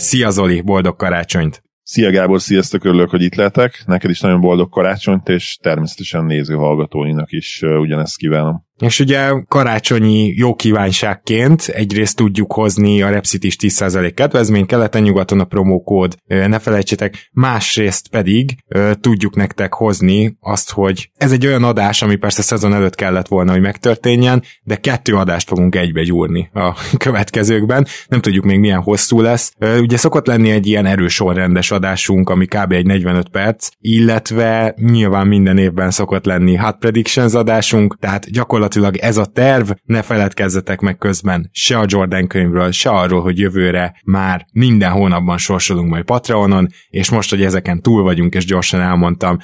[0.00, 1.62] Szia Zoli, boldog karácsonyt!
[1.82, 3.82] Szia Gábor, sziasztok, örülök, hogy itt lehetek.
[3.86, 8.66] Neked is nagyon boldog karácsonyt, és természetesen néző hallgatóinak is ugyanezt kívánom.
[8.80, 16.16] És ugye karácsonyi jó kívánságként egyrészt tudjuk hozni a Repsit 10% kedvezményt, keleten-nyugaton a promókód,
[16.26, 18.56] ne felejtsétek, másrészt pedig
[19.00, 23.52] tudjuk nektek hozni azt, hogy ez egy olyan adás, ami persze szezon előtt kellett volna,
[23.52, 29.20] hogy megtörténjen, de kettő adást fogunk egybe gyúrni a következőkben, nem tudjuk még milyen hosszú
[29.20, 29.52] lesz.
[29.80, 32.72] Ugye szokott lenni egy ilyen erős sorrendes adásunk, ami kb.
[32.72, 39.10] egy 45 perc, illetve nyilván minden évben szokott lenni hot predictions adásunk, tehát gyakorlatilag gyakorlatilag
[39.10, 43.92] ez a terv, ne feledkezzetek meg közben se a Jordan könyvről, se arról, hogy jövőre
[44.04, 49.36] már minden hónapban sorsolunk majd Patreonon, és most, hogy ezeken túl vagyunk, és gyorsan elmondtam,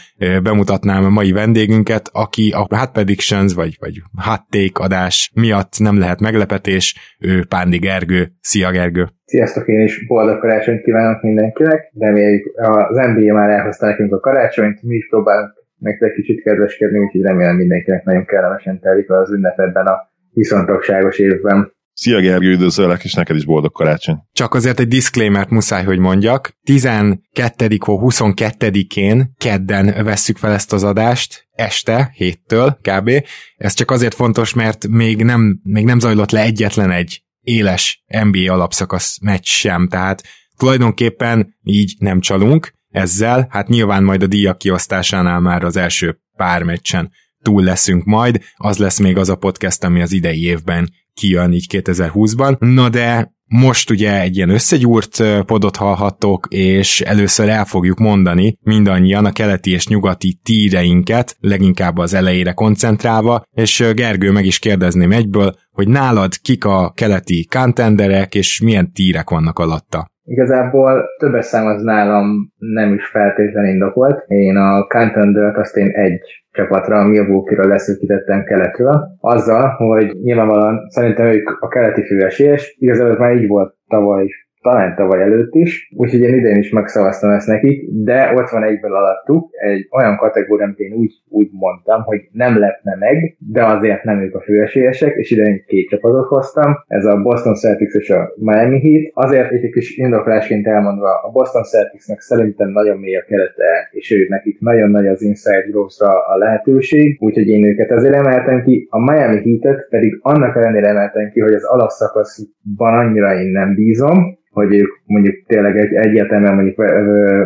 [0.43, 5.99] bemutatnám a mai vendégünket, aki a Hot Predictions, vagy, vagy Hot Take adás miatt nem
[5.99, 8.33] lehet meglepetés, ő Pándi Gergő.
[8.41, 9.09] Szia Gergő!
[9.25, 11.91] Sziasztok, én is boldog karácsonyt kívánok mindenkinek.
[11.99, 12.53] Reméljük,
[12.89, 17.57] az NBA már elhozta nekünk a karácsonyt, mi is próbálunk nektek kicsit kedveskedni, úgyhogy remélem
[17.57, 21.75] mindenkinek nagyon kellemesen telik az ünnep ebben a viszontagságos évben.
[21.93, 24.17] Szia Gergő, üdvözöllek, és neked is boldog karácsony.
[24.33, 26.53] Csak azért egy disclaimer muszáj, hogy mondjak.
[26.63, 27.67] 12.
[27.69, 33.11] vagy 22-én kedden vesszük fel ezt az adást, este, héttől kb.
[33.57, 38.53] Ez csak azért fontos, mert még nem, még nem zajlott le egyetlen egy éles NBA
[38.53, 40.23] alapszakasz meccs sem, tehát
[40.57, 46.63] tulajdonképpen így nem csalunk, ezzel, hát nyilván majd a díjak kiosztásánál már az első pár
[46.63, 47.11] meccsen
[47.43, 51.67] túl leszünk majd, az lesz még az a podcast, ami az idei évben kijön így
[51.73, 52.59] 2020-ban.
[52.59, 59.25] Na de most ugye egy ilyen összegyúrt podot hallhattok, és először el fogjuk mondani mindannyian
[59.25, 65.55] a keleti és nyugati tíreinket, leginkább az elejére koncentrálva, és Gergő meg is kérdezném egyből,
[65.71, 70.15] hogy nálad kik a keleti contenderek, és milyen tírek vannak alatta.
[70.29, 74.25] Igazából többes szám az nálam nem is feltétlenül indokolt.
[74.27, 76.21] Én a contender azt én egy
[76.51, 83.37] csapatra, a Milwaukee-ról leszűkítettem keletről, azzal, hogy nyilvánvalóan szerintem ők a keleti főesélyes, igazából már
[83.37, 87.89] így volt tavaly is talán tavaly előtt is, úgyhogy én idén is megszavaztam ezt nekik,
[88.09, 92.59] de ott van egyből alattuk egy olyan kategória, amit én úgy, úgy mondtam, hogy nem
[92.59, 97.23] lepne meg, de azért nem ők a főesélyesek, és idén két csapatot hoztam, ez a
[97.23, 99.11] Boston Celtics és a Miami Heat.
[99.15, 104.29] Azért egy kis indoklásként elmondva, a Boston Celticsnek szerintem nagyon mély a kerete, és ők
[104.29, 108.87] nekik nagyon nagy az inside growth a lehetőség, úgyhogy én őket azért emeltem ki.
[108.91, 114.45] A Miami Heat-et pedig annak ellenére emeltem ki, hogy az alapszakaszban annyira én nem bízom,
[114.57, 116.77] hogy ők mondjuk tényleg egy, egyértelműen mondjuk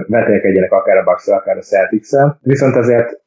[0.07, 2.09] vetelkedjenek akár a bucks akár a celtics
[2.41, 3.21] Viszont azért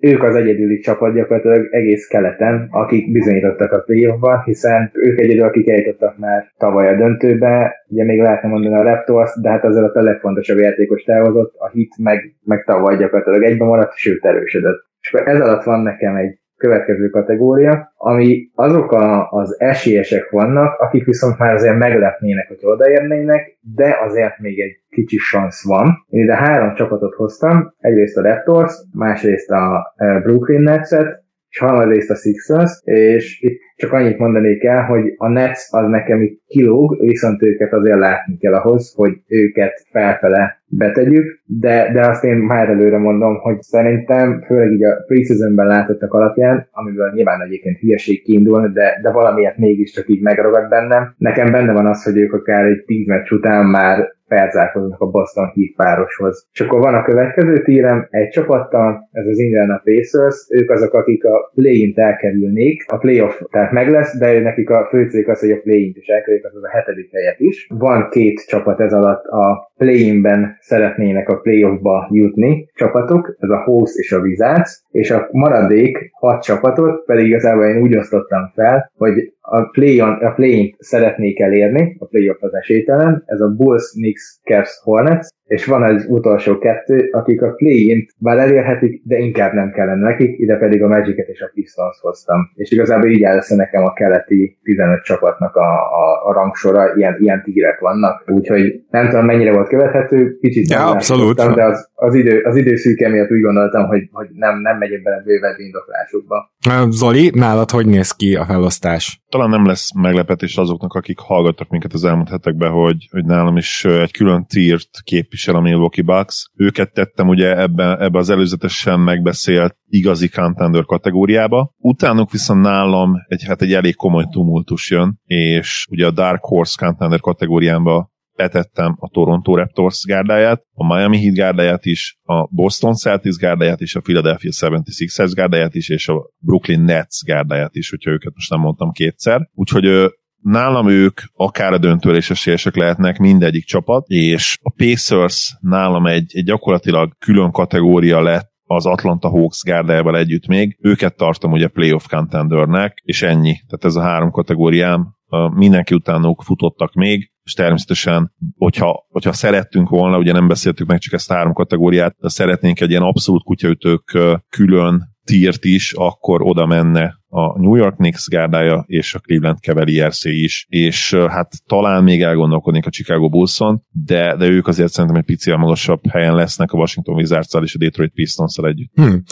[0.00, 5.70] ők az egyedüli csapat gyakorlatilag egész keleten, akik bizonyítottak a playoffban, hiszen ők egyedül, akik
[5.70, 10.02] eljutottak már tavaly a döntőbe, ugye még lehetne mondani a Raptors, de hát azért a
[10.02, 14.84] legfontosabb játékos elhozott, a Hit meg, meg tavaly gyakorlatilag egyben maradt, sőt erősödött.
[15.00, 21.04] És ez alatt van nekem egy következő kategória, ami azok a, az esélyesek vannak, akik
[21.04, 26.04] viszont már azért meglepnének, hogy odaérnének, de azért még egy kicsi szansz van.
[26.08, 32.10] Én ide három csapatot hoztam, egyrészt a Raptors, másrészt a e, Brooklyn Nets-et, és harmadrészt
[32.10, 37.00] a Sixers, és itt csak annyit mondanék el, hogy a Nets az nekem itt kilóg,
[37.00, 42.68] viszont őket azért látni kell ahhoz, hogy őket felfele betegyük, de, de azt én már
[42.68, 48.68] előre mondom, hogy szerintem, főleg így a preseasonben látottak alapján, amiből nyilván egyébként hülyeség kiindul,
[48.68, 51.14] de, de valamiért mégiscsak így megragad bennem.
[51.18, 55.52] Nekem benne van az, hogy ők akár egy tíz meccs után már felzárkoznak a Boston
[55.54, 56.46] Heat pároshoz.
[56.52, 61.24] És akkor van a következő tírem, egy csapattal, ez az Indiana Pacers, ők azok, akik
[61.24, 65.50] a play-int elkerülnék, a playoff tehát meg lesz, de nekik a fő cég az, hogy
[65.50, 67.66] a play-int is elkerülik, az a hetedik helyet is.
[67.74, 73.98] Van két csapat ez alatt a play-inben szeretnének a playoffba jutni csapatok, ez a Host
[73.98, 79.32] és a Wizards, és a maradék hat csapatot pedig igazából én úgy osztottam fel, hogy
[79.40, 84.80] a play-on, a play szeretnék elérni, a playoff az esélytelen, ez a Bulls, Knicks, Cavs,
[84.82, 90.08] Hornets, és van az utolsó kettő, akik a play-int már elérhetik, de inkább nem kellene
[90.08, 92.50] nekik, ide pedig a magic és a Pistons hoztam.
[92.54, 95.70] És igazából így áll nekem a keleti 15 csapatnak a,
[96.02, 100.90] a, a rangsora, ilyen, ilyen tigirek vannak, úgyhogy nem tudom mennyire volt követhető, kicsit ja,
[100.90, 101.36] abszolút.
[101.36, 105.22] de az, az, idő, az időszűke miatt úgy gondoltam, hogy, hogy nem, nem megyek bele
[105.24, 106.50] bővebb indoklásukba.
[106.90, 109.20] Zoli, nálad hogy néz ki a felosztás?
[109.28, 113.84] Talán nem lesz meglepetés azoknak, akik hallgattak minket az elmúlt hetekben, hogy, hogy nálam is
[113.84, 114.88] egy külön tírt
[115.36, 116.50] képvisel a Milwaukee Bucks.
[116.54, 121.74] Őket tettem ugye ebbe, ebbe az előzetesen megbeszélt igazi contender kategóriába.
[121.76, 126.74] Utánuk viszont nálam egy, hát egy elég komoly tumultus jön, és ugye a Dark Horse
[126.78, 133.36] contender kategóriába betettem a Toronto Raptors gárdáját, a Miami Heat gárdáját is, a Boston Celtics
[133.36, 138.34] gárdáját is, a Philadelphia 76ers gárdáját is, és a Brooklyn Nets gárdáját is, hogyha őket
[138.34, 139.48] most nem mondtam kétszer.
[139.54, 140.12] Úgyhogy
[140.42, 146.30] nálam ők akár a döntőre is esélyesek lehetnek mindegyik csapat, és a Pacers nálam egy,
[146.34, 150.78] egy gyakorlatilag külön kategória lett az Atlanta Hawks gárdájával együtt még.
[150.80, 153.52] Őket tartom ugye playoff contendernek, és ennyi.
[153.52, 155.14] Tehát ez a három kategóriám.
[155.54, 161.12] Mindenki utánuk futottak még, és természetesen, hogyha, hogyha szerettünk volna, ugye nem beszéltük meg csak
[161.12, 164.18] ezt három kategóriát, de szeretnénk egy ilyen abszolút kutyaütők
[164.48, 170.24] külön tírt is, akkor oda menne a New York Knicks gárdája és a Cleveland cavaliers
[170.24, 175.24] is, és hát talán még elgondolkodnék a Chicago Bullson, de, de ők azért szerintem egy
[175.24, 178.90] pici magasabb helyen lesznek a Washington wizards és a Detroit pistons együtt.
[178.94, 179.22] Hmm.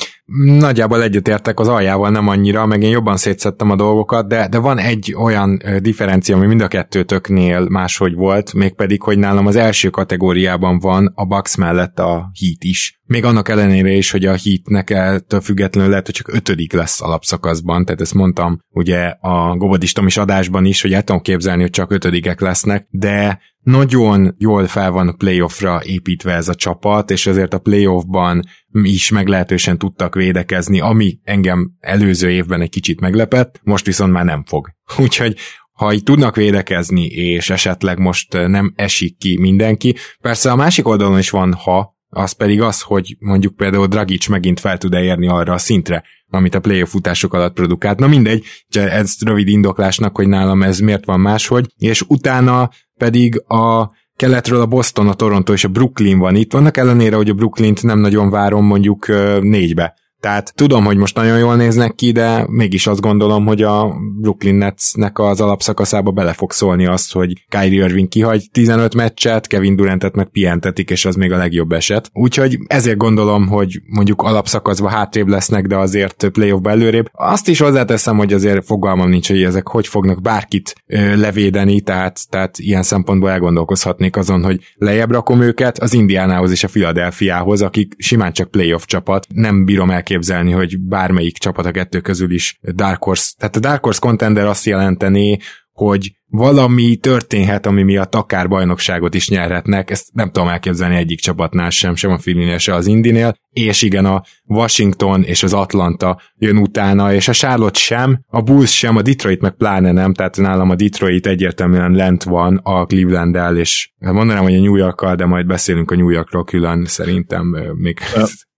[0.45, 4.79] Nagyjából egyetértek az aljával, nem annyira, meg én jobban szétszettem a dolgokat, de, de van
[4.79, 10.79] egy olyan differencia, ami mind a kettőtöknél máshogy volt, mégpedig, hogy nálam az első kategóriában
[10.79, 13.01] van a Bucks mellett a Heat is.
[13.07, 17.85] Még annak ellenére is, hogy a Heatnek ettől függetlenül lehet, hogy csak ötödik lesz alapszakaszban,
[17.85, 21.91] tehát ezt mondtam ugye a Gobodistom is adásban is, hogy el tudom képzelni, hogy csak
[21.91, 27.59] ötödikek lesznek, de nagyon jól fel van playoffra építve ez a csapat, és ezért a
[27.59, 34.25] playoffban is meglehetősen tudtak védekezni, ami engem előző évben egy kicsit meglepett, most viszont már
[34.25, 34.71] nem fog.
[35.03, 35.37] Úgyhogy
[35.73, 41.19] ha így tudnak védekezni, és esetleg most nem esik ki mindenki, persze a másik oldalon
[41.19, 45.53] is van ha, az pedig az, hogy mondjuk például Dragic megint fel tud érni arra
[45.53, 47.99] a szintre, amit a playoff futások alatt produkált.
[47.99, 53.91] Na mindegy, ez rövid indoklásnak, hogy nálam ez miért van máshogy, és utána pedig a
[54.17, 57.83] keletről a Boston, a Toronto és a Brooklyn van itt, vannak ellenére, hogy a Brooklynt
[57.83, 59.07] nem nagyon várom mondjuk
[59.41, 59.95] négybe
[60.25, 64.55] tehát tudom, hogy most nagyon jól néznek ki, de mégis azt gondolom, hogy a Brooklyn
[64.55, 70.15] Netsnek az alapszakaszába bele fog szólni azt, hogy Kyrie Irving kihagy 15 meccset, Kevin Durantet
[70.15, 72.11] meg pihentetik, és az még a legjobb eset.
[72.13, 77.09] Úgyhogy ezért gondolom, hogy mondjuk alapszakaszban hátrébb lesznek, de azért playoffba előrébb.
[77.13, 82.21] Azt is hozzáteszem, hogy azért fogalmam nincs, hogy ezek hogy fognak bárkit ö, levédeni, tehát,
[82.31, 87.95] tehát ilyen szempontból elgondolkozhatnék azon, hogy lejjebb rakom őket az Indiánához és a Philadelphiához, akik
[87.99, 89.27] simán csak playoff csapat.
[89.35, 93.61] Nem bírom el elképzelni, hogy bármelyik csapat a kettő közül is Dark Horse, tehát a
[93.61, 95.39] Dark Horse contender azt jelenteni,
[95.73, 101.71] hogy valami történhet, ami miatt akár bajnokságot is nyerhetnek, ezt nem tudom elképzelni egyik csapatnál
[101.71, 106.57] sem, sem a Phillynél, se az Indinél, és igen, a Washington és az Atlanta jön
[106.57, 110.71] utána, és a Charlotte sem, a Bulls sem, a Detroit meg pláne nem, tehát nálam
[110.71, 115.47] a Detroit egyértelműen lent van a Cleveland-el, és mondanám, hogy a New Yorkkal, de majd
[115.47, 117.99] beszélünk a New Yorkról külön, szerintem még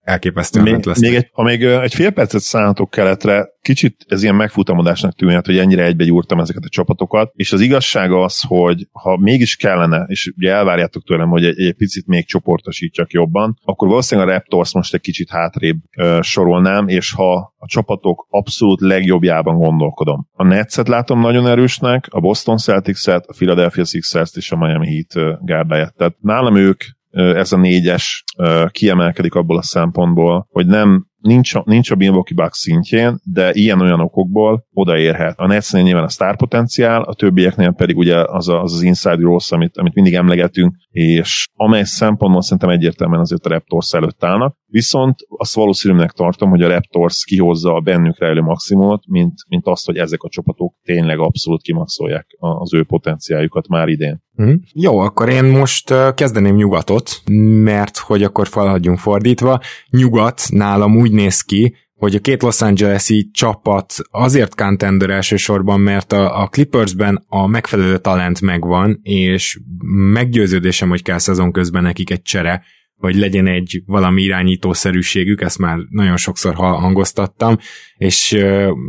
[0.06, 1.00] elképesztően még, lesz.
[1.00, 5.58] Még egy, ha még egy fél percet szállhatok keletre, kicsit ez ilyen megfutamodásnak tűnhet, hogy
[5.58, 10.52] ennyire egybe ezeket a csapatokat, és az igazság az, hogy ha mégis kellene, és ugye
[10.52, 15.00] elvárjátok tőlem, hogy egy, egy picit még csoportosítsak jobban, akkor valószínűleg a Raptors most egy
[15.00, 20.28] kicsit hátrébb uh, sorolnám, és ha a csapatok abszolút legjobbjában gondolkodom.
[20.32, 25.44] A Netset látom nagyon erősnek, a Boston Celtics-et, a Philadelphia Sixers-t és a Miami Heat
[25.44, 25.94] gárdáját.
[25.96, 26.84] Tehát nálam ők
[27.16, 28.24] ez a négyes
[28.70, 34.66] kiemelkedik abból a szempontból, hogy nem nincs nincs a Milwaukee Bucks szintjén, de ilyen-olyan okokból
[34.72, 35.38] odaérhet.
[35.38, 39.52] A Netsnél nyilván a sztár potenciál, a többieknél pedig ugye az az, az inside rossz,
[39.52, 44.56] amit, amit mindig emlegetünk, és amely szempontból szerintem egyértelműen azért a Raptors előtt állnak.
[44.76, 49.86] Viszont azt valószínűleg tartom, hogy a Raptors kihozza a bennük rejlő maximumot, mint, mint azt,
[49.86, 54.22] hogy ezek a csapatok tényleg abszolút kimaxolják az ő potenciáljukat már idén.
[54.42, 54.54] Mm.
[54.72, 57.22] Jó, akkor én most kezdeném nyugatot,
[57.62, 59.60] mert hogy akkor falhagyjunk fordítva.
[59.90, 66.12] Nyugat nálam úgy néz ki, hogy a két Los Angeles-i csapat azért contender elsősorban, mert
[66.12, 69.60] a, a Clippersben a megfelelő talent megvan, és
[70.12, 72.62] meggyőződésem, hogy kell szezon közben nekik egy csere,
[72.98, 77.58] vagy legyen egy valami irányítószerűségük, ezt már nagyon sokszor hangoztattam,
[77.96, 78.36] és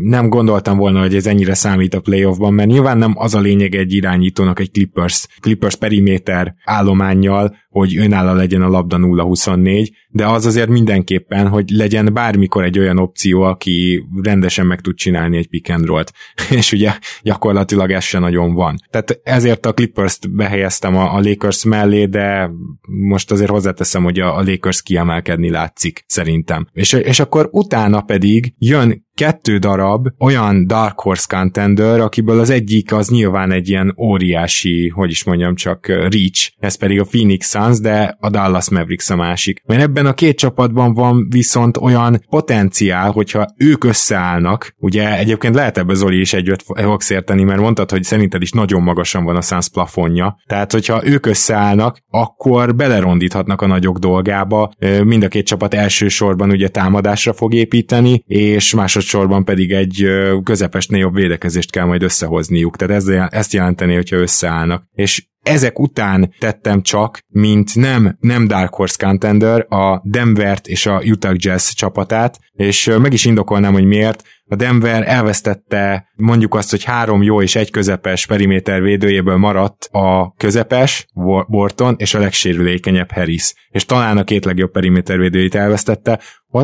[0.02, 3.76] nem gondoltam volna, hogy ez ennyire számít a playoffban, mert nyilván nem az a lényeg
[3.76, 10.46] egy irányítónak egy Clippers, Clippers periméter állományjal, hogy önálló legyen a labda 0-24, de az
[10.46, 15.70] azért mindenképpen, hogy legyen bármikor egy olyan opció, aki rendesen meg tud csinálni egy pick
[15.70, 16.14] and roll-t.
[16.58, 16.92] És ugye
[17.22, 18.76] gyakorlatilag ez se nagyon van.
[18.90, 22.52] Tehát ezért a Clippers-t behelyeztem a, a Lakers mellé, de
[22.88, 26.68] most azért hozzáteszem, hogy a, a Lakers kiemelkedni látszik szerintem.
[26.74, 32.94] És, és akkor utána pedig jön kettő darab olyan Dark Horse contender, akiből az egyik
[32.94, 37.80] az nyilván egy ilyen óriási, hogy is mondjam csak, reach, ez pedig a Phoenix Suns,
[37.80, 39.62] de a Dallas Mavericks a másik.
[39.66, 45.78] Mert ebben a két csapatban van viszont olyan potenciál, hogyha ők összeállnak, ugye egyébként lehet
[45.78, 49.42] ebbe Zoli is együtt fogsz érteni, mert mondtad, hogy szerinted is nagyon magasan van a
[49.42, 54.72] Suns plafonja, tehát hogyha ők összeállnak, akkor belerondíthatnak a nagyok dolgába,
[55.04, 60.08] mind a két csapat elsősorban ugye támadásra fog építeni, és másod másodszorban pedig egy
[60.44, 62.76] közepesnél jobb védekezést kell majd összehozniuk.
[62.76, 64.84] Tehát ez, ezt jelenteni, hogyha összeállnak.
[64.94, 71.02] És ezek után tettem csak, mint nem, nem Dark Horse Contender, a Denvert és a
[71.06, 74.24] Utah Jazz csapatát, és meg is indokolnám, hogy miért.
[74.50, 80.34] A Denver elvesztette mondjuk azt, hogy három jó és egy közepes periméter védőjéből maradt a
[80.38, 81.08] közepes,
[81.48, 83.54] Borton, és a legsérülékenyebb Harris.
[83.70, 86.20] És talán a két legjobb periméter védőjét elvesztette.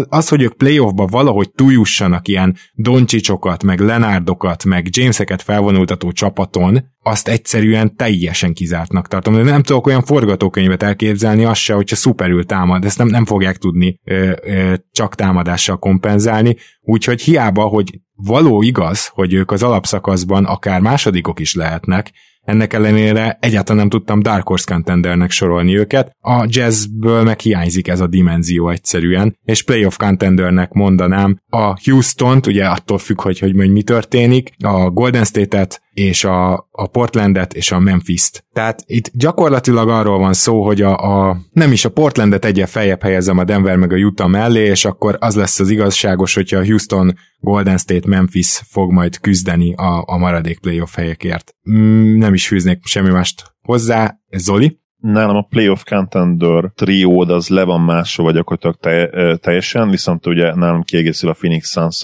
[0.09, 7.27] Az, hogy ők playoffba valahogy túljussanak ilyen Doncsicsokat, meg Lenárdokat, meg Jameseket felvonultató csapaton, azt
[7.27, 9.33] egyszerűen teljesen kizártnak tartom.
[9.33, 13.57] De nem tudok olyan forgatókönyvet elképzelni, az se, hogyha szuperül támad, ezt nem, nem fogják
[13.57, 20.45] tudni ö, ö, csak támadással kompenzálni, úgyhogy hiába, hogy való igaz, hogy ők az alapszakaszban
[20.45, 22.11] akár másodikok is lehetnek,
[22.43, 27.99] ennek ellenére egyáltalán nem tudtam Dark Horse Contendernek sorolni őket, a jazzből meg hiányzik ez
[27.99, 31.39] a dimenzió egyszerűen, és Playoff Contendernek mondanám.
[31.49, 36.87] A Houston-t, ugye attól függ, hogy, hogy mi történik, a Golden State-et, és a, a
[36.91, 38.45] Portlandet és a Memphis-t.
[38.53, 43.01] Tehát itt gyakorlatilag arról van szó, hogy a, a nem is a Portlandet egyen feljebb
[43.01, 46.65] helyezem a Denver meg a Utah mellé, és akkor az lesz az igazságos, hogyha a
[46.65, 51.55] Houston, Golden State, Memphis fog majd küzdeni a, a maradék playoff helyekért.
[51.71, 54.17] Mm, nem is fűznék semmi mást hozzá.
[54.29, 54.81] Zoli?
[55.03, 60.55] nálam a playoff contender triód az le van másra, vagy gyakorlatilag te, teljesen, viszont ugye
[60.55, 62.03] nálam kiegészül a Phoenix suns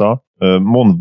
[0.62, 0.96] Mond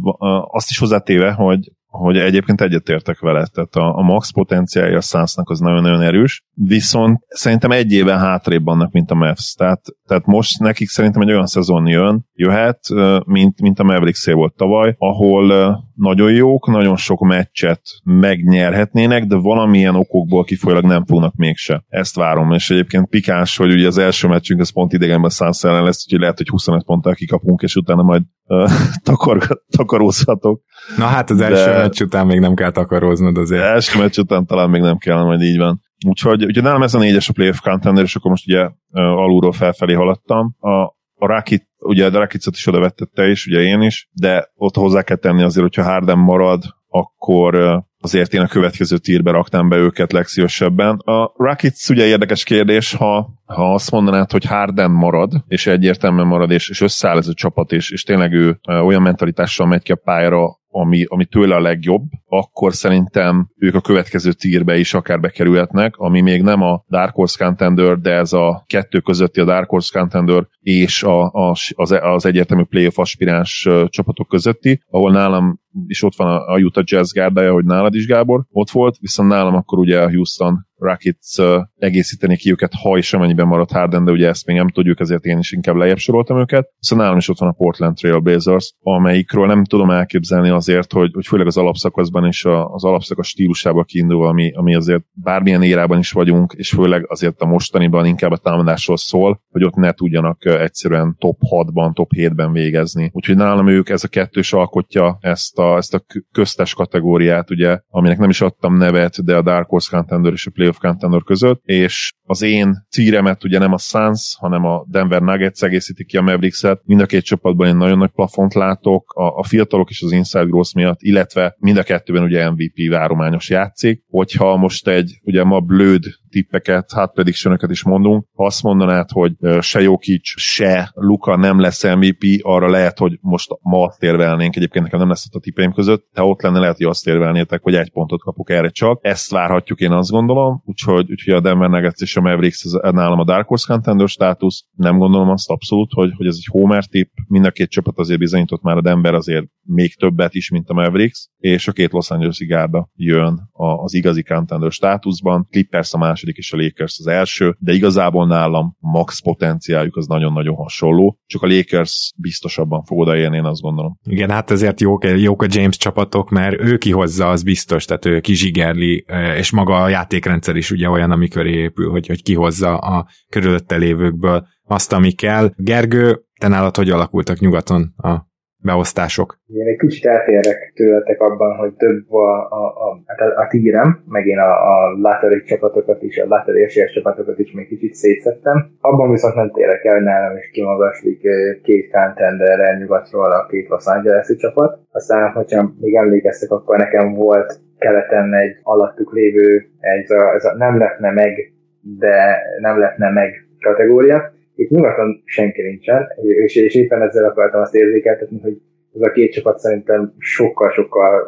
[0.50, 5.50] azt is hozzátéve, hogy hogy egyébként egyetértek vele, tehát a, a max potenciálja a Sunsnak
[5.50, 10.58] az nagyon-nagyon erős, viszont szerintem egy éven hátrébb vannak, mint a Mavs, tehát, tehát most
[10.58, 12.80] nekik szerintem egy olyan szezon jön, jöhet,
[13.26, 19.94] mint, mint a mavericks volt tavaly, ahol nagyon jók, nagyon sok meccset megnyerhetnének, de valamilyen
[19.94, 21.84] okokból kifolyólag nem fognak mégse.
[21.88, 25.84] Ezt várom, és egyébként pikás, hogy ugye az első meccsünk az pont idegenben Suns ellen
[25.84, 28.70] lesz, úgyhogy lehet, hogy 25 ponttal kikapunk, és utána majd uh,
[29.02, 30.62] takar, takarózhatok.
[30.96, 31.76] Na hát az első de...
[31.76, 33.62] meccs után még nem kell takaróznod azért.
[33.62, 35.80] Az első meccs után talán még nem kell, majd így van.
[36.06, 39.94] Úgyhogy ugye nálam ez a négyes a playoff contender, és akkor most ugye alulról felfelé
[39.94, 40.56] haladtam.
[40.58, 40.82] A,
[41.14, 45.02] a Rakit, ugye a Rakicot is oda vettette is, ugye én is, de ott hozzá
[45.02, 50.12] kell tenni azért, hogyha Harden marad, akkor azért én a következő tírbe raktam be őket
[50.12, 50.96] legszívesebben.
[50.96, 56.50] A Rakic ugye érdekes kérdés, ha, ha azt mondanád, hogy Harden marad, és egyértelműen marad,
[56.50, 60.00] és, és összeáll ez a csapat, és, és tényleg ő olyan mentalitással megy ki a
[60.04, 65.96] pályára, ami, ami tőle a legjobb, akkor szerintem ők a következő tírbe is akár bekerülhetnek,
[65.96, 69.98] ami még nem a Dark Horse Contender, de ez a kettő közötti a Dark Horse
[69.98, 76.16] Contender és a, a, az, az egyértelmű playoff aspiráns csapatok közötti, ahol nálam is ott
[76.16, 80.02] van a, Utah Jazz gárdája, hogy nálad is Gábor ott volt, viszont nálam akkor ugye
[80.02, 84.46] a Houston Rockets uh, egészíteni ki őket, ha és amennyiben maradt Harden, de ugye ezt
[84.46, 86.68] még nem tudjuk, ezért én is inkább lejjebb soroltam őket.
[86.78, 91.10] Szóval nálam is ott van a Portland Trail Blazers, amelyikről nem tudom elképzelni azért, hogy,
[91.14, 96.12] hogy főleg az alapszakaszban és az alapszakasz stílusába kiindul, ami, ami azért bármilyen érában is
[96.12, 101.16] vagyunk, és főleg azért a mostaniban inkább a támadásról szól, hogy ott ne tudjanak egyszerűen
[101.18, 103.10] top 6-ban, top 7-ben végezni.
[103.12, 108.18] Úgyhogy nálam ők ez a kettős alkotja ezt a, ezt a köztes kategóriát, ugye, aminek
[108.18, 111.62] nem is adtam nevet, de a Dark Horse Contender és a Play playoff contender között,
[111.64, 116.22] és az én tíremet ugye nem a Suns, hanem a Denver Nuggets egészíti ki a
[116.22, 116.80] Mavericks-et.
[116.84, 120.44] Mind a két csapatban én nagyon nagy plafont látok, a, a fiatalok és az Inside
[120.44, 124.02] Growth miatt, illetve mind a kettőben ugye MVP várományos játszik.
[124.08, 128.26] Hogyha most egy, ugye ma blőd tippeket, hát prediction is mondunk.
[128.34, 133.48] Ha azt mondanád, hogy se Jokic, se Luka nem lesz MVP, arra lehet, hogy most
[133.60, 136.76] ma azt érvelnénk, egyébként nekem nem lesz ott a tippeim között, ha ott lenne, lehet,
[136.76, 138.98] hogy azt érvelnétek, hogy egy pontot kapok erre csak.
[139.02, 143.18] Ezt várhatjuk, én azt gondolom, úgyhogy, úgyhogy a Denver Nuggets és a Mavericks ez nálam
[143.18, 144.64] a Dark Horse Contender státusz.
[144.76, 147.10] Nem gondolom azt abszolút, hogy, hogy ez egy homer tip.
[147.28, 150.74] Mind a két csapat azért bizonyított már a Denver azért még többet is, mint a
[150.74, 155.46] Mavericks, és a két Los Angeles gárda jön az igazi contender státuszban.
[155.50, 160.54] Clippers a második, és a Lakers az első, de igazából nálam max potenciáljuk az nagyon-nagyon
[160.54, 163.98] hasonló, csak a Lakers biztosabban fog odaérni, én azt gondolom.
[164.04, 168.20] Igen, hát ezért jók, jók a James csapatok, mert ő kihozza, az biztos, tehát ő
[168.20, 169.04] kizsigerli,
[169.36, 174.46] és maga a játékrendszer is ugye olyan, amikor épül, hogy, hogy kihozza a körülötte lévőkből
[174.64, 175.52] azt, ami kell.
[175.56, 178.27] Gergő, te nálad hogy alakultak nyugaton a
[178.62, 179.38] beosztások?
[179.46, 184.02] Én egy kicsit eltérek tőletek abban, hogy több a, a, a, hát a, a tírem,
[184.06, 188.70] meg én a, a laterik csapatokat is, a laterik esélyes csapatokat is még kicsit szétszettem.
[188.80, 191.20] Abban viszont nem térek el, hogy nálam is kimagaslik
[191.62, 194.78] két contender nyugatról a két Los Angeles-i csapat.
[194.92, 200.54] Aztán, hogyha még emlékeztek, akkor nekem volt keleten egy alattuk lévő, ez a, ez a
[200.56, 207.02] nem lepne meg, de nem lepne meg kategória itt nyugaton senki nincsen, és, és éppen
[207.02, 208.60] ezzel akartam azt érzékeltetni, hogy
[208.94, 211.20] ez a két csapat szerintem sokkal-sokkal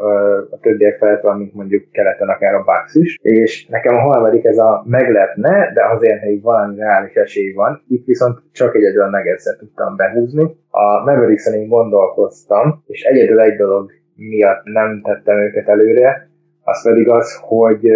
[0.51, 4.45] a többiek felett van, mint mondjuk keleten akár a Bucks is, és nekem a harmadik
[4.45, 9.57] ez a meglepne, de azért még valami reális esély van, itt viszont csak egyedül a
[9.59, 10.43] tudtam behúzni.
[10.71, 16.31] A mavericks én gondolkoztam, és egyedül egy dolog miatt nem tettem őket előre,
[16.63, 17.91] az pedig az, hogy,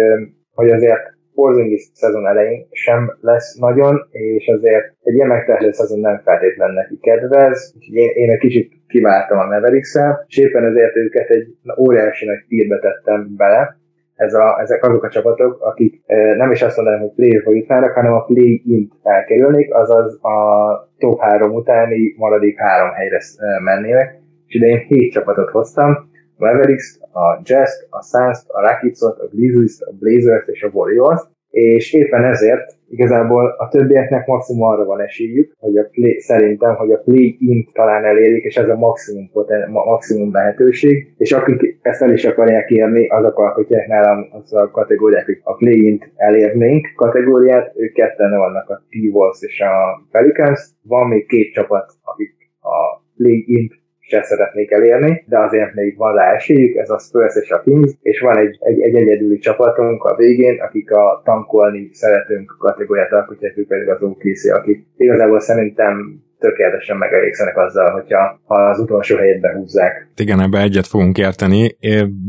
[0.53, 6.21] hogy azért Porzingis szezon elején sem lesz nagyon, és azért egy ilyen megtehető szezon nem
[6.23, 11.29] feltétlen neki kedvez, úgyhogy én, én egy kicsit kiváltam a mavericks és éppen ezért őket
[11.29, 11.47] egy
[11.79, 13.77] óriási nagy tírbe tettem bele,
[14.15, 16.01] ez a, ezek azok a csapatok, akik
[16.37, 21.53] nem is azt mondanám, hogy play-off jutnának, hanem a play-int elkerülnék, azaz a top három
[21.53, 23.21] utáni maradék három helyre
[23.63, 29.27] mennének, és ide én hét csapatot hoztam, Mavericks, a Jazz, a Suns, a Rockets-ot, a
[29.31, 31.21] Grizzlies, a Blazers és a Warriors,
[31.55, 36.91] és éppen ezért igazából a többieknek maximum arra van esélyük, hogy a play, szerintem, hogy
[36.91, 42.13] a play-in talán elérik, és ez a maximum, poten, maximum lehetőség, és akik ezt el
[42.13, 47.93] is akarják érni, azok alkotják nálam az a kategóriák, hogy a play-in elérnénk kategóriát, ők
[47.93, 54.23] ketten vannak a T-Wolves és a Pelicans, van még két csapat, akik a play-in se
[54.23, 58.19] szeretnék elérni, de azért még van rá esélyük, ez a Spurs és a Kings, és
[58.19, 63.67] van egy, egy, egy egyedüli csapatunk a végén, akik a tankolni szeretünk kategóriát alkotják, ők
[63.67, 70.07] pedig az OKC, akik igazából szerintem tökéletesen megelégszenek azzal, hogyha ha az utolsó helyet behúzzák.
[70.15, 71.77] Igen, ebbe egyet fogunk érteni,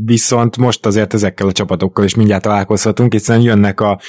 [0.05, 3.99] viszont most azért ezekkel a csapatokkal is mindjárt találkozhatunk, hiszen jönnek a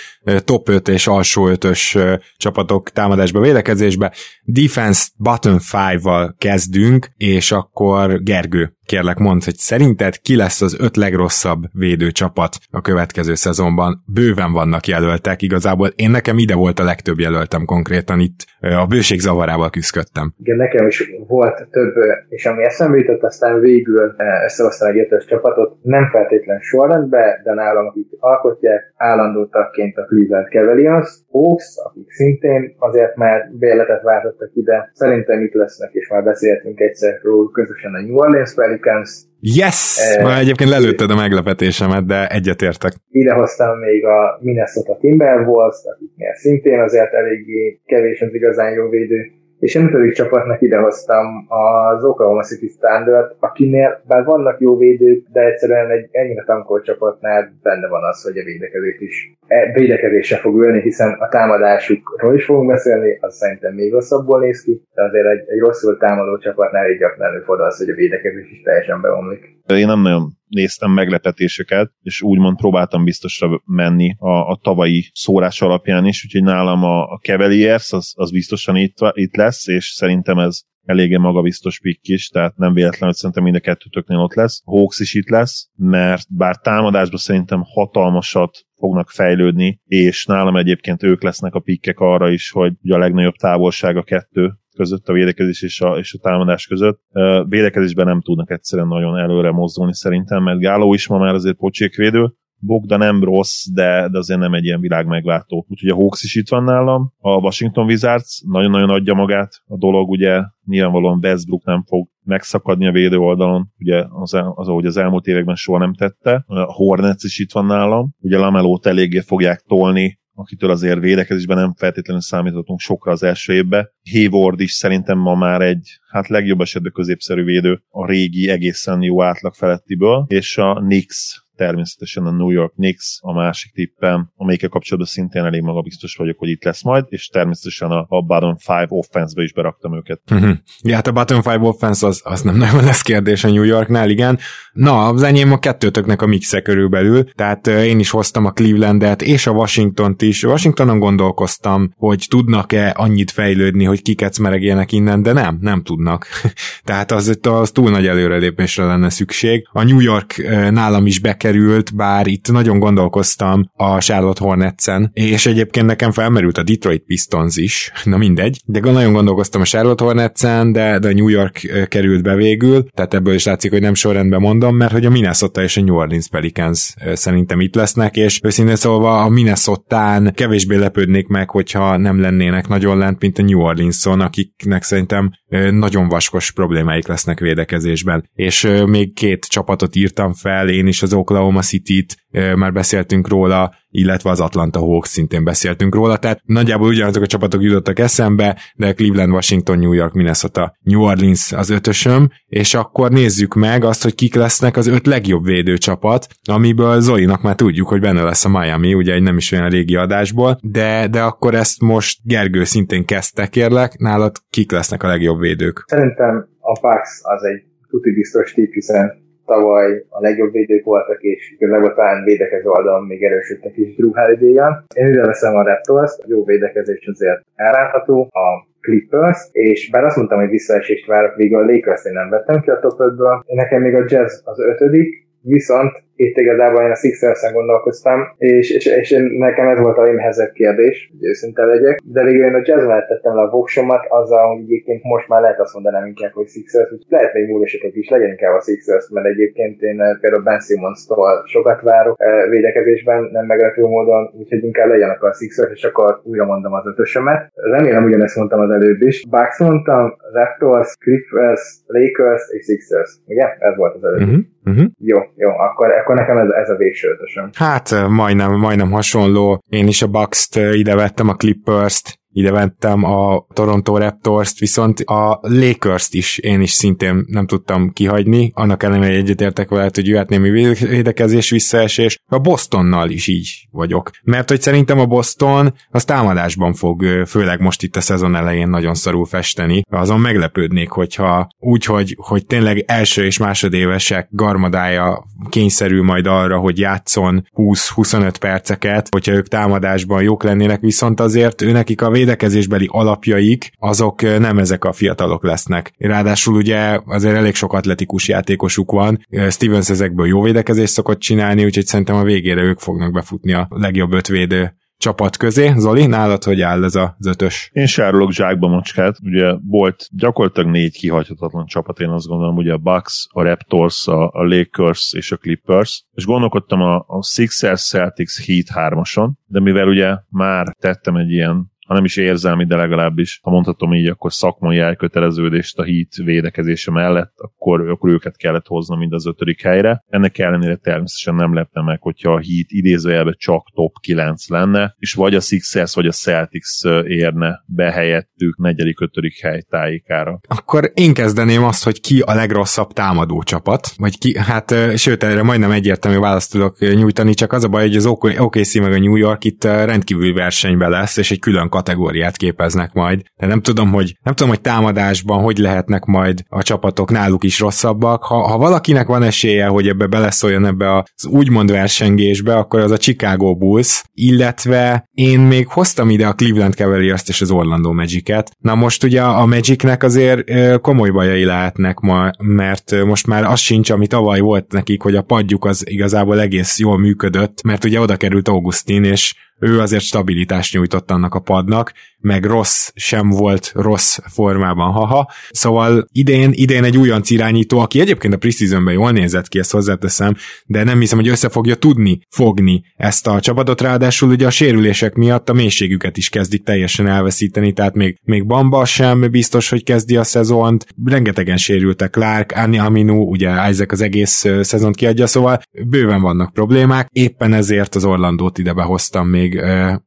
[0.44, 4.12] top 5 és alsó 5-ös csapatok támadásba, védekezésbe.
[4.42, 10.96] Defense bottom 5-val kezdünk, és akkor Gergő, kérlek mondd, hogy szerinted ki lesz az öt
[10.96, 14.02] legrosszabb védőcsapat a következő szezonban?
[14.06, 19.18] Bőven vannak jelöltek, igazából én nekem ide volt a legtöbb jelöltem konkrétan itt a bőség
[19.20, 20.26] zavarával küzdöttem.
[20.42, 21.94] Igen, nekem is volt több,
[22.28, 27.86] és ami eszembe jutott, aztán végül összehoztam egy ötös csapatot, nem feltétlen sorrendbe, de nálam,
[27.86, 34.90] akik alkotják, állandó tagként a Cleveland Cavaliers, Hawks, akik szintén azért már bérletet váltottak ide,
[34.92, 39.10] szerintem itt lesznek, és már beszéltünk egyszer róla közösen a New Orleans Pelicans.
[39.40, 39.96] Yes!
[39.98, 42.92] Eh, Már egyébként lelőtted a meglepetésemet, de egyetértek.
[43.10, 49.30] Ide hoztam még a Minnesota Timberwolves, akiknél szintén azért eléggé kevés az igazán jó védő
[49.58, 55.40] és én ötödik csapatnak idehoztam az Oklahoma City Standard, akinél bár vannak jó védők, de
[55.40, 60.62] egyszerűen egy ennyire tankolt csapatnál benne van az, hogy a védekezés is e, védekezésre fog
[60.62, 65.26] ülni, hiszen a támadásukról is fogunk beszélni, az szerintem még rosszabbul néz ki, de azért
[65.26, 69.56] egy, egy rosszul támadó csapatnál egy gyakran előfordul az, hogy a védekezés is teljesen beomlik.
[69.66, 76.06] Én nem nagyon néztem meglepetéseket, és úgymond próbáltam biztosra menni a, a tavalyi szórás alapján
[76.06, 80.60] is, úgyhogy nálam a, a Cavaliers az, az biztosan itt, itt lesz, és szerintem ez
[80.88, 84.60] eléggé magabiztos pick is, tehát nem véletlen, hogy szerintem mind a kettőtöknél ott lesz.
[84.64, 91.02] A Hawks is itt lesz, mert bár támadásban szerintem hatalmasat fognak fejlődni, és nálam egyébként
[91.02, 95.62] ők lesznek a pikkek arra is, hogy a legnagyobb távolság a kettő között, a védekezés
[95.62, 97.00] és a, és a támadás között.
[97.48, 102.32] Védekezésben nem tudnak egyszerűen nagyon előre mozdulni szerintem, mert Gáló is ma már azért pocsékvédő,
[102.60, 105.66] Bogda nem rossz, de, de azért nem egy ilyen világ megváltó.
[105.68, 110.08] Úgyhogy a Hawks is itt van nálam, a Washington Wizards nagyon-nagyon adja magát a dolog,
[110.08, 115.26] ugye nyilvánvalóan Westbrook nem fog megszakadni a védő oldalon, ugye az, az, ahogy az elmúlt
[115.26, 116.44] években soha nem tette.
[116.46, 121.74] A Hornets is itt van nálam, ugye Lamelót eléggé fogják tolni akitől azért védekezésben nem
[121.74, 123.92] feltétlenül számítottunk sokra az első évbe.
[124.12, 129.22] Hayward is szerintem ma már egy, hát legjobb esetben középszerű védő a régi egészen jó
[129.22, 135.12] átlag felettiből, és a Knicks természetesen a New York Knicks a másik tippem, amelyikkel kapcsolatban
[135.12, 139.42] szintén elég magabiztos vagyok, hogy itt lesz majd, és természetesen a, a bottom five offense-be
[139.42, 140.20] is beraktam őket.
[140.30, 140.56] Uh-huh.
[140.82, 144.10] Ja, hát a bottom five offense az, az nem nagyon lesz kérdés a New Yorknál,
[144.10, 144.38] igen.
[144.72, 149.46] Na, az enyém a kettőtöknek a mixe körülbelül, tehát én is hoztam a Clevelandet és
[149.46, 150.42] a Washington-t is.
[150.42, 156.26] Washingtonon gondolkoztam, hogy tudnak-e annyit fejlődni, hogy kikecmeregjenek innen, de nem, nem tudnak.
[156.84, 159.68] tehát az, az túl nagy előrelépésre lenne szükség.
[159.72, 160.36] A New York
[160.70, 161.18] nálam is
[161.48, 167.56] bekerült, bár itt nagyon gondolkoztam a Charlotte Hornets-en, és egyébként nekem felmerült a Detroit Pistons
[167.56, 172.34] is, na mindegy, de nagyon gondolkoztam a Charlotte Hornets-en, de, de New York került be
[172.34, 175.80] végül, tehát ebből is látszik, hogy nem sorrendben mondom, mert hogy a Minnesota és a
[175.80, 181.96] New Orleans Pelicans szerintem itt lesznek, és őszintén szólva a Minnesotán kevésbé lepődnék meg, hogyha
[181.96, 185.30] nem lennének nagyon lent, mint a New Orleanson, akiknek szerintem
[185.70, 188.30] nagyon vaskos problémáik lesznek védekezésben.
[188.34, 192.16] És még két csapatot írtam fel, én is az Oklahoma City-t,
[192.54, 197.62] már beszéltünk róla, illetve az Atlanta Hawks szintén beszéltünk róla, tehát nagyjából ugyanazok a csapatok
[197.62, 203.54] jutottak eszembe, de Cleveland, Washington, New York, Minnesota, New Orleans az ötösöm, és akkor nézzük
[203.54, 208.22] meg azt, hogy kik lesznek az öt legjobb védőcsapat, amiből Zolinak már tudjuk, hogy benne
[208.22, 212.18] lesz a Miami, ugye egy nem is olyan régi adásból, de, de akkor ezt most
[212.24, 215.84] Gergő szintén kezdte, kérlek, nálad kik lesznek a legjobb védők?
[215.86, 221.54] Szerintem a Bucks az egy tuti biztos tip, hiszen tavaly a legjobb védők voltak, és
[221.56, 224.60] igazából talán védekező oldalon még erősödtek is Drew holiday
[224.94, 230.16] Én ide veszem a Raptors, a jó védekezés azért elrátható, a Clippers, és bár azt
[230.16, 233.82] mondtam, hogy visszaesést várok, végül a Lakers én nem vettem ki a top 5-ből, nekem
[233.82, 239.08] még a Jazz az ötödik, viszont itt igazából én a Sixers-en gondolkoztam, és, és, és
[239.38, 243.34] nekem ez volt a legnehezebb kérdés, hogy őszinte legyek, de végül én a jazz tettem
[243.34, 247.02] le a voksomat, azzal, hogy egyébként most már lehet azt mondanám inkább, hogy Sixers, hogy
[247.08, 251.42] lehet még múlósokat is legyen inkább a Sixers, mert egyébként én eh, például Ben Simmons-tól
[251.46, 256.20] sokat várok eh, védekezésben, nem meglepő módon, úgyhogy inkább legyen akkor a Sixers, és akkor
[256.24, 257.50] újra mondom az ötösömet.
[257.54, 259.26] Remélem ugyanezt mondtam az előbb is.
[259.28, 263.10] Bucks mondtam, Raptors, Clippers, Lakers és Sixers.
[263.26, 263.44] Ugye?
[263.58, 264.20] Ez volt az előbb.
[264.20, 264.40] Uh-huh.
[264.68, 264.86] Uh-huh.
[264.98, 267.50] Jó, jó, akkor, akkor nekem ez, ez a végső ötösöm.
[267.54, 269.62] Hát majdnem, majdnem hasonló.
[269.68, 275.38] Én is a Bucks-t ide vettem, a Clippers-t, ide vettem a Toronto Raptors-t, viszont a
[275.42, 280.28] Lakers-t is én is szintén nem tudtam kihagyni, annak ellenére, hogy egyetértek veled, hogy jöhet
[280.28, 284.10] némi védekezés, visszaesés, a Bostonnal is így vagyok.
[284.22, 288.94] Mert hogy szerintem a Boston az támadásban fog, főleg most itt a szezon elején nagyon
[288.94, 289.82] szarul festeni.
[289.90, 296.78] Azon meglepődnék, hogyha úgy, hogy, hogy tényleg első és másodévesek garmadája kényszerül majd arra, hogy
[296.78, 303.70] játszon 20-25 perceket, hogyha ők támadásban jók lennének, viszont azért ő nekik a védekezésbeli alapjaik,
[303.78, 305.92] azok nem ezek a fiatalok lesznek.
[305.98, 311.86] Ráadásul ugye azért elég sok atletikus játékosuk van, Stevens ezekből jó védekezést szokott csinálni, úgyhogy
[311.86, 315.72] szerintem a végére ők fognak befutni a legjobb ötvédő csapat közé.
[315.76, 317.70] Zoli, nálad hogy áll ez az ötös?
[317.72, 319.16] Én sárolok zsákba macskát.
[319.22, 324.30] Ugye volt gyakorlatilag négy kihagyhatatlan csapat, én azt gondolom, ugye a Bucks, a Raptors, a,
[324.32, 326.04] Lakers és a Clippers.
[326.12, 331.76] És gondolkodtam a, a Sixers, Celtics, Heat hármason, de mivel ugye már tettem egy ilyen
[331.88, 336.90] ha nem is érzelmi, de legalábbis, ha mondhatom így, akkor szakmai elköteleződést a hit védekezése
[336.90, 340.04] mellett, akkor, akkor őket kellett hoznom mind az ötödik helyre.
[340.08, 345.12] Ennek ellenére természetesen nem lepne meg, hogyha a hit idézőjelben csak top 9 lenne, és
[345.12, 350.40] vagy a Sixers, vagy a Celtics érne be helyettük negyedik, ötödik hely tájékára.
[350.48, 355.42] Akkor én kezdeném azt, hogy ki a legrosszabb támadó csapat, vagy ki, hát sőt, erre
[355.42, 358.06] majdnem egyértelmű választ tudok nyújtani, csak az a baj, hogy az
[358.38, 363.22] OKC meg a New York itt rendkívül versenyben lesz, és egy külön kategóriát képeznek majd.
[363.36, 367.60] De nem tudom, hogy nem tudom, hogy támadásban hogy lehetnek majd a csapatok náluk is
[367.60, 368.24] rosszabbak.
[368.24, 372.96] Ha, ha valakinek van esélye, hogy ebbe beleszóljon ebbe az úgymond versengésbe, akkor az a
[372.96, 378.50] Chicago Bulls, illetve én még hoztam ide a Cleveland Cavaliers-t és az Orlando Magic-et.
[378.58, 383.90] Na most ugye a Magicnek azért komoly bajai lehetnek ma, mert most már az sincs,
[383.90, 388.16] ami tavaly volt nekik, hogy a padjuk az igazából egész jól működött, mert ugye oda
[388.16, 394.18] került Augustin, és ő azért stabilitást nyújtott annak a padnak, meg rossz sem volt rossz
[394.26, 395.30] formában, haha.
[395.50, 400.34] Szóval idén, idén egy újonc irányító, aki egyébként a preseasonben jól nézett ki, ezt hozzáteszem,
[400.66, 405.14] de nem hiszem, hogy össze fogja tudni fogni ezt a csapatot, ráadásul ugye a sérülések
[405.14, 410.16] miatt a mélységüket is kezdik teljesen elveszíteni, tehát még, még Bamba sem biztos, hogy kezdi
[410.16, 416.20] a szezont, rengetegen sérültek, Clark, Anni Aminu, ugye Isaac az egész szezont kiadja, szóval bőven
[416.20, 419.47] vannak problémák, éppen ezért az Orlandót ide behoztam még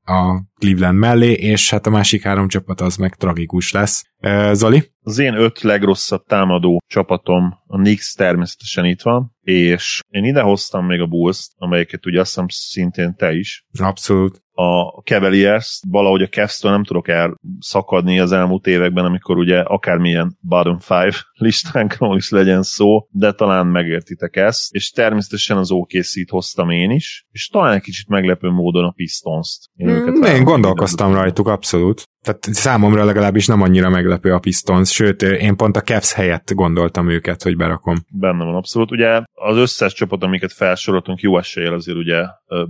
[0.04, 4.04] a Cleveland mellé, és hát a másik három csapat az meg tragikus lesz.
[4.51, 4.91] Zoli?
[5.04, 10.86] Az én öt legrosszabb támadó csapatom, a Knicks természetesen itt van, és én ide hoztam
[10.86, 13.65] még a Bulls-t, amelyiket ugye azt hiszem szintén te is.
[13.80, 20.38] Abszolút a Cavaliers, valahogy a cavs nem tudok elszakadni az elmúlt években, amikor ugye akármilyen
[20.39, 26.69] bottom five listánkról is legyen szó, de talán megértitek ezt, és természetesen az OKC-t hoztam
[26.69, 29.69] én is, és talán egy kicsit meglepő módon a Pistons-t.
[29.76, 32.04] Én, mm, én gondolkoztam rajtuk, abszolút.
[32.23, 37.10] Tehát számomra legalábbis nem annyira meglepő a Pistons, sőt, én pont a Cavs helyett gondoltam
[37.10, 37.95] őket, hogy berakom.
[38.19, 38.91] Benne van abszolút.
[38.91, 42.23] Ugye az összes csapat, amiket felsoroltunk, jó eséllyel azért ugye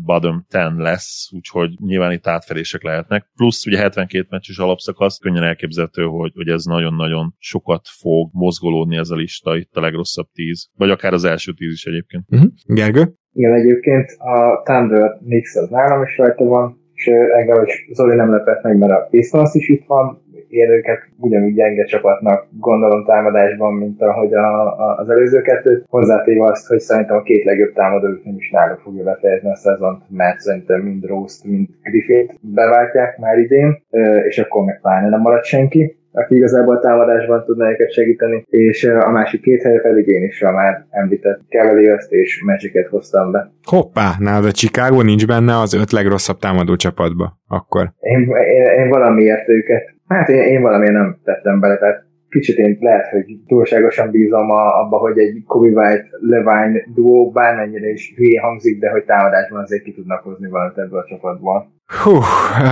[0.05, 3.29] bottom 10 lesz, úgyhogy nyilván itt átfelések lehetnek.
[3.35, 9.09] Plusz ugye 72 meccses alapszakasz, könnyen elképzelhető, hogy, hogy ez nagyon-nagyon sokat fog mozgolódni ez
[9.09, 12.23] a lista, itt a legrosszabb 10, vagy akár az első 10 is egyébként.
[12.29, 12.49] Uh-huh.
[12.65, 13.13] Gergő?
[13.33, 18.31] Igen, egyébként a Thunder Mix az nálam is rajta van, és engem is Zoli nem
[18.31, 23.73] lepett meg, mert a Pistons is itt van, én őket ugyanúgy gyenge csapatnak gondolom támadásban,
[23.73, 25.85] mint ahogy a, a, az előző kettőt.
[25.89, 30.03] Hozzátéve azt, hogy szerintem a két legjobb támadó nem is náluk fogja befejezni a szezont,
[30.09, 33.83] mert szerintem mind Rose-t, mind Griffith beváltják már idén,
[34.27, 39.12] és akkor meg pláne nem marad senki aki igazából támadásban tudna őket segíteni, és a
[39.12, 43.52] másik két helye pedig én is a már említett cavaliers és magic hoztam be.
[43.63, 47.91] Hoppá, nálad a Chicago nincs benne az öt legrosszabb támadó csapatba, akkor?
[48.00, 52.78] Én, én, én valamiért őket, hát én, én valamiért nem tettem bele, tehát kicsit én
[52.80, 58.41] lehet, hogy túlságosan bízom a, abba, hogy egy Kobe White Levine duó bármennyire is hülye
[58.41, 61.71] hangzik, de hogy támadásban azért ki tudnak hozni valamit ebből a csapatból.
[61.99, 62.19] Hú,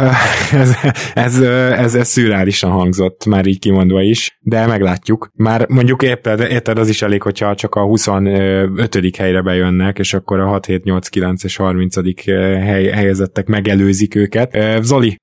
[0.51, 0.75] ez,
[1.13, 5.31] ez, ez, ez szürálisan hangzott, már így kimondva is, de meglátjuk.
[5.33, 9.15] Már mondjuk érted, érted az is elég, hogyha csak a 25.
[9.17, 11.95] helyre bejönnek, és akkor a 6, 7, 8, 9 és 30.
[12.25, 14.57] Hely, helyezettek megelőzik őket.
[14.81, 15.17] Zoli,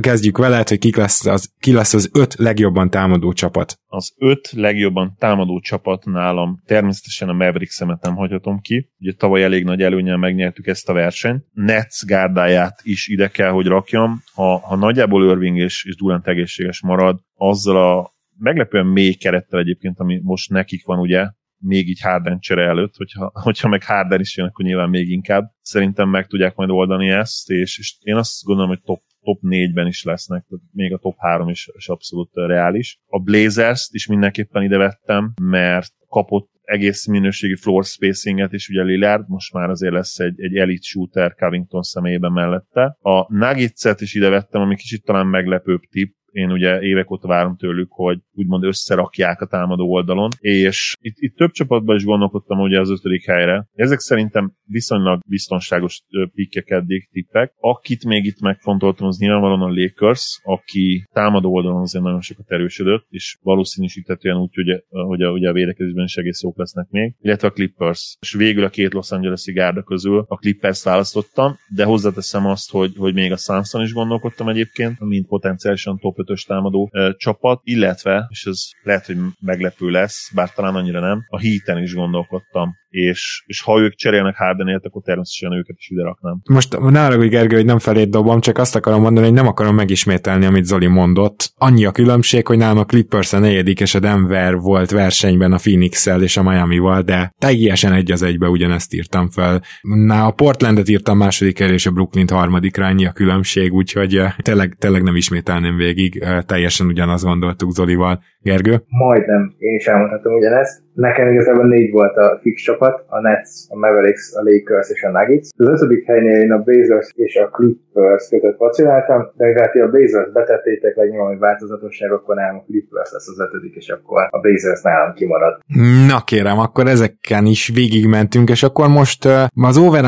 [0.00, 3.78] kezdjük vele, hogy ki lesz, az, ki lesz az öt legjobban támadó csapat.
[3.86, 8.90] Az öt legjobban támadó csapat nálam természetesen a Mavericks-emet nem hagyhatom ki.
[8.98, 11.44] Ugye tavaly elég nagy előnyel megnyertük ezt a versenyt.
[11.52, 14.22] Nets gárdáját is ide kell, hogy rakjam.
[14.34, 19.98] Ha, ha nagyjából Irving és, és Durant egészséges marad, azzal a meglepően mély kerettel egyébként,
[19.98, 24.36] ami most nekik van ugye, még így Harden csere előtt, hogyha, hogyha meg Harden is
[24.36, 25.44] jön, akkor nyilván még inkább.
[25.60, 29.86] Szerintem meg tudják majd oldani ezt, és, és én azt gondolom, hogy top top 4-ben
[29.86, 33.00] is lesznek, még a top 3 is, is abszolút reális.
[33.06, 39.28] A Blazers-t is mindenképpen ide vettem, mert kapott egész minőségi floor spacinget is, ugye Lillard,
[39.28, 42.96] most már azért lesz egy, egy elite shooter Covington személyében mellette.
[43.00, 47.56] A Nuggets-et is ide vettem, ami kicsit talán meglepőbb tip, én ugye évek óta várom
[47.56, 52.80] tőlük, hogy úgymond összerakják a támadó oldalon, és itt, itt több csapatban is gondolkodtam ugye
[52.80, 53.66] az ötödik helyre.
[53.74, 56.02] Ezek szerintem viszonylag biztonságos
[56.34, 57.52] pikkek eddig tippek.
[57.56, 63.06] Akit még itt megfontoltam, az nyilvánvalóan a Lakers, aki támadó oldalon azért nagyon sokat erősödött,
[63.08, 67.48] és valószínűsíthetően úgy, hogy, hogy a, ugye a védekezésben is egész jók lesznek még, illetve
[67.48, 68.16] a Clippers.
[68.20, 72.92] És végül a két Los Angeles-i gárda közül a Clippers választottam, de hozzáteszem azt, hogy,
[72.96, 78.44] hogy még a Samson is gondolkodtam egyébként, mint potenciálisan top 5-ös támadó csapat, illetve, és
[78.44, 83.62] ez lehet, hogy meglepő lesz, bár talán annyira nem, a Heaten is gondolkodtam és, és
[83.62, 86.40] ha ők cserélnek Hardenért, akkor természetesen őket is ide raknám.
[86.50, 89.74] Most ne hogy Gergő, hogy nem felét dobom, csak azt akarom mondani, hogy nem akarom
[89.74, 91.52] megismételni, amit Zoli mondott.
[91.56, 95.56] Annyi a különbség, hogy nálam a Clippers a negyedik, és a Denver volt versenyben a
[95.56, 99.62] phoenix és a Miami-val, de teljesen egy az egybe ugyanezt írtam fel.
[99.82, 104.76] Na, a Portlandet írtam második el, és a Brooklyn harmadikra, ennyi a különbség, úgyhogy tényleg,
[104.78, 108.22] tényleg nem ismételném végig, uh, teljesen ugyanazt gondoltuk Zolival.
[108.42, 108.82] Gergő?
[108.88, 110.80] Majdnem, én is elmondhatom ugyanezt.
[110.94, 115.10] Nekem igazából négy volt a fix csapat, a Nets, a Mavericks, a Lakers és a
[115.10, 115.48] Nuggets.
[115.56, 119.88] Az ötödik helynél én a Blazers és a Clippers között vaciláltam, de mivel ti a
[119.88, 124.82] Blazers betettétek legnagyobb változatosság, akkor nálam a Clippers lesz az ötödik, és akkor a Blazers
[124.82, 125.58] nálam kimarad.
[126.06, 130.04] Na kérem, akkor ezeken is végigmentünk, és akkor most az over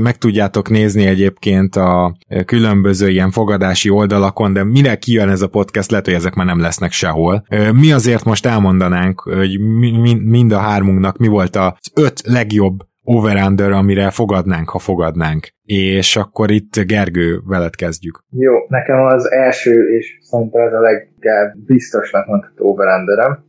[0.00, 5.90] meg tudjátok nézni egyébként a különböző ilyen fogadási oldalakon, de mire kijön ez a podcast,
[5.90, 7.41] lehet, hogy ezek már nem lesznek sehol.
[7.72, 9.60] Mi azért most elmondanánk, hogy
[10.20, 13.36] mind a hármunknak mi volt az öt legjobb over
[13.72, 15.54] amire fogadnánk, ha fogadnánk.
[15.74, 18.24] És akkor itt Gergő, veled kezdjük.
[18.30, 22.86] Jó, nekem az első, és szerintem ez a leginkább biztosnak mondható over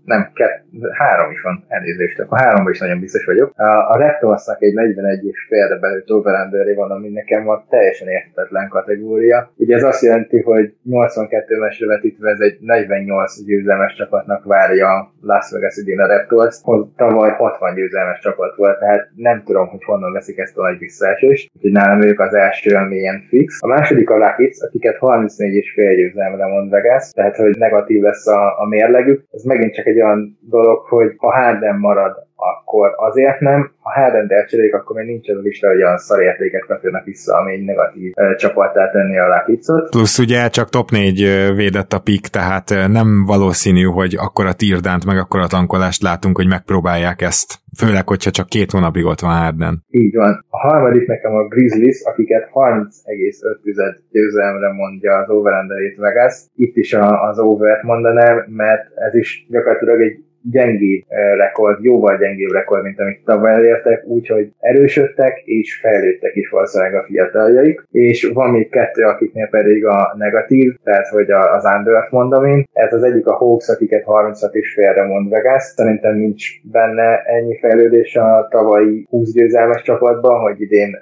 [0.06, 3.54] nem, kett, három is van, elnézést, akkor háromban is nagyon biztos vagyok.
[3.56, 6.36] A, a Raptorsnak egy 41 és félre belőtt over
[6.76, 9.52] van, ami nekem van teljesen érthetetlen kategória.
[9.56, 15.14] Ugye ez azt jelenti, hogy 82 mesre vetítve ez egy 48 győzelmes csapatnak várja a
[15.22, 16.62] Las Vegas idén a Raptors.
[16.96, 21.52] Tavaly 60 győzelmes csapat volt, tehát nem tudom, hogy honnan veszik ezt a nagy visszaesést.
[21.56, 23.58] Úgyhogy nálam ő ők az első, ami ilyen fix.
[23.62, 28.28] A második a Rakic, akiket 34 és fél győzelemre mond Vegas, tehát hogy negatív lesz
[28.28, 29.24] a, a mérlegük.
[29.32, 32.16] Ez megint csak egy olyan dolog, hogy ha Harden marad
[32.52, 33.72] akkor azért nem.
[33.80, 37.52] Ha Harden elcserélik, akkor még nincs az a lista, hogy olyan szarértéket kapjanak vissza, ami
[37.54, 39.90] egy negatív e, csapattá tenni a Lapicot.
[39.90, 41.20] Plusz ugye csak top 4
[41.56, 46.36] védett a pik, tehát nem valószínű, hogy akkor a tirdánt, meg akkor a tankolást látunk,
[46.36, 47.62] hogy megpróbálják ezt.
[47.78, 49.84] Főleg, hogyha csak két hónapig ott van Harden.
[49.90, 50.46] Így van.
[50.50, 55.54] A harmadik nekem a Grizzlies, akiket 30,5 győzelemre mondja az over
[55.98, 56.34] Vegas.
[56.56, 56.94] Itt is
[57.30, 61.04] az over mondanám, mert ez is gyakorlatilag egy gyengébb
[61.38, 67.04] rekord, jóval gyengébb rekord, mint amit tavaly elértek, úgyhogy erősödtek és fejlődtek is valószínűleg a
[67.04, 72.64] fiataljaik, és van még kettő, akiknél pedig a negatív, tehát hogy az under mondom én.
[72.74, 75.64] Ez az egyik a Hawks, akiket 36 és félre mond Vegas.
[75.64, 81.00] Szerintem nincs benne ennyi fejlődés a tavalyi 20 győzelmes csapatban, hogy idén,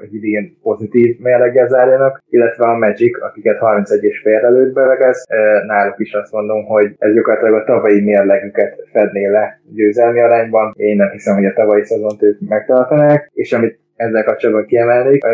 [0.00, 5.24] hogy idén pozitív mérleggel zárjanak, illetve a Magic, akiket 31 és félre lőtt be Vegas.
[5.66, 10.74] Náluk is azt mondom, hogy ez gyakorlatilag a tavalyi mérleg őket fedné le győzelmi arányban.
[10.76, 15.24] Én nem hiszem, hogy a tavalyi szezont ők megtartanák, és amit ezzel kapcsolatban kiemelnék,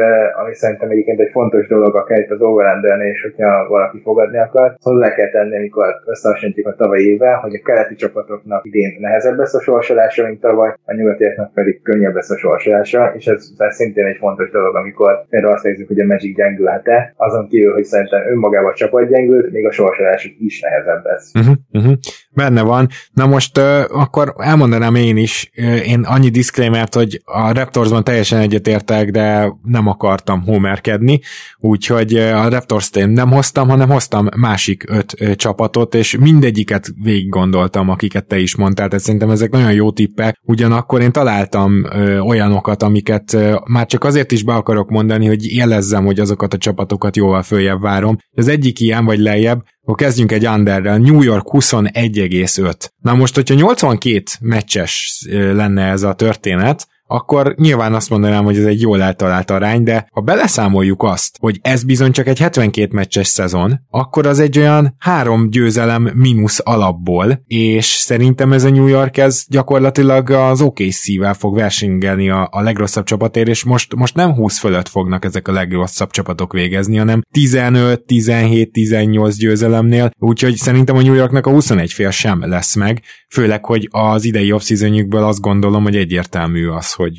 [0.43, 2.67] ami szerintem egyébként egy fontos dolog akár itt az over
[3.13, 7.65] és hogyha valaki fogadni akar, hozzá kell tenni, amikor összehasonlítjuk a tavalyi évvel, hogy a
[7.65, 12.37] keleti csapatoknak idén nehezebb lesz a sorsolása, mint tavaly, a nyugatiaknak pedig könnyebb lesz a
[12.37, 16.37] sorsolása, és ez, ez szintén egy fontos dolog, amikor például azt nézzük, hogy a Magic
[16.37, 21.33] gyengülhet-e, azon kívül, hogy szerintem önmagában a csapat gyengült, még a sorsolásuk is nehezebb lesz.
[21.35, 21.95] Uh-huh, uh-huh.
[22.37, 22.89] Benne van.
[23.13, 25.51] Na most akkor elmondanám én is,
[25.87, 31.21] én annyi diszklémert, hogy a Raptorsban teljesen egy egyetértek, de nem akartam homerkedni,
[31.59, 37.89] úgyhogy a raptors én nem hoztam, hanem hoztam másik öt csapatot, és mindegyiket végig gondoltam,
[37.89, 41.73] akiket te is mondtál, tehát szerintem ezek nagyon jó tippek, ugyanakkor én találtam
[42.21, 47.17] olyanokat, amiket már csak azért is be akarok mondani, hogy jelezzem, hogy azokat a csapatokat
[47.17, 48.17] jóval följebb várom.
[48.35, 50.99] Az egyik ilyen vagy lejjebb, akkor kezdjünk egy underrel.
[50.99, 52.75] New York 21,5.
[53.01, 58.65] Na most, hogyha 82 meccses lenne ez a történet, akkor nyilván azt mondanám, hogy ez
[58.65, 63.27] egy jól eltalált arány, de ha beleszámoljuk azt, hogy ez bizony csak egy 72 meccses
[63.27, 69.17] szezon, akkor az egy olyan három győzelem mínusz alapból, és szerintem ez a New York
[69.17, 74.59] ez gyakorlatilag az OKC-vel fog versengelni a, a legrosszabb csapatért, és most, most nem 20
[74.59, 81.03] fölött fognak ezek a legrosszabb csapatok végezni, hanem 15, 17, 18 győzelemnél, úgyhogy szerintem a
[81.03, 84.71] New Yorknak a 21 fél sem lesz meg, főleg, hogy az idei off
[85.11, 87.17] azt gondolom, hogy egyértelmű az, hogy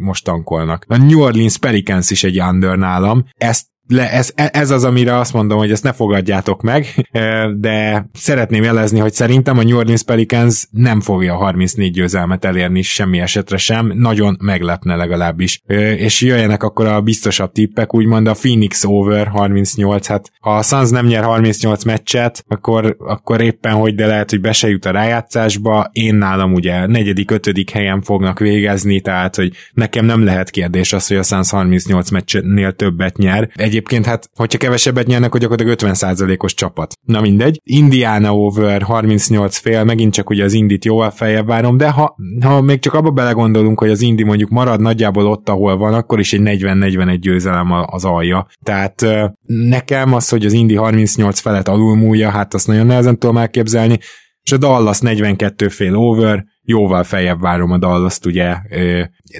[0.00, 0.84] most tankolnak.
[0.88, 5.32] A New Orleans Pelicans is egy under nálam, ezt le, ez, ez az, amire azt
[5.32, 7.08] mondom, hogy ezt ne fogadjátok meg,
[7.56, 13.18] de szeretném jelezni, hogy szerintem a New Orleans Pelicans nem fogja 34 győzelmet elérni semmi
[13.18, 15.60] esetre sem, nagyon meglepne legalábbis.
[15.96, 20.90] És jöjjenek akkor a biztosabb tippek, úgymond a Phoenix over 38, hát ha a Suns
[20.90, 24.90] nem nyer 38 meccset, akkor, akkor éppen hogy, de lehet, hogy be se jut a
[24.90, 30.92] rájátszásba, én nálam ugye negyedik, ötödik helyen fognak végezni, tehát hogy nekem nem lehet kérdés
[30.92, 33.48] az, hogy a Suns 38 meccsnél többet nyer.
[33.54, 36.94] Egy egyébként hát, hogyha kevesebbet nyernek, hogy gyakorlatilag 50%-os csapat.
[37.02, 37.60] Na mindegy.
[37.62, 42.60] Indiana over 38 fél, megint csak ugye az Indit jóval feljebb várom, de ha, ha
[42.60, 46.32] még csak abba belegondolunk, hogy az Indi mondjuk marad nagyjából ott, ahol van, akkor is
[46.32, 48.46] egy 40-41 győzelem az alja.
[48.62, 49.06] Tehát
[49.46, 53.98] nekem az, hogy az Indi 38 felett alulmúlja, hát azt nagyon nehezen tudom elképzelni,
[54.42, 58.56] és a Dallas 42 fél over, jóval feljebb várom a dallas ugye,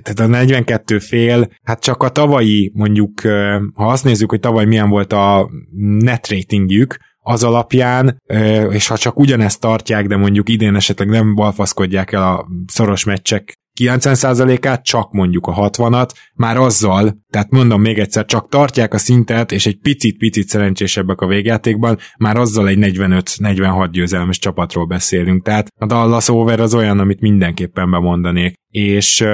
[0.03, 3.21] tehát a 42 fél, hát csak a tavalyi, mondjuk,
[3.75, 5.51] ha azt nézzük, hogy tavaly milyen volt a
[5.99, 8.23] net ratingjük, az alapján,
[8.71, 13.59] és ha csak ugyanezt tartják, de mondjuk idén esetleg nem balfaszkodják el a szoros meccsek
[13.79, 19.53] 90%-át, csak mondjuk a 60-at, már azzal, tehát mondom még egyszer, csak tartják a szintet,
[19.53, 25.45] és egy picit-picit szerencsésebbek a végjátékban, már azzal egy 45-46 győzelmes csapatról beszélünk.
[25.45, 28.55] Tehát a Dallas Over az olyan, amit mindenképpen bemondanék.
[28.71, 29.25] És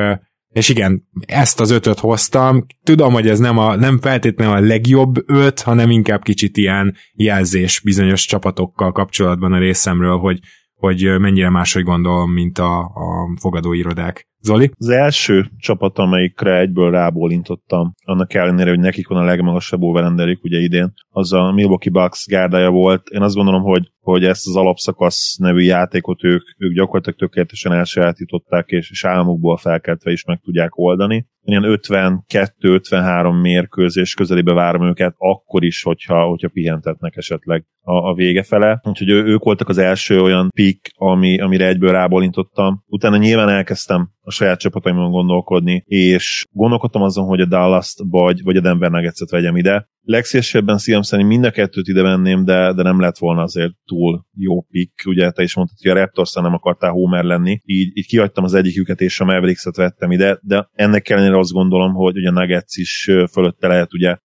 [0.55, 2.67] és igen, ezt az ötöt hoztam.
[2.83, 7.81] Tudom, hogy ez nem, a, nem feltétlenül a legjobb öt, hanem inkább kicsit ilyen jelzés
[7.81, 10.39] bizonyos csapatokkal kapcsolatban a részemről, hogy,
[10.75, 14.29] hogy mennyire máshogy gondolom, mint a, a fogadóirodák.
[14.47, 14.71] Zoli?
[14.79, 20.59] Az első csapat, amelyikre egyből rábólintottam, annak ellenére, hogy nekik van a legmagasabb overenderük ugye
[20.59, 23.09] idén, az a Milwaukee Bucks gárdája volt.
[23.09, 28.69] Én azt gondolom, hogy, hogy ezt az alapszakasz nevű játékot ők, ők gyakorlatilag tökéletesen elsajátították,
[28.69, 31.27] és, és álmukból felkeltve is meg tudják oldani.
[31.43, 38.43] Ilyen 52-53 mérkőzés közelébe várom őket, akkor is, hogyha, hogyha pihentetnek esetleg a, a vége
[38.43, 38.81] fele.
[38.83, 42.83] Úgyhogy ők voltak az első olyan pick, ami, amire egyből rábólintottam.
[42.87, 48.57] Utána nyilván elkezdtem a saját csapataimon gondolkodni, és gondolkodtam azon, hogy a Dallas-t vagy, vagy
[48.57, 49.89] a Denver Nuggets-et vegyem ide.
[50.07, 54.27] Legszívesebben szívem szerint mind a kettőt ide venném, de, de nem lett volna azért túl
[54.37, 55.07] jó pick.
[55.07, 58.55] Ugye te is mondtad, hogy a raptors nem akartál Homer lenni, így, így kihagytam az
[58.55, 62.77] egyiküket, és a Mavericks-et vettem ide, de ennek ellenére azt gondolom, hogy ugye a Nuggets
[62.77, 64.17] is fölötte lehet, ugye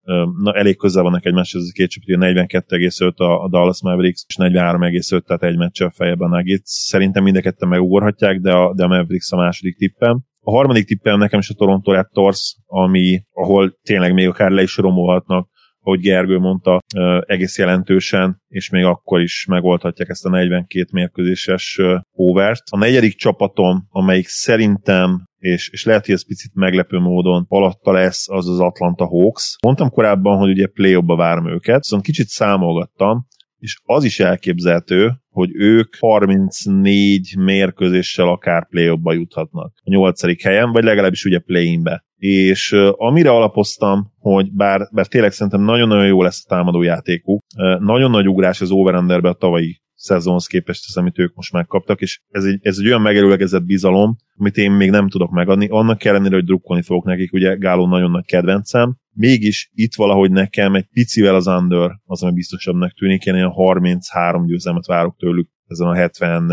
[0.43, 4.36] na, elég közel vannak egymáshoz ez a két csapat, 42,5 a, a Dallas Mavericks, és
[4.39, 6.66] 43,5, tehát egy meccsel feljebb a Nuggets.
[6.66, 10.22] Szerintem mind a ketten megugorhatják, de a, de a Mavericks a második tippem.
[10.41, 14.78] A harmadik tippem nekem is a Toronto Raptors, ami, ahol tényleg még akár le is
[14.78, 15.50] romolhatnak,
[15.82, 16.80] ahogy Gergő mondta,
[17.26, 21.80] egész jelentősen, és még akkor is megoldhatják ezt a 42 mérkőzéses
[22.12, 22.64] overt.
[22.72, 28.30] A negyedik csapatom, amelyik szerintem és, és lehet, hogy ez picit meglepő módon alatta lesz,
[28.30, 29.56] az az Atlanta Hawks.
[29.62, 33.28] Mondtam korábban, hogy ugye play várom őket, viszont kicsit számolgattam,
[33.60, 40.84] és az is elképzelhető, hogy ők 34 mérkőzéssel akár play juthatnak a nyolcadik helyen, vagy
[40.84, 42.05] legalábbis ugye play-inbe.
[42.16, 47.43] És amire alapoztam, hogy bár, bár tényleg szerintem nagyon-nagyon jó lesz a támadó játékuk,
[47.80, 48.95] nagyon nagy ugrás az over
[49.26, 53.01] a tavalyi szezonhoz képest az, amit ők most megkaptak, és ez egy, ez egy olyan
[53.01, 57.55] megerőlegezett bizalom, amit én még nem tudok megadni, annak ellenére, hogy drukkolni fogok nekik, ugye
[57.55, 62.94] Gáló nagyon nagy kedvencem, mégis itt valahogy nekem egy picivel az under az, ami biztosabbnak
[62.94, 66.52] tűnik, én ilyen 33 győzelmet várok tőlük ezen a 70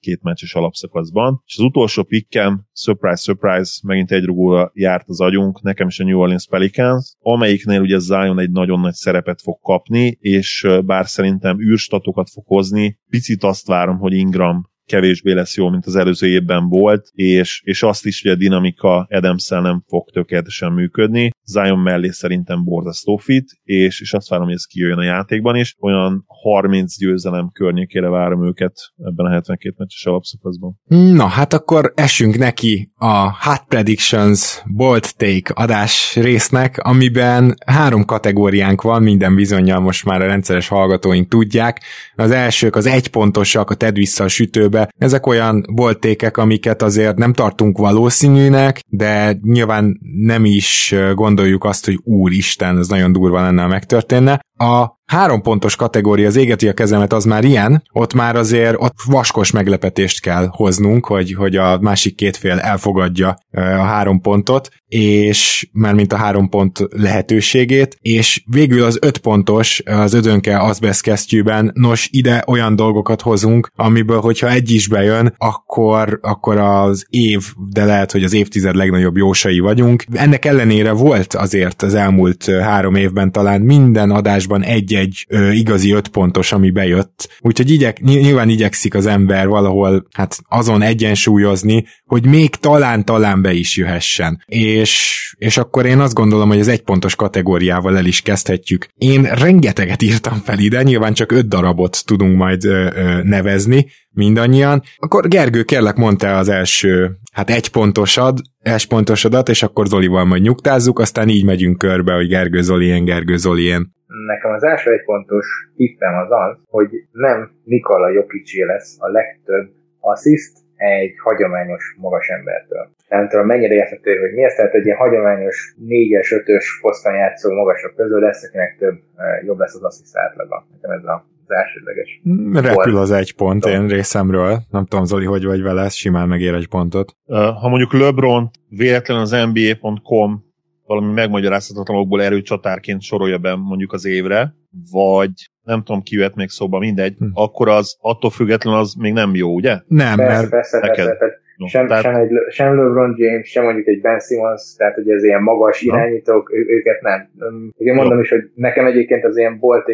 [0.00, 1.42] két meccses alapszakaszban.
[1.46, 6.04] És az utolsó pikkem, surprise, surprise, megint egy rugóra járt az agyunk, nekem is a
[6.04, 11.60] New Orleans Pelicans, amelyiknél ugye Zion egy nagyon nagy szerepet fog kapni, és bár szerintem
[11.60, 16.68] űrstatokat fog hozni, picit azt várom, hogy Ingram kevésbé lesz jó, mint az előző évben
[16.68, 21.30] volt, és, és azt is, hogy a dinamika adams nem fog tökéletesen működni.
[21.44, 25.74] Zion mellé szerintem borzasztó fit, és, és azt várom, hogy ez kijöjjön a játékban is.
[25.78, 30.78] Olyan 30 győzelem környékére várom őket ebben a 72 meccses alapszakaszban.
[30.88, 38.82] Na, hát akkor esünk neki a Hot Predictions Bolt Take adás résznek, amiben három kategóriánk
[38.82, 41.80] van, minden bizonyal most már a rendszeres hallgatóink tudják.
[42.14, 44.77] Az elsők az egypontosak, a tedd vissza a sütőbe.
[44.98, 52.00] Ezek olyan boltékek, amiket azért nem tartunk valószínűnek, de nyilván nem is gondoljuk azt, hogy
[52.04, 54.40] úristen, ez nagyon durva lenne, ha megtörténne.
[54.58, 58.94] A három pontos kategória az égeti a kezemet, az már ilyen, ott már azért ott
[59.06, 65.68] vaskos meglepetést kell hoznunk, hogy, hogy a másik két fél elfogadja a három pontot, és
[65.72, 71.70] már mint a három pont lehetőségét, és végül az öt pontos, az ödönke azbest kesztyűben,
[71.74, 77.84] nos, ide olyan dolgokat hozunk, amiből, hogyha egy is bejön, akkor, akkor az év, de
[77.84, 80.04] lehet, hogy az évtized legnagyobb jósai vagyunk.
[80.12, 84.10] Ennek ellenére volt azért az elmúlt három évben talán minden
[84.48, 87.38] adásban egy-egy ö, igazi öt pontos, ami bejött.
[87.40, 93.76] Úgyhogy igyek, nyilván igyekszik az ember valahol hát azon egyensúlyozni, hogy még talán-talán be is
[93.76, 94.44] jöhessen.
[94.46, 98.86] És, és akkor én azt gondolom, hogy az egypontos kategóriával el is kezdhetjük.
[98.94, 104.82] Én rengeteget írtam fel ide, nyilván csak öt darabot tudunk majd ö, ö, nevezni, mindannyian.
[104.96, 110.42] Akkor Gergő, kérlek, mondta az első, hát egy pontosad, egy pontosodat, és akkor Zolival majd
[110.42, 113.96] nyugtázzuk, aztán így megyünk körbe, hogy Gergő Zolien, Gergő Zolien.
[114.26, 115.46] Nekem az első egy pontos
[115.76, 119.68] tippem az az, hogy nem Nikola Jokicsi lesz a legtöbb
[120.00, 122.90] assziszt egy hagyományos magas embertől.
[123.08, 127.52] Nem tudom, mennyire érthető, hogy mi ez, tehát egy ilyen hagyományos 4-es, 5-ös poszton játszó
[127.52, 128.98] magasabb közül lesz, akinek több
[129.44, 130.66] jobb lesz az assziszt átlaga.
[130.72, 132.20] Nekem ez a az elsődleges.
[132.28, 134.58] Mm, repül az egy pont én részemről.
[134.70, 137.16] Nem tudom, Zoli, hogy vagy vele, simán megér egy pontot.
[137.60, 140.47] Ha mondjuk LeBron véletlenül az NBA.com
[140.88, 144.54] valami megmagyarázhatatlanokból erőcsatárként sorolja be mondjuk az évre,
[144.92, 145.32] vagy
[145.62, 147.24] nem tudom, ki jöhet még szóba, mindegy, hm.
[147.34, 149.74] akkor az attól függetlenül az még nem jó, ugye?
[149.86, 150.96] Nem, persze, mert persze, neked...
[150.96, 151.46] persze, persze.
[151.56, 152.02] No, sem, tehát...
[152.02, 155.82] sem, egy, sem LeBron James, sem mondjuk egy Ben Simmons, tehát hogy ez ilyen magas
[155.82, 155.94] no.
[155.94, 157.30] irányítók, ő, őket nem.
[157.76, 158.20] Én mondom no.
[158.20, 159.84] is, hogy nekem egyébként az ilyen bolt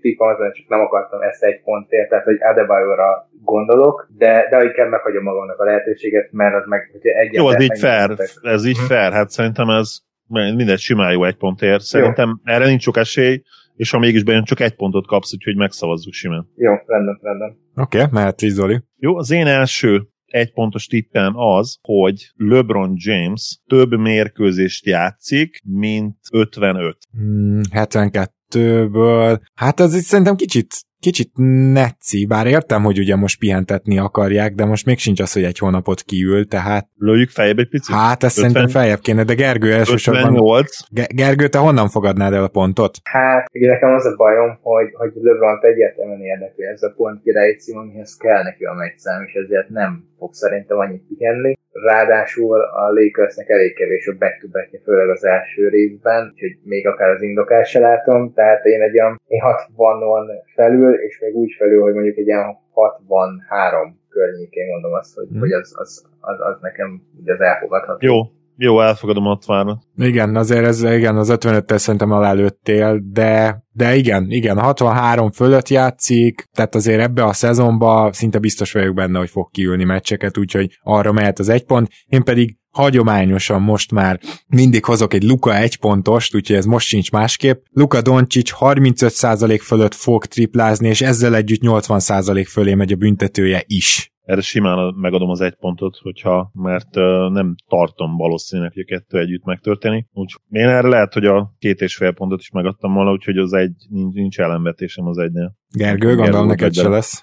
[0.00, 4.90] tippem az, csak nem akartam ezt egy pontért, tehát hogy Adebayo-ra gondolok, de, de inkább
[4.90, 8.10] meghagyom magamnak a lehetőséget, mert az meg, hogyha egy Jó, ez így fair,
[8.42, 9.88] ez így fair, hát szerintem ez
[10.32, 11.82] mindegy simán jó egy pontért.
[11.82, 12.54] Szerintem jó.
[12.54, 13.42] erre nincs sok esély,
[13.76, 16.48] és ha mégis bejön, csak egy pontot kapsz, úgyhogy megszavazzuk simán.
[16.56, 17.56] Jó, rendben, rendben.
[17.74, 18.82] Oké, okay, mehet Zoli.
[18.96, 26.16] Jó, az én első egy pontos tippem az, hogy LeBron James több mérkőzést játszik, mint
[26.32, 26.96] 55.
[27.10, 29.40] Hmm, 72-ből.
[29.54, 31.30] Hát ez itt szerintem kicsit kicsit
[31.72, 35.58] neci, bár értem, hogy ugye most pihentetni akarják, de most még sincs az, hogy egy
[35.58, 36.88] hónapot kiül, tehát...
[36.96, 37.94] Lőjük feljebb egy picit?
[37.94, 40.22] Hát ezt 50, szerintem feljebb kéne, de Gergő elsősorban...
[40.22, 40.70] 58.
[41.14, 42.94] Gergő, te honnan fogadnád el a pontot?
[43.02, 47.52] Hát, ugye nekem az a bajom, hogy, hogy lebron egyértelműen érdekli ez a pont király
[47.52, 51.52] cím, amihez kell neki a megyszám, és ezért nem fog szerintem annyit pihenni.
[51.72, 56.86] Ráadásul a Lakersnek elég kevés a back to back főleg az első részben, úgyhogy még
[56.86, 59.40] akár az indokás se látom, tehát én egy olyan én
[59.76, 65.26] 60-on felül, és még úgy felül, hogy mondjuk egy ilyen 63 környékén mondom azt, hogy,
[65.28, 65.40] hmm.
[65.40, 68.06] hogy az, az, az, az nekem ugye az elfogadható.
[68.06, 68.20] Jó,
[68.64, 74.30] jó, elfogadom a 60 Igen, azért ez, igen, az 55-tel szerintem alálőttél, de, de igen,
[74.30, 79.50] igen, 63 fölött játszik, tehát azért ebbe a szezonba szinte biztos vagyok benne, hogy fog
[79.50, 81.88] kiülni meccseket, úgyhogy arra mehet az egy pont.
[82.06, 87.10] Én pedig hagyományosan most már mindig hozok egy Luka egy pontost, úgyhogy ez most sincs
[87.10, 87.64] másképp.
[87.70, 94.11] Luka Doncic 35% fölött fog triplázni, és ezzel együtt 80% fölé megy a büntetője is
[94.32, 96.94] erre simán megadom az egy pontot, hogyha, mert
[97.32, 100.06] nem tartom valószínűleg, hogy a kettő együtt megtörténik.
[100.12, 103.52] Úgyhogy én erre lehet, hogy a két és fél pontot is megadtam volna, úgyhogy az
[103.52, 105.54] egy nincs, nincs ellenvetésem az egynél.
[105.70, 107.22] Gergő, gondolom neked se lesz.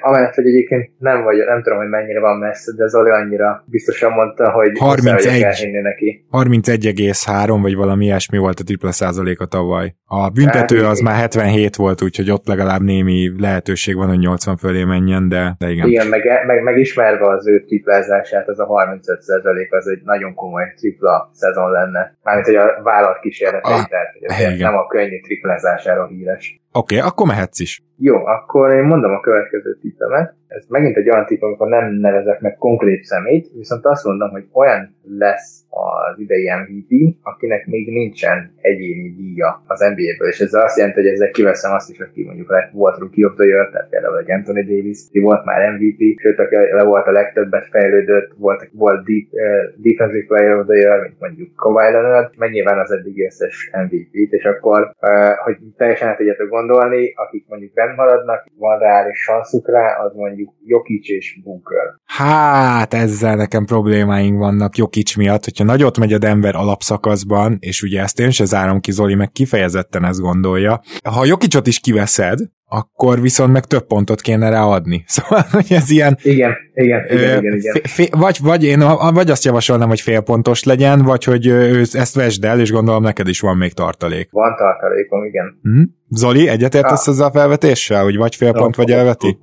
[0.00, 4.12] Amellett, hogy egyébként nem vagy, nem tudom, hogy mennyire van messze, de Zoli annyira biztosan
[4.12, 6.26] mondta, hogy 31, neki.
[6.30, 9.94] 31,3 vagy valami ilyesmi volt a tripla százaléka tavaly.
[10.04, 14.84] A büntető az már 77 volt, úgyhogy ott legalább némi lehetőség van, hogy 80 fölé
[14.84, 15.88] menjen, de, de igen.
[15.88, 20.72] Igen, meg, meg, megismerve az ő triplázását, az a 35 százalék az egy nagyon komoly
[20.76, 22.16] tripla szezon lenne.
[22.22, 24.08] Mármint, hogy a vállalat kísérletei, ah, tehát
[24.48, 26.60] hogy nem a könnyű triplázásáról híres.
[26.72, 27.82] Oké, okay, akkor mehetsz is.
[28.02, 30.34] Jó, akkor én mondom a következő tippemet.
[30.50, 34.44] Ez megint egy olyan tipp, amikor nem nevezek meg konkrét szemét, viszont azt mondom, hogy
[34.52, 40.76] olyan lesz az idei MVP, akinek még nincsen egyéni díja az NBA-ből, és ez azt
[40.76, 43.88] jelenti, hogy ezzel kiveszem azt is, aki mondjuk lett, volt Rookie of the Year, tehát
[43.88, 48.32] például egy Anthony Davis, ki volt már MVP, sőt, aki le volt a legtöbbet fejlődött,
[48.36, 49.42] volt, volt deep, uh,
[49.76, 54.44] Defensive Player of the Year, mint mondjuk Kawhi Leonard, nyilván az eddig összes MVP-t, és
[54.44, 60.14] akkor, uh, hogy teljesen tudjátok gondolni, akik mondjuk benn maradnak, van reális sanszuk rá, az
[60.14, 61.94] mondjuk Jokic és Booker.
[62.04, 68.02] Hát, ezzel nekem problémáink vannak Jokic miatt, hogyha nagyot megy a Denver alapszakaszban, és ugye
[68.02, 70.80] ezt én se zárom ki, Zoli meg kifejezetten ezt gondolja.
[71.04, 72.38] Ha Jokicot is kiveszed,
[72.72, 75.04] akkor viszont meg több pontot kéne ráadni.
[75.16, 76.18] Szóval, hogy ez ilyen...
[76.22, 77.74] Igen, igen, igen, igen, igen.
[77.82, 78.78] F- vagy, vagy, én,
[79.12, 81.46] vagy azt javasolnám, hogy félpontos legyen, vagy hogy
[81.92, 84.30] ezt vesd el, és gondolom neked is van még tartalék.
[84.30, 85.60] Van tartalékom, igen.
[85.68, 85.82] Mm-hmm.
[86.12, 89.38] Zoli, egyetértesz ezzel a felvetéssel, hogy vagy fél pont, vagy elveti?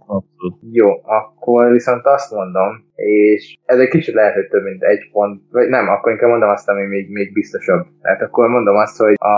[0.72, 5.42] Jó, akkor viszont azt mondom, és ez egy kicsit lehet, hogy több mint egy pont,
[5.52, 7.86] vagy nem, akkor inkább mondom azt, ami még, még biztosabb.
[8.02, 9.38] Tehát akkor mondom azt, hogy a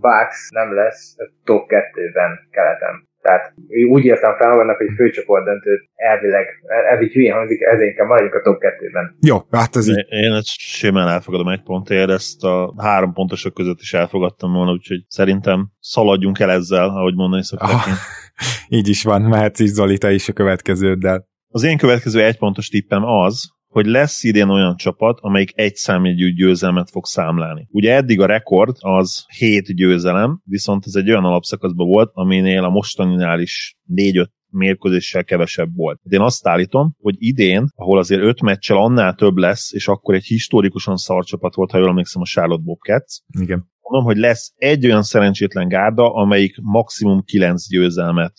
[0.00, 3.08] Bucks nem lesz top 2-ben keleten.
[3.24, 3.54] Tehát
[3.90, 6.46] úgy értem fel magadnak, hogy főcsoport döntőt elvileg,
[6.92, 9.16] ez így hülyén hangzik, ezért inkább maradjunk a top 2-ben.
[9.20, 10.06] Jó, hát ez így.
[10.08, 15.04] Én ezt simán elfogadom egy pontért, ezt a három pontosok között is elfogadtam volna, úgyhogy
[15.08, 17.70] szerintem szaladjunk el ezzel, ahogy mondani szokták.
[17.70, 17.82] Ah,
[18.68, 21.28] így is van, mehetsz is Zoli, te is a következőddel.
[21.48, 26.32] Az én következő egy pontos tippem az, hogy lesz idén olyan csapat, amelyik egy számjegyű
[26.34, 27.66] győzelmet fog számlálni.
[27.70, 32.68] Ugye eddig a rekord az 7 győzelem, viszont ez egy olyan alapszakaszban volt, aminél a
[32.68, 36.00] mostaninál is 4-5 mérkőzéssel kevesebb volt.
[36.08, 40.24] Én azt állítom, hogy idén, ahol azért öt meccsel annál több lesz, és akkor egy
[40.24, 43.20] historikusan szar csapat volt, ha jól emlékszem, a Charlotte Bobcats.
[43.40, 43.72] Igen.
[43.94, 48.32] Mondom, hogy lesz egy olyan szerencsétlen gárda, amelyik maximum 9 győzelmet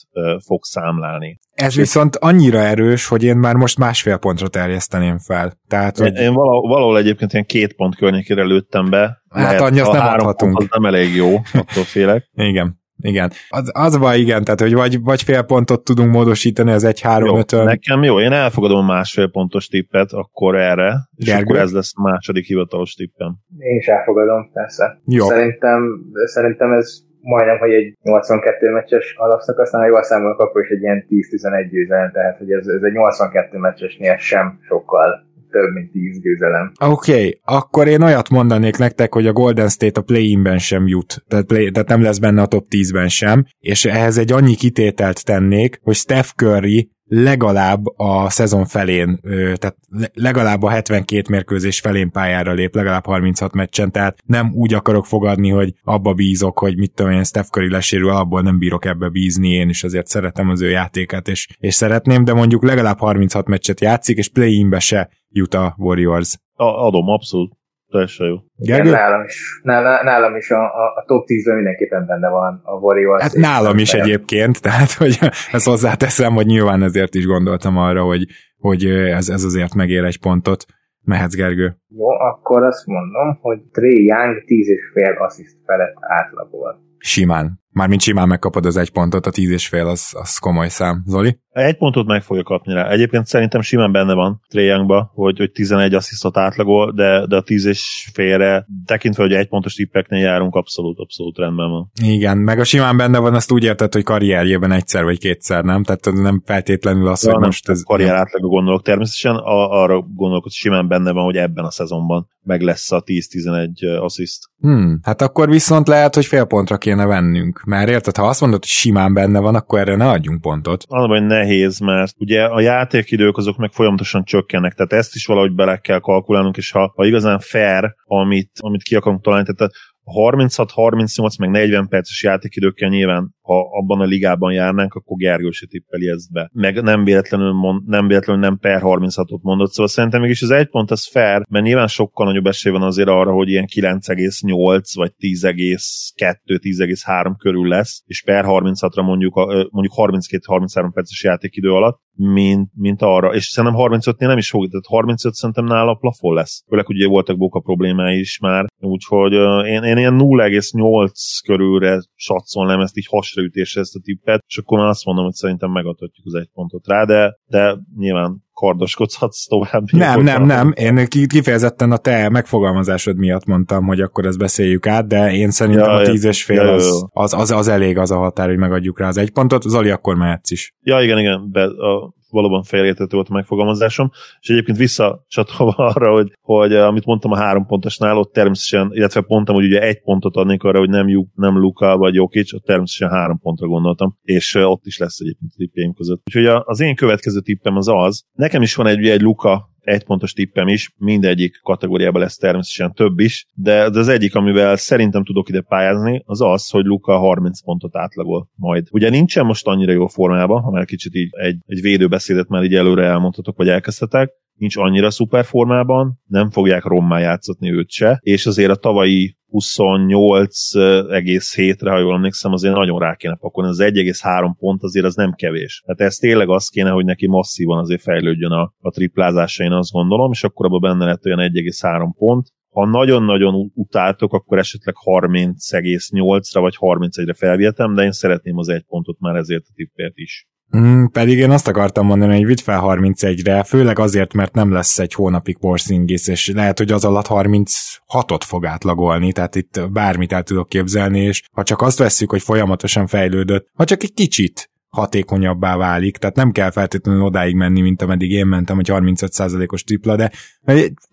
[0.45, 1.39] fog számlálni.
[1.53, 5.59] Ez viszont annyira erős, hogy én már most másfél pontra terjeszteném fel.
[5.67, 6.15] Tehát, hogy...
[6.15, 9.23] Én valahol, valahol egyébként ilyen két pont környékére lőttem be.
[9.29, 10.57] Hát annyi azt nem adhatunk.
[10.57, 12.29] Az nem elég jó, attól félek.
[12.33, 12.83] Igen.
[13.01, 13.31] Igen.
[13.49, 17.65] Az, az van, igen, tehát hogy vagy, vagy fél pontot tudunk módosítani az 1-3-5-ön.
[17.65, 21.43] Nekem jó, én elfogadom a másfél pontos tippet akkor erre, és Gergő?
[21.43, 23.35] akkor ez lesz a második hivatalos tippem.
[23.57, 25.01] Én is elfogadom, persze.
[25.05, 25.25] Jó.
[25.25, 25.81] Szerintem,
[26.25, 31.05] szerintem ez majdnem, hogy egy 82 meccses alapszakasznál, ha jól számolok, akkor is egy ilyen
[31.09, 35.25] 10-11 győzelem, tehát hogy ez, ez egy 82 meccsesnél sem sokkal
[35.55, 36.71] több, mint 10 győzelem.
[36.79, 41.23] Oké, okay, akkor én olyat mondanék nektek, hogy a Golden State a play-inben sem jut,
[41.27, 45.25] tehát, play, tehát nem lesz benne a top 10-ben sem, és ehhez egy annyi kitételt
[45.25, 49.75] tennék, hogy Steph Curry legalább a szezon felén, tehát
[50.13, 55.49] legalább a 72 mérkőzés felén pályára lép, legalább 36 meccsen, tehát nem úgy akarok fogadni,
[55.49, 59.49] hogy abba bízok, hogy mit tudom én, Steph Curry lesérül, abból nem bírok ebbe bízni,
[59.49, 63.81] én is azért szeretem az ő játékát, és, és szeretném, de mondjuk legalább 36 meccset
[63.81, 66.39] játszik, és play-inbe se jut a Warriors.
[66.53, 67.54] A, adom, abszolút
[67.95, 68.35] teljesen jó.
[68.57, 69.59] Igen, nálam is,
[70.03, 73.21] nálam is a, a, top 10-ben mindenképpen benne van a Warriors.
[73.21, 75.17] Hát nálam is egyébként, tehát hogy
[75.51, 78.25] ezt hozzáteszem, hogy nyilván ezért is gondoltam arra, hogy,
[78.57, 78.85] hogy
[79.19, 80.65] ez, ez azért megér egy pontot.
[81.01, 81.77] Mehetsz, Gergő.
[81.87, 86.83] Jó, akkor azt mondom, hogy Trey Young 10 és fél assziszt felett átlagol.
[86.97, 87.59] Simán.
[87.76, 91.03] Mármint simán megkapod az egy pontot, a tíz és fél az, az komoly szám.
[91.05, 91.39] Zoli?
[91.49, 92.89] Egy pontot meg fogja kapni rá.
[92.89, 97.65] Egyébként szerintem simán benne van Trae hogy, hogy 11 asszisztot átlagol, de, de a 10
[97.65, 101.91] és félre, tekintve, hogy egy pontos tippeknél járunk, abszolút, abszolút rendben van.
[102.03, 105.84] Igen, meg a simán benne van, azt úgy érted, hogy karrierjében egyszer vagy kétszer, nem?
[105.84, 107.84] Tehát nem feltétlenül az, ja, hogy most ez...
[107.84, 112.61] Karrier átlaga gondolok természetesen, arra gondolok, hogy simán benne van, hogy ebben a szezonban meg
[112.61, 114.49] lesz a 10-11 assziszt.
[114.59, 117.64] Hmm, hát akkor viszont lehet, hogy fél pontra kéne vennünk.
[117.66, 120.84] Mert érted, ha azt mondod, hogy simán benne van, akkor erre ne adjunk pontot.
[120.88, 125.53] Az, hogy nehéz, mert ugye a játékidők azok meg folyamatosan csökkennek, tehát ezt is valahogy
[125.53, 130.72] bele kell kalkulálnunk, és ha, ha igazán fair, amit, amit ki akarunk találni, tehát 36,
[130.72, 136.09] 38, meg 40 perces játékidőkkel nyilván, ha abban a ligában járnánk, akkor Gergő se tippeli
[136.09, 136.49] ezt be.
[136.53, 140.69] Meg nem véletlenül, mond, nem véletlenül nem per 36-ot mondott, szóval szerintem mégis az egy
[140.69, 145.11] pont az fair, mert nyilván sokkal nagyobb esély van azért arra, hogy ilyen 9,8 vagy
[145.19, 149.35] 10,2, 10,3 körül lesz, és per 36-ra mondjuk,
[149.71, 153.33] mondjuk 32-33 perces játékidő alatt, mint, mint arra.
[153.33, 156.63] És szerintem 35-nél nem is fog, tehát 35 szerintem nála a plafon lesz.
[156.67, 159.33] Főleg ugye voltak Boka problémái is már, úgyhogy
[159.67, 161.09] én, én ilyen 0,8
[161.45, 165.71] körülre satszolnám ezt így hasraütésre ezt a tippet, és akkor már azt mondom, hogy szerintem
[165.71, 169.83] megadhatjuk az egy pontot rá, de, de nyilván kardoskodhatsz tovább.
[169.91, 170.73] Nem, nem, nem.
[170.75, 175.89] Én kifejezetten a te megfogalmazásod miatt mondtam, hogy akkor ezt beszéljük át, de én szerintem
[175.89, 178.99] ja, a tízes fél ja, az, az, az, az, elég az a határ, hogy megadjuk
[178.99, 179.61] rá az egy pontot.
[179.61, 180.73] Zoli, akkor mehetsz is.
[180.81, 181.51] Ja, igen, igen.
[181.51, 187.05] Be, a, valóban félértető volt a megfogalmazásom, és egyébként visszacsatolva arra, hogy, hogy eh, amit
[187.05, 190.89] mondtam a három pontosnál, ott természetesen, illetve pontam, hogy ugye egy pontot adnék arra, hogy
[190.89, 195.19] nem, nem Luka vagy Jokic, ott természetesen három pontra gondoltam, és eh, ott is lesz
[195.19, 196.21] egyébként a tippjeim között.
[196.25, 200.33] Úgyhogy az én következő tippem az az, nekem is van egy, egy Luka egy pontos
[200.33, 205.61] tippem is, mindegyik kategóriában lesz természetesen több is, de az egyik, amivel szerintem tudok ide
[205.61, 208.88] pályázni, az az, hogy Luka 30 pontot átlagol majd.
[208.91, 212.75] Ugye nincsen most annyira jó formában, ha már kicsit így egy, egy védőbeszédet már így
[212.75, 218.45] előre elmondhatok, vagy elkezdhetek, nincs annyira szuper formában, nem fogják rommá játszatni őt se, és
[218.45, 223.69] azért a tavalyi 28,7-re, ha jól emlékszem, azért nagyon rá kéne pakolni.
[223.69, 225.81] Az 1,3 pont azért az nem kevés.
[225.85, 229.91] Tehát ez tényleg az kéne, hogy neki masszívan azért fejlődjön a, a triplázása, én azt
[229.91, 232.53] gondolom, és akkor abban benne lett olyan 1,3 pont.
[232.69, 239.19] Ha nagyon-nagyon utáltok, akkor esetleg 30,8-ra vagy 31-re felvietem, de én szeretném az egy pontot
[239.19, 240.47] már ezért a tippért is.
[240.78, 244.99] Mm, pedig én azt akartam mondani, hogy vidd fel 31-re, főleg azért, mert nem lesz
[244.99, 250.43] egy hónapig Porzingis, és lehet, hogy az alatt 36-ot fog átlagolni, tehát itt bármit el
[250.43, 255.78] tudok képzelni, és ha csak azt vesszük, hogy folyamatosan fejlődött, ha csak egy kicsit hatékonyabbá
[255.78, 260.32] válik, tehát nem kell feltétlenül odáig menni, mint ameddig én mentem, hogy 35%-os tripla, de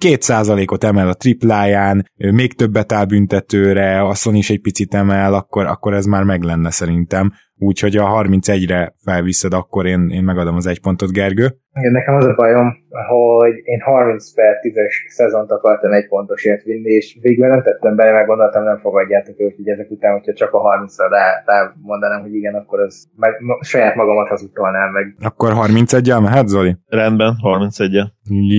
[0.00, 5.94] 2%-ot emel a tripláján, még többet áll büntetőre, asszon is egy picit emel, akkor, akkor
[5.94, 7.32] ez már meg lenne szerintem
[7.62, 11.46] úgyhogy a 31-re felviszed, akkor én, én megadom az egy pontot, Gergő.
[11.74, 12.66] Igen, nekem az a bajom,
[13.08, 18.12] hogy én 30 per 10-es szezont akartam egy pontosért vinni, és végül nem tettem bele,
[18.12, 22.20] meg gondoltam, nem fogadjátok őt, hogy ezek után, hogyha csak a 30-ra rá, rá mondanám,
[22.20, 25.14] hogy igen, akkor az meg, saját magamat hazudtolnám meg.
[25.20, 26.76] Akkor 31-el mehet, Zoli?
[26.86, 28.06] Rendben, 31-el.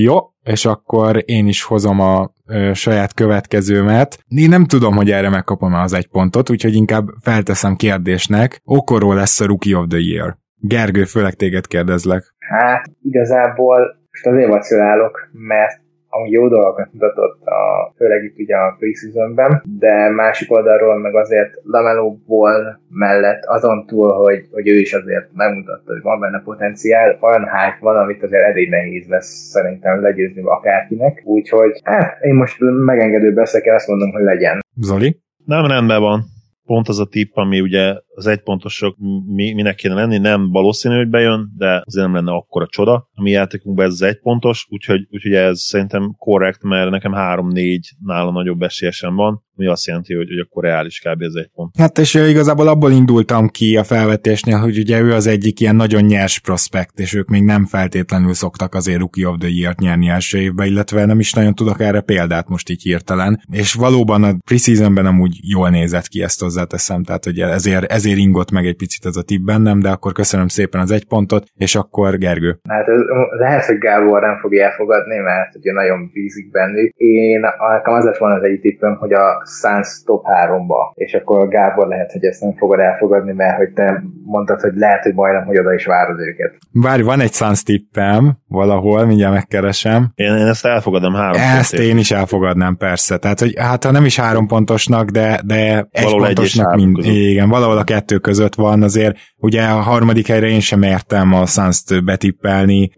[0.03, 2.31] Jó, és akkor én is hozom a
[2.73, 4.23] saját következőmet.
[4.27, 8.61] Én nem tudom, hogy erre megkapom az egy pontot, úgyhogy inkább felteszem kérdésnek.
[8.63, 10.37] Okoró lesz a Rookie of the Year.
[10.55, 12.35] Gergő, főleg téged kérdezlek.
[12.39, 13.77] Hát igazából
[14.11, 15.81] most azért vacilálok, mert
[16.15, 21.51] ami jó dolgokat mutatott, a, főleg itt ugye a preseasonben, de másik oldalról meg azért
[21.63, 27.17] Lamelo Ball mellett azon túl, hogy, hogy ő is azért megmutatta, hogy van benne potenciál,
[27.21, 32.57] olyan hype van, amit azért elég nehéz lesz szerintem legyőzni akárkinek, úgyhogy hát én most
[32.85, 34.59] megengedő beszélek, azt mondom, hogy legyen.
[34.75, 35.21] Zoli?
[35.45, 36.21] Nem rendben van
[36.65, 38.95] pont az a tipp, ami ugye az egypontosok
[39.27, 43.09] mi, minek kéne lenni, nem valószínű, hogy bejön, de azért nem lenne akkora csoda.
[43.13, 48.31] A mi játékunkban ez az egypontos, úgyhogy, úgyhogy ez szerintem korrekt, mert nekem 3-4 nála
[48.31, 51.21] nagyobb esélyesem van, ami azt jelenti, hogy, hogy akkor reális kb.
[51.21, 51.77] ez egy pont.
[51.77, 56.03] Hát és igazából abból indultam ki a felvetésnél, hogy ugye ő az egyik ilyen nagyon
[56.03, 60.37] nyers prospekt, és ők még nem feltétlenül szoktak azért Rookie of the Year-t nyerni első
[60.37, 63.41] évben, illetve nem is nagyon tudok erre példát most így hirtelen.
[63.51, 68.51] És valóban a preseasonben amúgy jól nézett ki, ezt hozzáteszem, tehát hogy ezért, ezért ingott
[68.51, 71.75] meg egy picit ez a tipp bennem, de akkor köszönöm szépen az egy pontot, és
[71.75, 72.59] akkor Gergő.
[72.69, 72.99] Hát ez,
[73.39, 76.93] lehet, hogy Gábor nem fogja elfogadni, mert ugye nagyon bízik bennük.
[76.95, 77.39] Én
[77.73, 81.87] nekem az lett volna az egyik tippem, hogy a Suns top 3-ba, és akkor Gábor
[81.87, 85.59] lehet, hogy ezt nem fogod elfogadni, mert hogy te mondtad, hogy lehet, hogy majdnem, hogy
[85.59, 86.57] oda is várod őket.
[86.71, 90.11] Várj, van egy Suns tippem valahol, mindjárt megkeresem.
[90.15, 93.17] Én, én ezt elfogadom három Ezt én is elfogadnám, persze.
[93.17, 96.97] Tehát, hogy hát ha nem is három pontosnak, de, de egy valahol pontosnak mind.
[97.03, 101.45] Igen, valahol a kettő között van, azért ugye a harmadik helyre én sem értem a
[101.45, 102.91] suns betippelni,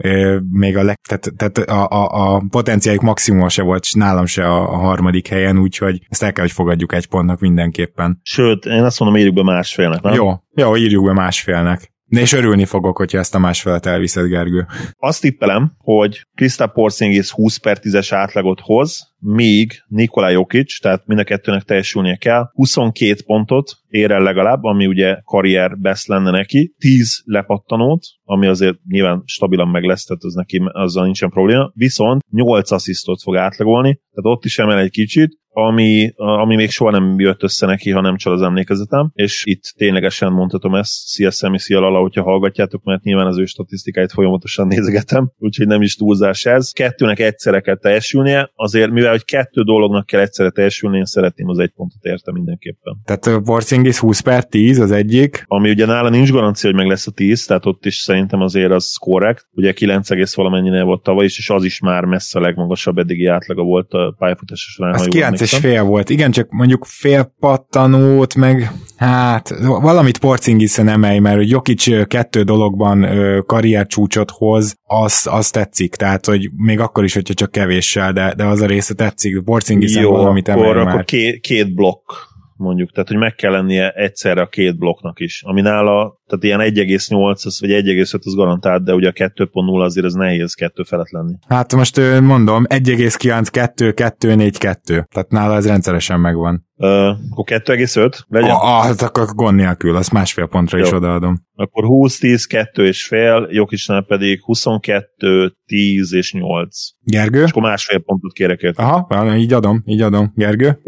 [0.51, 4.73] még a, leg, tehát, tehát a, a, a potenciájuk maximuma se volt nálam se a,
[4.73, 8.19] a harmadik helyen, úgyhogy ezt el kell, hogy fogadjuk egy pontnak mindenképpen.
[8.23, 10.13] Sőt, én azt mondom, írjuk be másfélnek, nem?
[10.13, 11.93] Jó, jó, írjuk be másfélnek.
[12.07, 14.65] És örülni fogok, hogyha ezt a másfelet elviszed, Gergő.
[14.97, 21.19] Azt tippelem, hogy Krista Porzingis 20 per 10-es átlagot hoz, míg Nikola Jokic, tehát mind
[21.19, 26.75] a kettőnek teljesülnie kell, 22 pontot ér el legalább, ami ugye karrier best lenne neki,
[26.77, 32.21] 10 lepattanót, ami azért nyilván stabilan meg lesz, tehát az neki azzal nincsen probléma, viszont
[32.31, 37.19] 8 asszisztot fog átlagolni, tehát ott is emel egy kicsit, ami, ami még soha nem
[37.19, 41.59] jött össze neki, ha nem csal az emlékezetem, és itt ténylegesen mondhatom ezt, szia Szemi,
[41.59, 46.45] szia Lala, hogyha hallgatjátok, mert nyilván az ő statisztikáit folyamatosan nézegetem, úgyhogy nem is túlzás
[46.45, 46.71] ez.
[46.71, 51.59] Kettőnek egyszerre kell teljesülnie, azért mivel hogy kettő dolognak kell egyszerre teljesülni, én szeretném az
[51.59, 52.97] egy pontot érte mindenképpen.
[53.05, 55.43] Tehát Porzingis 20 per 10 az egyik.
[55.47, 58.71] Ami ugye nála nincs garancia, hogy meg lesz a 10, tehát ott is szerintem azért
[58.71, 59.47] az korrekt.
[59.51, 63.63] Ugye 9, valamennyinél volt tavaly is, és az is már messze a legmagasabb eddigi átlaga
[63.63, 64.93] volt a pályafutása során.
[64.93, 66.09] Az 9 és fél volt.
[66.09, 73.07] Igen, csak mondjuk fél pattanót, meg hát valamit Porcingiszen emelj, mert hogy Jokic kettő dologban
[73.45, 75.95] karriercsúcsot hoz, az, az tetszik.
[75.95, 79.43] Tehát, hogy még akkor is, hogyha csak kevéssel, de, de az a része tetszik.
[79.43, 80.87] Porcingiszen valamit akkor, már.
[80.87, 82.11] akkor két, két blokk
[82.57, 86.59] mondjuk, tehát hogy meg kell lennie egyszerre a két blokknak is, ami nála, tehát ilyen
[86.59, 91.33] 1,8 vagy 1,5 az garantált, de ugye a 2.0 azért az nehéz kettő felett lenni.
[91.47, 96.63] Hát most mondom, 1,9, 2, 2, 4, 2, tehát nála ez rendszeresen megvan.
[96.77, 98.49] Uh, akkor 2,5 legyen?
[98.49, 100.83] Ah, hát akkor gond nélkül, azt másfél pontra Jó.
[100.83, 101.35] is odaadom.
[101.53, 106.77] Akkor 20, 10, 2 és fél, Jokisnál pedig 22, 10 és 8.
[107.03, 107.43] Gergő?
[107.43, 108.83] És akkor másfél pontot kérek érte.
[108.83, 110.31] Aha, így adom, így adom.
[110.35, 110.79] Gergő?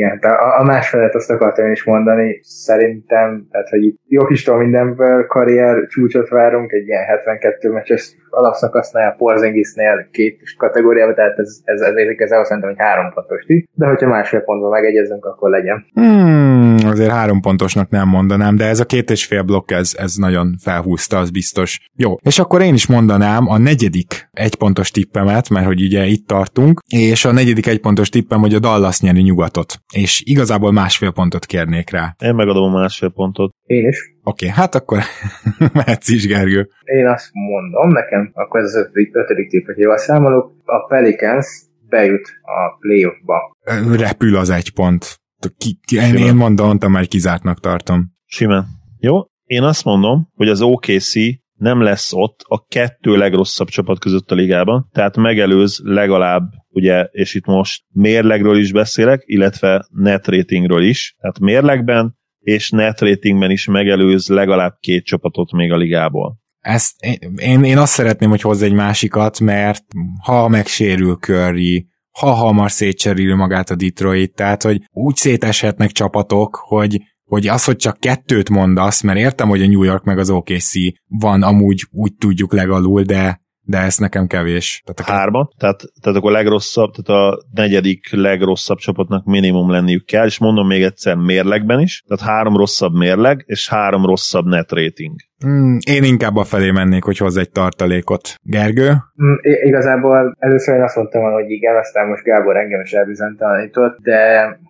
[0.00, 5.86] igen, a, a másfelet azt akartam is mondani, szerintem, tehát hogy itt Jokistól mindenből karrier
[5.86, 12.30] csúcsot várunk, egy ilyen 72 meccses alapszakasznál, Porzingisnél két kategóriában, tehát ez, ez, ez, ez,
[12.30, 15.86] ez szerintem egy három pontos de hogyha másfél pontban megegyezünk, akkor legyen.
[15.94, 20.14] Hmm, azért három pontosnak nem mondanám, de ez a két és fél blokk, ez, ez
[20.14, 21.88] nagyon felhúzta, az biztos.
[21.96, 26.80] Jó, és akkor én is mondanám a negyedik egypontos tippemet, mert hogy ugye itt tartunk,
[26.88, 31.90] és a negyedik egypontos tippem, hogy a Dallas nyeri nyugatot és igazából másfél pontot kérnék
[31.90, 32.14] rá.
[32.18, 33.54] Én megadom a másfél pontot.
[33.64, 34.14] Én is.
[34.22, 34.98] Oké, okay, hát akkor
[35.72, 36.68] mehetsz is, Gergő.
[36.84, 41.46] Én azt mondom nekem, akkor ez az ötödik, ötödik tipp, hogy jól számolok, a Pelicans
[41.88, 43.56] bejut a playoffba.
[43.96, 45.19] Repül az egy pont.
[45.58, 48.12] Ki, ki, én, én mondom, már kizártnak tartom.
[48.24, 48.66] Simán.
[48.98, 51.12] Jó, én azt mondom, hogy az OKC
[51.54, 57.34] nem lesz ott a kettő legrosszabb csapat között a ligában, tehát megelőz legalább, ugye, és
[57.34, 63.66] itt most mérlegről is beszélek, illetve net ratingről is, tehát mérlegben és net ratingben is
[63.66, 66.38] megelőz legalább két csapatot még a ligából.
[66.60, 66.94] Ezt,
[67.36, 69.84] én, én azt szeretném, hogy hozz egy másikat, mert
[70.22, 71.88] ha megsérül Curry,
[72.20, 77.76] ha hamar szétcseréli magát a Detroit, tehát hogy úgy széteshetnek csapatok, hogy hogy az, hogy
[77.76, 80.72] csak kettőt mondasz, mert értem, hogy a New York meg az OKC
[81.06, 84.82] van amúgy úgy tudjuk legalul, de de ez nekem kevés.
[84.84, 90.04] Tehát a Hárma, tehát, tehát akkor a legrosszabb, tehát a negyedik legrosszabb csapatnak minimum lenniük
[90.04, 94.72] kell, és mondom még egyszer mérlegben is, tehát három rosszabb mérleg, és három rosszabb net
[94.72, 95.14] rating.
[95.44, 98.34] Hmm, én inkább a felé mennék, hogy hoz egy tartalékot.
[98.42, 98.88] Gergő?
[99.14, 104.20] Hmm, igazából először én azt mondtam, hogy igen, aztán most Gábor engem is elbizonytalanított, de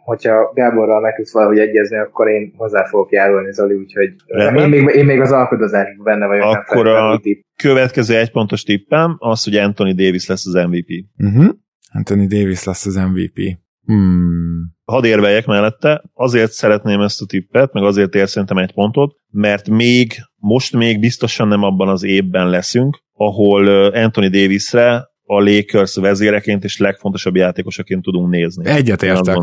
[0.04, 4.94] hogyha Gáborral meg tudsz valahogy egyezni, akkor én hozzá fogok járulni, Zoli, úgyhogy én még,
[4.94, 6.44] én még az alkodozásban benne vagyok.
[6.44, 7.20] Akkor a
[7.62, 10.88] következő egypontos tippem az, hogy Anthony Davis lesz az MVP.
[11.18, 11.54] Uh-huh.
[11.92, 13.58] Anthony Davis lesz az MVP.
[13.90, 14.72] Hmm.
[14.84, 19.68] Hadd érveljek mellette, azért szeretném ezt a tippet, meg azért ér szerintem egy pontot, mert
[19.68, 26.64] még, most még biztosan nem abban az évben leszünk, ahol Anthony Davisre a Lakers vezéreként
[26.64, 28.66] és legfontosabb játékosaként tudunk nézni.
[28.66, 29.36] Egyetértek.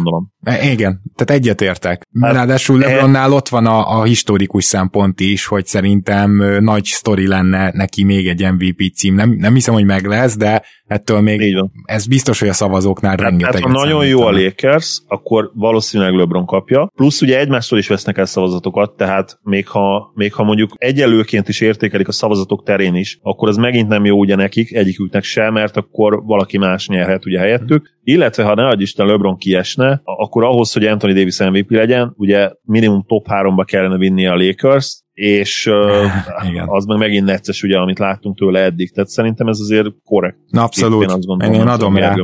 [0.43, 2.07] E, igen, tehát egyetértek.
[2.21, 7.27] Hát, Ráadásul e- LeBronnál ott van a, a historikus szempont is, hogy szerintem nagy sztori
[7.27, 9.15] lenne neki még egy MVP cím.
[9.15, 13.21] Nem, nem hiszem, hogy meg lesz, de ettől még ez biztos, hogy a szavazóknál hát,
[13.21, 13.53] rengeteg.
[13.53, 16.91] Hát, ha nagyon jó a Lakers, akkor valószínűleg LeBron kapja.
[16.95, 21.61] Plusz ugye egymástól is vesznek el szavazatokat, tehát még ha, még ha mondjuk egyelőként is
[21.61, 25.77] értékelik a szavazatok terén is, akkor az megint nem jó ugye nekik, egyiküknek sem, mert
[25.77, 27.96] akkor valaki más nyerhet ugye helyettük.
[28.09, 32.51] Illetve ha ne adj Isten LeBron kiesne, akkor ahhoz, hogy Anthony Davis MVP legyen, ugye
[32.63, 35.71] minimum top 3-ba kellene vinni a Lakers, és
[36.49, 36.65] Igen.
[36.67, 38.91] az meg megint necces, ugye, amit láttunk tőle eddig.
[38.91, 40.37] Tehát szerintem ez azért korrekt.
[40.49, 41.03] Na, abszolút.
[41.03, 42.15] Én, azt gondolom, én, én adom rá,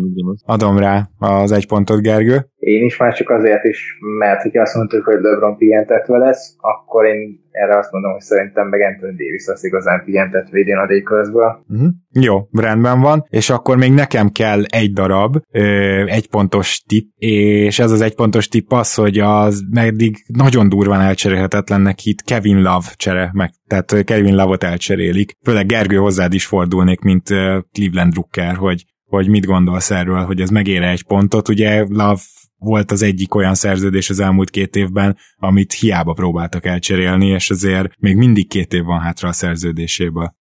[0.46, 2.48] adom rá az egy pontot, Gergő.
[2.58, 7.06] Én is már csak azért is, mert hogyha azt mondtuk, hogy LeBron pihentetve lesz, akkor
[7.06, 11.64] én erre azt mondom, hogy szerintem meg Anthony Davis az igazán pihentetve idén a Lakersből.
[11.68, 11.90] Uh-huh.
[12.12, 15.62] Jó, rendben van, és akkor még nekem kell egy darab, ö,
[16.06, 21.02] egy pontos tipp, és ez az egy pontos tipp az, hogy az meddig nagyon durván
[21.02, 25.38] elcserélhetetlennek hit Kevin Love csere meg, tehát Kevin Love-ot elcserélik.
[25.44, 27.28] Főleg Gergő hozzád is fordulnék, mint
[27.72, 31.50] Cleveland Drucker, hogy hogy mit gondolsz erről, hogy ez megére egy pontot.
[31.50, 32.22] Ugye Love
[32.64, 37.88] volt az egyik olyan szerződés az elmúlt két évben, amit hiába próbáltak elcserélni, és azért
[38.00, 40.34] még mindig két év van hátra a szerződéséből.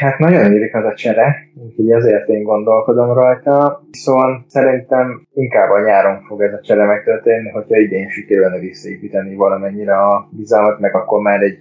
[0.00, 3.82] Hát nagyon érik az a csere, úgyhogy ezért én gondolkodom rajta.
[3.90, 9.94] Viszont szerintem inkább a nyáron fog ez a csere megtörténni, hogyha idén sikerülne visszaépíteni valamennyire
[9.94, 11.58] a bizalmat, meg akkor már egy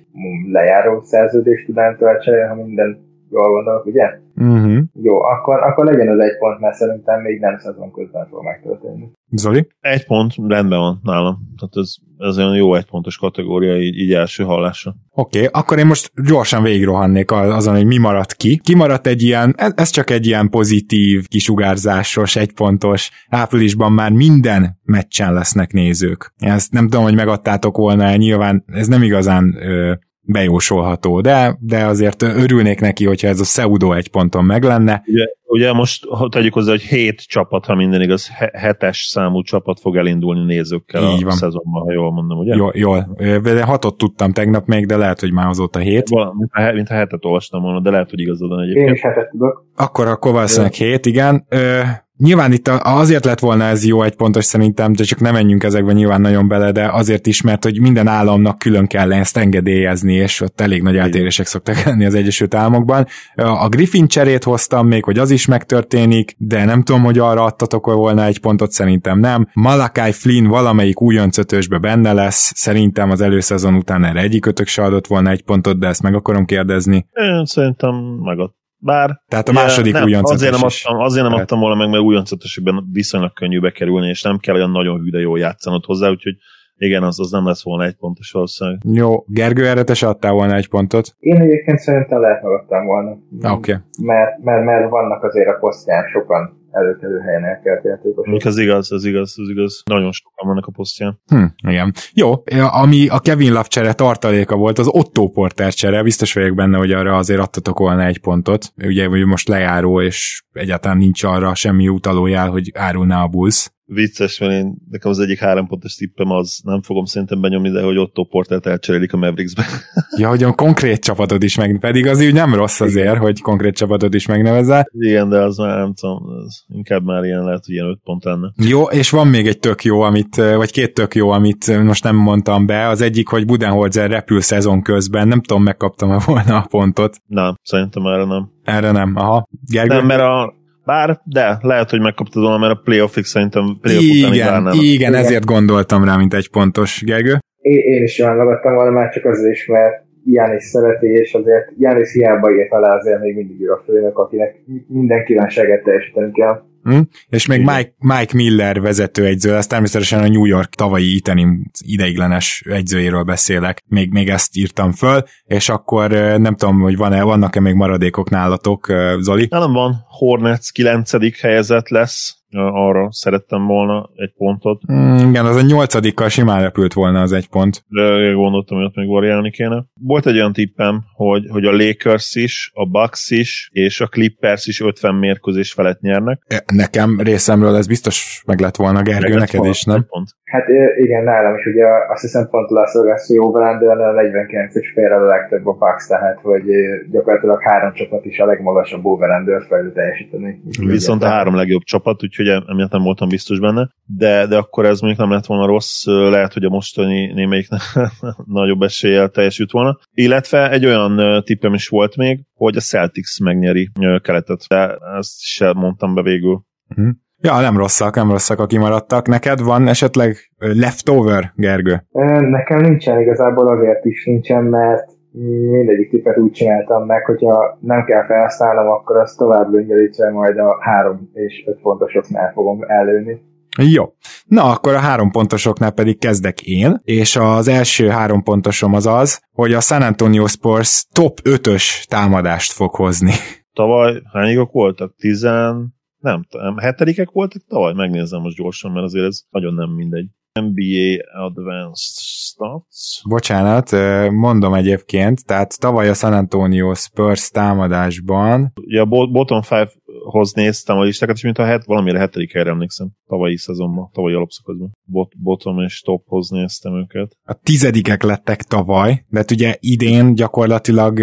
[0.52, 4.20] lejáró szerződést tudnánk cserélni, ha minden jól gondolok, ugye?
[4.36, 4.78] Uh-huh.
[5.02, 9.12] Jó, akkor, akkor legyen az egy pont, mert szerintem még nem szezon közben fog megtörténni.
[9.32, 9.68] Zoli?
[9.80, 11.40] Egy pont rendben van nálam.
[11.58, 14.96] Tehát ez, ez olyan jó egy pontos kategória így, így első hallásra.
[15.10, 18.60] Oké, okay, akkor én most gyorsan végigrohannék azon, hogy mi maradt ki.
[18.64, 23.12] Kimaradt egy ilyen, ez csak egy ilyen pozitív, kisugárzásos, egypontos.
[23.30, 26.34] Áprilisban már minden meccsen lesznek nézők.
[26.38, 29.94] Ezt nem tudom, hogy megadtátok volna, nyilván ez nem igazán ö,
[30.24, 35.04] bejósolható, de, de azért örülnék neki, hogyha ez a pseudo egy ponton meg lenne.
[35.06, 39.96] Ugye, ugye most tegyük hozzá, hogy hét csapat, ha minden igaz, hetes számú csapat fog
[39.98, 41.36] elindulni nézőkkel Így a van.
[41.36, 42.56] szezonban, ha jól mondom, ugye?
[42.56, 43.16] Jól, jól.
[43.44, 46.10] De hatot tudtam tegnap még, de lehet, hogy már azóta hét.
[46.10, 48.88] Val, mint, a, mint a hetet olvastam volna, de lehet, hogy igazad van egyébként.
[48.88, 49.66] Én is hetet tudok.
[49.76, 51.46] Akkor a valószínűleg hét, igen.
[51.50, 51.82] Ö,
[52.22, 55.92] Nyilván itt azért lett volna ez jó egy pontos szerintem, de csak nem menjünk ezekbe
[55.92, 60.42] nyilván nagyon bele, de azért is, mert hogy minden államnak külön kell ezt engedélyezni, és
[60.42, 63.06] ott elég nagy eltérések szoktak lenni az Egyesült Államokban.
[63.36, 67.86] A Griffin cserét hoztam még, hogy az is megtörténik, de nem tudom, hogy arra adtatok
[67.86, 69.48] volna egy pontot, szerintem nem.
[69.54, 75.08] Malakai Flynn valamelyik újoncötösbe benne lesz, szerintem az előszezon után erre egyik ötök se adott
[75.08, 77.06] volna egy pontot, de ezt meg akarom kérdezni.
[77.14, 81.60] Én szerintem megadott bár Tehát a második nem, újonc azért nem, adtam, azért nem adtam
[81.60, 85.40] volna meg, mert újoncetesükben viszonylag könnyű bekerülni, és nem kell olyan nagyon hű, de jól
[85.40, 86.36] játszanod hozzá, úgyhogy
[86.76, 88.80] igen, az, az nem lesz volna egy pontos valószínűleg.
[88.92, 91.16] Jó, Gergő, erre te se adtál volna egy pontot?
[91.20, 93.10] Én egyébként szerintem lehet megadtam volna.
[93.12, 93.48] Oké.
[93.48, 93.76] Okay.
[94.02, 98.46] Mert, mert, mert vannak azért a posztján sokan előkelő helyen elkelt játékosok.
[98.46, 99.82] Az igaz, az igaz, az igaz.
[99.86, 101.20] Nagyon sokan vannak a posztján.
[101.26, 101.94] Hm, igen.
[102.14, 106.78] Jó, ami a Kevin Love csere tartaléka volt, az Otto Porter csere, biztos vagyok benne,
[106.78, 108.74] hogy arra azért adtatok volna egy pontot.
[108.84, 114.40] Ugye, hogy most lejáró, és egyáltalán nincs arra semmi utalójál, hogy árulná a Bulls vicces,
[114.40, 117.98] mert én, nekem az egyik három pontos tippem az, nem fogom szerintem benyomni, de hogy
[117.98, 119.66] Otto Portert elcserélik a Mavericksbe.
[120.22, 123.18] ja, hogy a konkrét csapatod is meg, pedig az úgy nem rossz azért, Igen.
[123.18, 124.90] hogy konkrét csapatod is megnevezel.
[124.92, 128.24] Igen, de az már nem tudom, az inkább már ilyen lehet, hogy ilyen öt pont
[128.24, 128.52] lenne.
[128.56, 132.16] Jó, és van még egy tök jó, amit, vagy két tök jó, amit most nem
[132.16, 132.88] mondtam be.
[132.88, 137.18] Az egyik, hogy Budenholzer repül szezon közben, nem tudom, megkaptam-e volna a pontot.
[137.26, 138.52] Nem, szerintem erre nem.
[138.64, 139.48] Erre nem, aha.
[139.72, 139.96] Gergő?
[139.96, 140.54] Nem, mert a,
[140.86, 145.46] bár, de lehet, hogy megkaptad volna, mert a playoffig szerintem playoff igen, igen, igen, ezért
[145.46, 147.40] gondoltam rá, mint egy pontos, Gergő.
[147.62, 151.72] Én, én is jól megadtam volna, már csak azért is, mert Jánis szereti, és azért
[151.78, 154.56] Jánis hiába írt alá, azért még mindig ő a főnök, akinek
[154.88, 156.62] minden kívánságát teljesíteni kell.
[156.84, 157.00] Hm?
[157.30, 163.24] És még Mike, Mike Miller vezetőegyző, ez természetesen a New York tavalyi iteni ideiglenes egyzőjéről
[163.24, 168.30] beszélek, még, még ezt írtam föl, és akkor nem tudom, hogy van-e, vannak-e még maradékok
[168.30, 168.88] nálatok,
[169.20, 169.48] Zoli?
[169.50, 171.42] Nem van, Hornets 9.
[171.42, 174.82] helyezett lesz, arra szerettem volna egy pontot.
[174.92, 177.84] Mm, igen, az a nyolcadikkal simán repült volna az egy pont.
[177.88, 179.86] De gondoltam, hogy ott még variálni kéne.
[180.02, 184.68] Volt egy olyan tippem, hogy, hogy a Lakers is, a Bucks is, és a Clippers
[184.68, 186.64] is 50 mérkőzés felett nyernek.
[186.74, 190.06] Nekem részemről ez biztos meg lett volna, Gergő, neked is, nem?
[190.08, 190.30] Pont.
[190.44, 195.16] Hát igen, nálam is ugye azt hiszem pont Vegas jó de a 49 és félre
[195.16, 196.64] a legtöbb a Bucks, tehát hogy
[197.12, 199.30] gyakorlatilag három csapat is a legmagasabb over
[199.68, 200.62] fejlő teljesíteni.
[200.80, 205.00] Viszont a három legjobb csapat, úgyhogy emiatt nem voltam biztos benne, de, de akkor ez
[205.00, 207.68] mondjuk nem lett volna rossz, lehet, hogy a mostani némelyik
[208.46, 209.98] nagyobb eséllyel teljesült volna.
[210.14, 213.90] Illetve egy olyan tippem is volt még, hogy a Celtics megnyeri
[214.22, 216.64] keletet, de ezt sem mondtam be végül.
[216.90, 217.14] Uh-huh.
[217.44, 219.28] Ja, nem rosszak, nem rosszak, aki maradtak.
[219.28, 222.04] Neked van esetleg leftover, Gergő?
[222.50, 228.26] Nekem nincsen igazából azért is nincsen, mert mindegyik tippet úgy csináltam meg, hogyha nem kell
[228.26, 233.42] felhasználnom, akkor azt tovább löngyelítve majd a három és öt pontosoknál fogom előni.
[233.78, 234.14] Jó.
[234.46, 239.42] Na, akkor a három pontosoknál pedig kezdek én, és az első három pontosom az az,
[239.52, 243.32] hogy a San Antonio Spurs top 5-ös támadást fog hozni.
[243.74, 245.14] Tavaly hányigok voltak?
[245.16, 247.94] 10 Nem, nem, hetedikek voltak tavaly?
[247.94, 250.28] Megnézem most gyorsan, mert azért ez nagyon nem mindegy.
[250.60, 253.22] NBA Advanced Stats.
[253.30, 253.92] Bocsánat,
[254.32, 258.74] mondom egyébként, tehát tavaly a San Antonio Spurs támadásban...
[258.86, 263.58] Ja, bottom five-hoz néztem a listákat, és mint a het, valamire hetedik helyre emlékszem, tavalyi
[263.58, 264.92] szezonban, tavalyi alapszakaszban.
[265.04, 267.38] Bot, bottom és tophoz néztem őket.
[267.44, 271.20] A tizedikek lettek tavaly, de hát ugye idén gyakorlatilag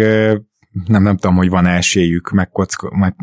[0.87, 3.13] nem, nem tudom, hogy van esélyük megkock, meg,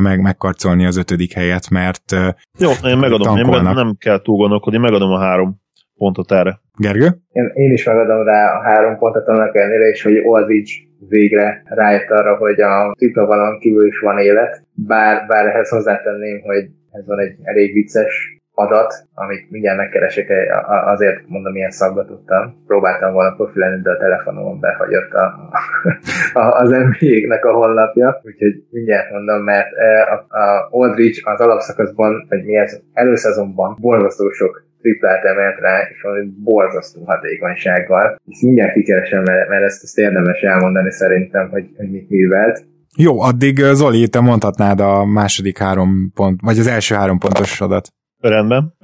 [0.00, 2.12] meg, megkarcolni az ötödik helyet, mert
[2.58, 5.62] Jó, én megadom, én meg, nem kell túl gondolkodni, megadom a három
[5.96, 6.60] pontot erre.
[6.78, 7.08] Gergő?
[7.32, 10.72] Én, én is megadom rá a három pontot annak ellenére is, hogy Aldridge
[11.08, 16.64] végre rájött arra, hogy a tripla kívül is van élet, bár, bár ehhez hozzátenném, hogy
[16.90, 20.32] ez van egy elég vicces adat, amit mindjárt megkeresek,
[20.84, 22.04] azért mondom, ilyen szakba.
[22.66, 25.50] Próbáltam volna profilálni, de a telefonomon behagyott a,
[26.40, 32.26] a, az NBA-nek a honlapja, úgyhogy mindjárt mondom, mert e, a, a Aldridge az alapszakaszban,
[32.28, 38.20] vagy mi ez, előszezonban borzasztó sok triplát emelt rá, és valami borzasztó hatékonysággal.
[38.26, 42.64] És mindjárt kikeresem, mert, mert ezt, ezt érdemes elmondani szerintem, hogy, hogy mit művelt.
[42.96, 47.88] Jó, addig Zoli, te mondhatnád a második három pont, vagy az első három pontos adat.
[48.28, 48.74] Rendben.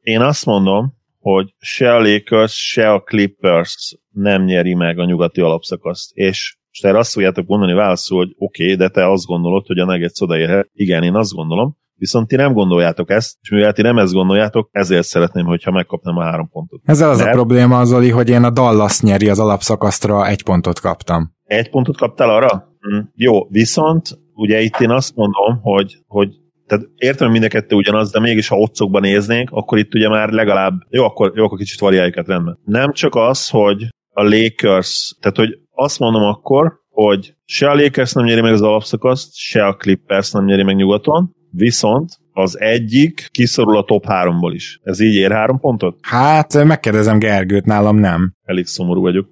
[0.00, 5.40] Én azt mondom, hogy se a Lakers, se a Clippers nem nyeri meg a nyugati
[5.40, 6.10] alapszakaszt.
[6.14, 9.78] És most erre azt fogjátok mondani válaszul, hogy oké, okay, de te azt gondolod, hogy
[9.78, 10.68] a Nuggets odaérhet.
[10.72, 11.76] Igen, én azt gondolom.
[11.94, 16.16] Viszont ti nem gondoljátok ezt, és mivel ti nem ezt gondoljátok, ezért szeretném, hogyha megkapnám
[16.16, 16.80] a három pontot.
[16.84, 17.30] Ezzel az Mert...
[17.30, 21.32] a probléma az, Oli, hogy én a Dallas nyeri az alapszakasztra egy pontot kaptam.
[21.44, 22.68] Egy pontot kaptál arra?
[22.80, 22.98] Hm.
[23.14, 26.28] Jó, viszont ugye itt én azt mondom, hogy, hogy
[26.68, 30.08] tehát értem, hogy mind a kettő ugyanaz, de mégis ha otcokban néznénk, akkor itt ugye
[30.08, 32.58] már legalább, jó, akkor, jó, akkor kicsit variáljuk rendben.
[32.64, 38.12] Nem csak az, hogy a Lakers, tehát hogy azt mondom akkor, hogy se a Lakers
[38.12, 43.28] nem nyeri meg az alapszakaszt, se a Clippers nem nyeri meg nyugaton, viszont az egyik
[43.30, 44.80] kiszorul a top háromból is.
[44.82, 45.98] Ez így ér három pontot?
[46.02, 48.32] Hát, megkérdezem Gergőt, nálam nem.
[48.44, 49.28] Elég szomorú vagyok.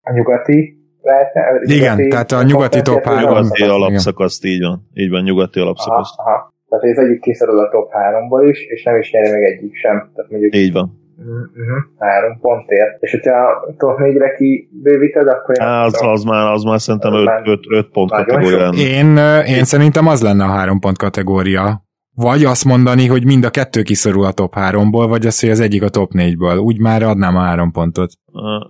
[0.00, 1.40] A nyugati lehetne?
[1.62, 3.32] Igen, nyugati, tehát a nyugati top 3.
[3.32, 4.88] Nyugati alapszakaszt, így van.
[4.94, 6.14] Így van, nyugati alapszakaszt.
[6.18, 6.54] Aha, aha.
[6.68, 10.10] Tehát ez egyik kiszorul a top 3-ból is, és nem is nyeri meg egyik sem.
[10.14, 11.04] Tehát mondjuk Így van.
[11.18, 13.02] Uh-huh, három pontért.
[13.02, 15.60] És hogyha a top 4-re kibővíted, akkor...
[15.60, 17.12] Á, az, az, már, az már szerintem
[17.70, 18.68] 5 pont kategória.
[18.68, 19.16] Én,
[19.56, 21.85] én szerintem az lenne a három pont kategória.
[22.18, 25.60] Vagy azt mondani, hogy mind a kettő kiszorul a top 3-ból, vagy az, hogy az
[25.60, 26.60] egyik a top 4-ből.
[26.60, 28.12] Úgy már adnám a három pontot.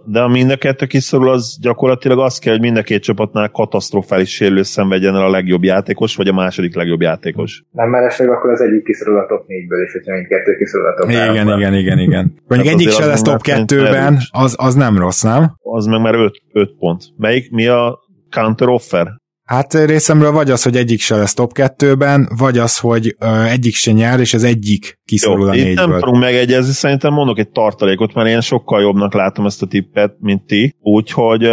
[0.06, 3.50] De a mind a kettő kiszorul, az gyakorlatilag az kell, hogy mind a két csapatnál
[3.50, 7.62] katasztrofális sérülés szenvedjen el a legjobb játékos, vagy a második legjobb játékos.
[7.70, 10.94] Nem mellesleg akkor az egyik kiszorul a top 4-ből, és hogyha mind kettő kiszorul a
[10.94, 11.56] top Igen, 3-ból.
[11.56, 12.34] igen, igen, igen.
[12.48, 15.56] Mondjuk hát egyik se lesz top 2-ben, az, az nem rossz, nem?
[15.62, 16.14] Az meg már
[16.52, 17.02] 5 pont.
[17.16, 17.98] Melyik, mi a
[18.30, 19.06] counter offer?
[19.46, 23.16] Hát részemről vagy az, hogy egyik se lesz top 2-ben, vagy az, hogy
[23.48, 25.70] egyik se nyer, és az egyik kiszorul Jó, a négyből.
[25.70, 29.66] Itt nem tudunk megegyezni, szerintem mondok egy tartalékot, mert én sokkal jobbnak látom ezt a
[29.66, 30.76] tippet, mint ti.
[30.80, 31.48] Úgyhogy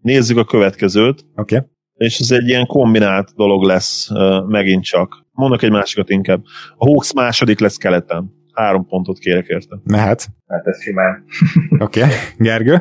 [0.00, 1.24] nézzük a következőt.
[1.36, 1.56] Oké.
[1.56, 1.68] Okay.
[1.94, 4.08] És ez egy ilyen kombinált dolog lesz
[4.46, 5.26] megint csak.
[5.32, 6.42] Mondok egy másikat inkább.
[6.76, 9.76] A Hawks második lesz keleten három pontot kérek érte.
[9.84, 10.26] Mehet.
[10.48, 11.24] Hát ez simán.
[11.78, 12.12] Oké, okay.
[12.38, 12.76] Gergő?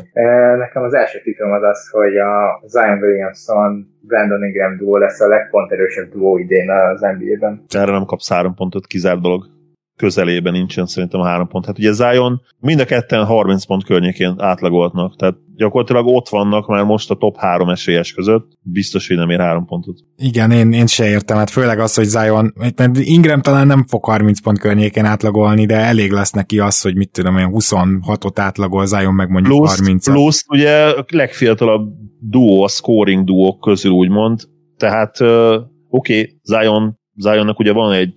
[0.57, 5.27] Nekem az első tippem az az, hogy a Zion Williamson Brandon Ingram duó lesz a
[5.27, 7.63] legponterősebb duó idén az NBA-ben.
[7.69, 9.57] Erre nem kapsz három pontot, kizárt dolog
[9.99, 11.65] közelében nincsen szerintem a három pont.
[11.65, 16.83] Hát ugye Zion mind a ketten 30 pont környékén átlagoltnak, tehát gyakorlatilag ott vannak már
[16.83, 19.97] most a top három esélyes között, biztos, hogy nem ér három pontot.
[20.17, 24.05] Igen, én, én se értem, hát főleg az, hogy Zion, mert Ingram talán nem fog
[24.05, 28.85] 30 pont környékén átlagolni, de elég lesz neki az, hogy mit tudom, olyan 26-ot átlagol,
[28.85, 30.13] Zion meg mondjuk plusz, 30 -at.
[30.13, 31.89] Plusz ugye a legfiatalabb
[32.19, 34.39] duó, a scoring duók közül úgymond,
[34.77, 38.13] tehát oké, okay, Zion, Zionnak ugye van egy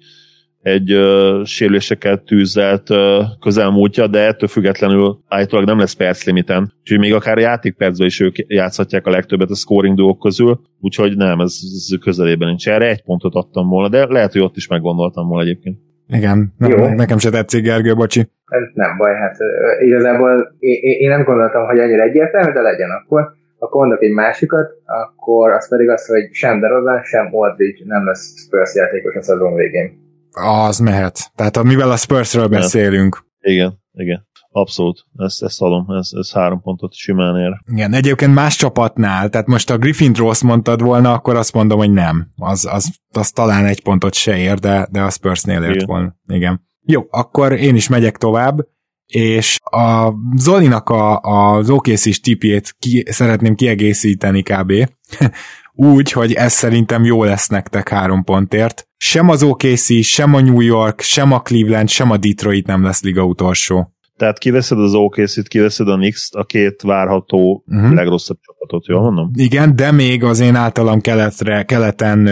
[0.62, 2.98] egy uh, sérüléseket tűzelt uh,
[3.40, 8.36] közelmúltja, de ettől függetlenül állítólag nem lesz perclimiten, úgyhogy még akár a játékpercben is ők
[8.36, 12.68] játszhatják a legtöbbet a scoring duók közül, úgyhogy nem, ez, ez közelében nincs.
[12.68, 15.78] Erre egy pontot adtam volna, de lehet, hogy ott is meggondoltam volna egyébként.
[16.08, 18.28] Igen, nem, nekem se tetszik, Gergő, bocsi.
[18.74, 19.36] Nem baj, hát
[19.80, 23.32] igazából én, én nem gondoltam, hogy annyira egyértelmű, de legyen akkor.
[23.58, 28.34] Akkor mondok egy másikat, akkor az pedig az, hogy sem DeRozan, sem Aldridge nem lesz
[28.36, 30.00] Spurs játékos a szezon végén.
[30.32, 31.32] Az mehet.
[31.34, 33.24] Tehát mivel a Spursről beszélünk.
[33.40, 34.26] Igen, igen.
[34.54, 37.62] Abszolút, ezt, ezt adom, ez, ez három pontot simán ér.
[37.72, 41.92] Igen, egyébként más csapatnál, tehát most a Griffin rossz mondtad volna, akkor azt mondom, hogy
[41.92, 42.32] nem.
[42.36, 46.16] Az, az, az talán egy pontot se ér, de, de a Spursnél ért volna.
[46.26, 46.62] Igen.
[46.80, 48.58] Jó, akkor én is megyek tovább,
[49.06, 54.72] és a Zolinak a, az OKC-s tipjét ki, szeretném kiegészíteni kb.
[55.74, 58.88] úgy, hogy ez szerintem jó lesz nektek három pontért.
[58.96, 63.02] Sem az OKC, sem a New York, sem a Cleveland, sem a Detroit nem lesz
[63.02, 63.92] liga utolsó.
[64.16, 67.92] Tehát kiveszed az OKC-t, kiveszed a Knicks-t, a két várható uh-huh.
[67.92, 69.30] legrosszabb csapatot, jól mondom?
[69.34, 72.28] Igen, de még az én általam keletre, keleten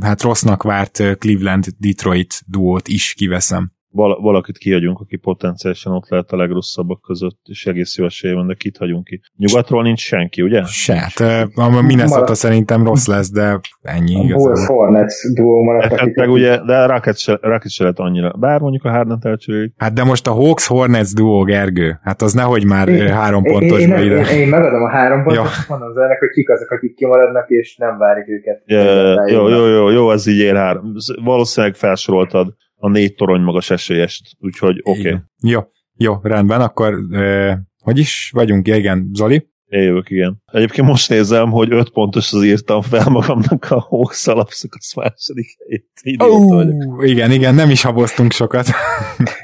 [0.00, 6.36] hát rossznak várt Cleveland-Detroit duót is kiveszem val- valakit kihagyunk, aki potenciálisan ott lehet a
[6.36, 9.20] legrosszabbak között, és egész jó esélye van, de kit hagyunk ki.
[9.36, 10.62] Nyugatról nincs senki, ugye?
[10.64, 11.20] Se, hát
[11.54, 14.64] a Minnesota szerintem rossz lesz, de ennyi a igazán.
[14.64, 16.14] A Hornets duó maradt.
[16.14, 18.32] Meg ugye, de a Rockets se, lett annyira.
[18.38, 19.72] Bár mondjuk a Harden elcserélik.
[19.76, 21.98] Hát de most a Hawks Hornets duó, Gergő.
[22.02, 25.44] Hát az nehogy már én, három pontos én, én, én, én megadom a három pontot,
[25.44, 25.50] ja.
[25.68, 28.62] mondom az ennek, hogy kik azok, akik kimaradnak, és nem várjuk őket.
[28.66, 30.92] Yeah, jó, jó, jó, jó, ez így ér három.
[31.24, 35.00] Valószínűleg felsoroltad a négy torony magas esélyest, úgyhogy oké.
[35.00, 35.18] Okay.
[35.42, 35.60] Jó,
[35.96, 37.52] jó, rendben, akkor uh,
[37.82, 38.68] hogy is vagyunk?
[38.68, 39.48] Igen, Zoli?
[39.66, 40.42] Én jövök, igen.
[40.56, 46.22] Egyébként most nézem, hogy öt pontos az írtam fel magamnak a Hawks alapszakasz második helyét.
[46.22, 48.66] Oh, igen, igen, nem is haboztunk sokat.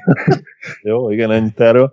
[0.82, 1.92] Jó, igen, ennyit erről.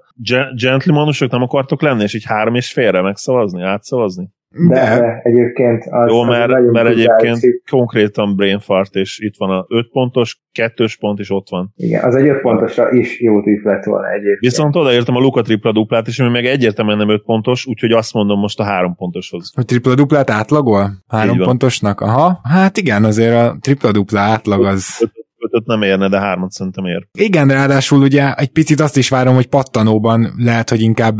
[0.55, 4.29] Gentlemanusok nem akartok lenni, és így három és félre megszavazni, átszavazni?
[4.51, 7.61] De, de egyébként az Jó, mert, az mert egyébként szép.
[7.69, 11.73] konkrétan brain fart, és itt van a 5 pontos, kettős pont, és ott van.
[11.75, 14.39] Igen, az egy 5 pontosra is jó trip lett volna egyébként.
[14.39, 18.13] Viszont odaértem a Luka tripla duplát, és ami meg egyértelműen nem 5 pontos, úgyhogy azt
[18.13, 19.51] mondom most a 3 pontoshoz.
[19.55, 21.03] A tripla duplát átlagol?
[21.07, 22.01] 3 pontosnak?
[22.01, 26.85] Aha, hát igen, azért a tripla dupla átlag az ötöt nem érne, de hármat szerintem
[26.85, 27.07] ér.
[27.11, 31.19] Igen, ráadásul ugye egy picit azt is várom, hogy pattanóban lehet, hogy inkább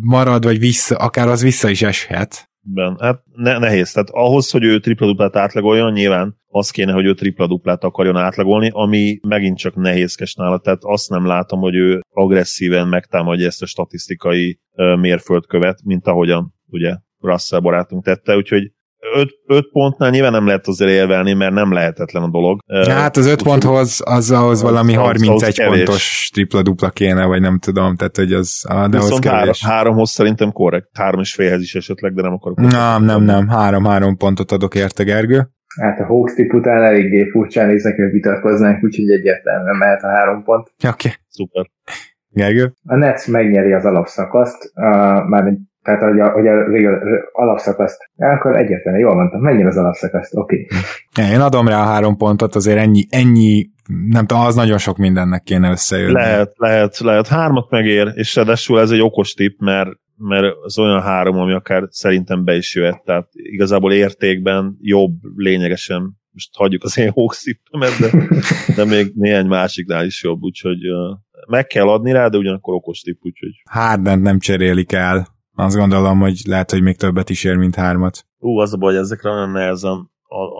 [0.00, 2.50] marad, vagy vissza, akár az vissza is eshet.
[2.64, 2.96] Ben.
[3.00, 3.92] Hát ne, nehéz.
[3.92, 9.18] Tehát ahhoz, hogy ő tripla-duplát átlagoljon, nyilván az kéne, hogy ő tripla-duplát akarjon átlagolni, ami
[9.22, 10.58] megint csak nehézkes nála.
[10.58, 14.60] Tehát azt nem látom, hogy ő agresszíven megtámadja ezt a statisztikai
[15.00, 18.72] mérföldkövet, mint ahogyan ugye Russell barátunk tette, úgyhogy
[19.46, 22.60] 5 pontnál nyilván nem lehet azért élvelni, mert nem lehetetlen a dolog.
[22.88, 27.96] Hát az 5 ponthoz az ahhoz valami 31 az pontos tripla-dupla kéne, vagy nem tudom,
[27.96, 32.22] tehát hogy az, de Viszont három, háromhoz szerintem korrekt, három és félhez is esetleg, de
[32.22, 32.58] nem akarok.
[32.60, 35.48] Nem, nem, nem, három-három pontot adok érte, Gergő.
[35.80, 40.42] Hát a Hawks tip után eléggé furcsán néznek, hogy vitatkoznánk, úgyhogy egyértelműen mehet a három
[40.42, 40.66] pont.
[40.76, 40.88] Oké.
[40.88, 41.10] Okay.
[41.28, 41.66] Szuper.
[42.28, 42.72] Gergő?
[42.84, 44.84] A Nets megnyeri az alapszakaszt, uh,
[45.28, 45.42] már
[45.82, 47.00] tehát, hogy a, hogy a régen
[47.32, 50.66] alapszakaszt, akkor egyetlen, jól mondtam, menjen az alapszakaszt, oké.
[51.10, 51.32] Okay.
[51.32, 53.70] Én adom rá a három pontot, azért ennyi, ennyi
[54.08, 56.12] nem tudom, az nagyon sok mindennek kéne összejönni.
[56.12, 57.26] Lehet, lehet, lehet.
[57.26, 61.82] Hármat megér, és ráadásul ez egy okos tipp, mert, mert az olyan három, ami akár
[61.88, 67.98] szerintem be is jöhet, tehát igazából értékben jobb lényegesen, most hagyjuk az én Hawks tippemet,
[68.00, 68.36] de,
[68.76, 70.78] de még néhány másiknál is jobb, úgyhogy
[71.48, 73.62] meg kell adni rá, de ugyanakkor okos tipp, úgyhogy...
[73.70, 78.26] Hardent nem cserélik el azt gondolom, hogy lehet, hogy még többet is ér, mint hármat.
[78.38, 80.10] Ú, az a baj, hogy ezekre nagyon nehezen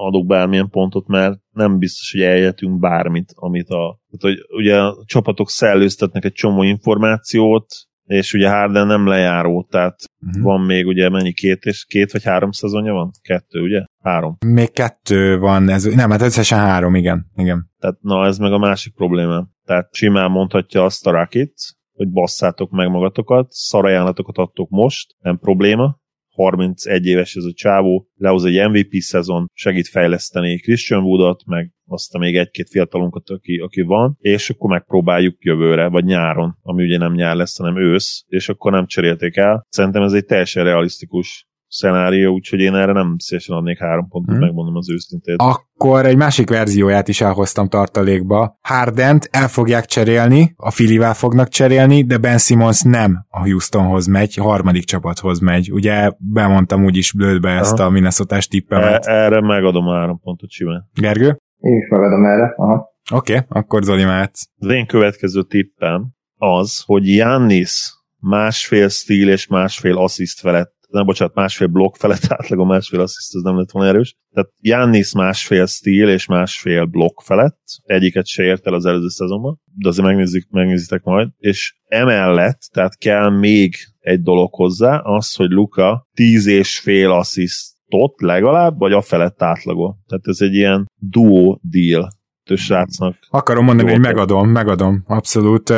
[0.06, 4.00] adok bármilyen pontot, mert nem biztos, hogy eljöttünk bármit, amit a...
[4.10, 7.66] Tehát, hogy ugye a csapatok szellőztetnek egy csomó információt,
[8.04, 10.42] és ugye Harden nem lejáró, tehát uh-huh.
[10.42, 13.10] van még ugye mennyi két, és két vagy három szezonja van?
[13.22, 13.84] Kettő, ugye?
[14.02, 14.36] Három.
[14.46, 17.30] Még kettő van, ez, nem, hát összesen három, igen.
[17.36, 17.70] igen.
[17.78, 19.46] Tehát na, ez meg a másik probléma.
[19.64, 21.54] Tehát simán mondhatja azt a Rakit,
[22.02, 26.00] hogy basszátok meg magatokat, szarajánlatokat adtok most, nem probléma,
[26.32, 32.14] 31 éves ez a csávó, lehoz egy MVP szezon, segít fejleszteni Christian Woodot, meg azt
[32.14, 36.98] a még egy-két fiatalunkat, aki, aki van, és akkor megpróbáljuk jövőre, vagy nyáron, ami ugye
[36.98, 39.66] nem nyár lesz, hanem ősz, és akkor nem cserélték el.
[39.68, 44.44] Szerintem ez egy teljesen realisztikus szenárió, úgyhogy én erre nem szívesen adnék három pontot, hmm.
[44.44, 45.34] megmondom az őszintét.
[45.36, 48.58] Akkor egy másik verzióját is elhoztam tartalékba.
[48.60, 54.34] Hardent el fogják cserélni, a Filivel fognak cserélni, de Ben Simmons nem a Houstonhoz megy,
[54.38, 55.72] a harmadik csapathoz megy.
[55.72, 57.58] Ugye bemondtam úgyis blödbe Aha.
[57.58, 59.06] ezt a minnesota tippemet.
[59.06, 60.90] E- erre megadom a három pontot simán.
[60.94, 61.36] Gergő?
[61.58, 62.54] Én is megadom erre.
[62.56, 62.90] Aha.
[63.12, 64.42] Oké, okay, akkor Zoli mehetsz.
[64.58, 71.34] Az én következő tippem az, hogy Jannis másfél stíl és másfél assziszt felett nem bocsánat,
[71.34, 74.16] másfél blokk felett átlag a másfél assziszt, ez nem lett volna erős.
[74.32, 79.60] Tehát Jannis másfél stíl és másfél blokk felett, egyiket se ért el az előző szezonban,
[79.78, 85.50] de azért megnézzük, megnézitek majd, és emellett, tehát kell még egy dolog hozzá, az, hogy
[85.50, 89.98] Luka tíz és fél asszisztot legalább, vagy a felett átlagol.
[90.06, 93.14] Tehát ez egy ilyen duo deal srácnak.
[93.30, 95.72] Akarom mondani, hogy megadom, megadom, abszolút.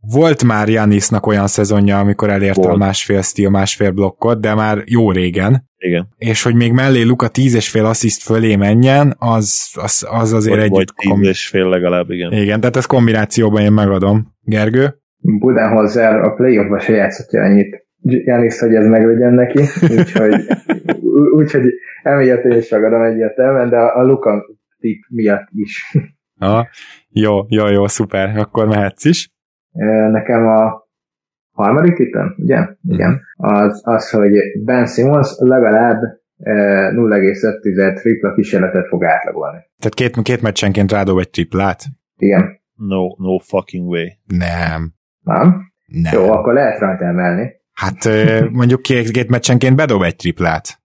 [0.00, 2.74] Volt már Janisnak olyan szezonja, amikor elérte Volt.
[2.74, 5.68] a másfél stíl, másfél blokkot, de már jó régen.
[5.76, 6.08] Igen.
[6.16, 10.54] És hogy még mellé Luka tíz és fél assziszt fölé menjen, az, az, az azért
[10.56, 10.70] vagy, egy...
[10.70, 11.22] Vagy tíz kom...
[11.22, 12.32] és fél legalább, igen.
[12.32, 14.34] Igen, tehát ez kombinációban én megadom.
[14.42, 14.94] Gergő?
[15.18, 17.86] Budenholzer a playoffba se játszott ennyit.
[18.02, 19.60] Janis, hogy ez meglegyen neki,
[19.98, 20.34] úgyhogy,
[21.38, 21.62] úgyhogy
[22.02, 24.44] emiatt én is ragadom egyértelműen, de a Luka
[24.80, 25.92] tip miatt is.
[26.40, 26.68] Ha,
[27.08, 29.30] jó, jó, jó, szuper, akkor mehetsz is.
[30.10, 30.88] Nekem a
[31.52, 32.66] harmadik tippem, ugye?
[32.88, 33.20] Igen.
[33.36, 34.32] Az, az, hogy
[34.64, 36.00] Ben Simmons legalább
[36.42, 39.58] 0,5 tripla kísérletet fog átlagolni.
[39.78, 41.82] Tehát két, két meccsenként rádob egy triplát?
[42.16, 42.60] Igen.
[42.74, 44.06] No, no fucking way.
[44.26, 44.92] Nem.
[45.20, 45.72] Nem?
[45.86, 46.12] Nem.
[46.12, 47.52] Jó, akkor lehet rajta emelni.
[47.72, 48.08] Hát
[48.50, 50.78] mondjuk két, két meccsenként bedob egy triplát.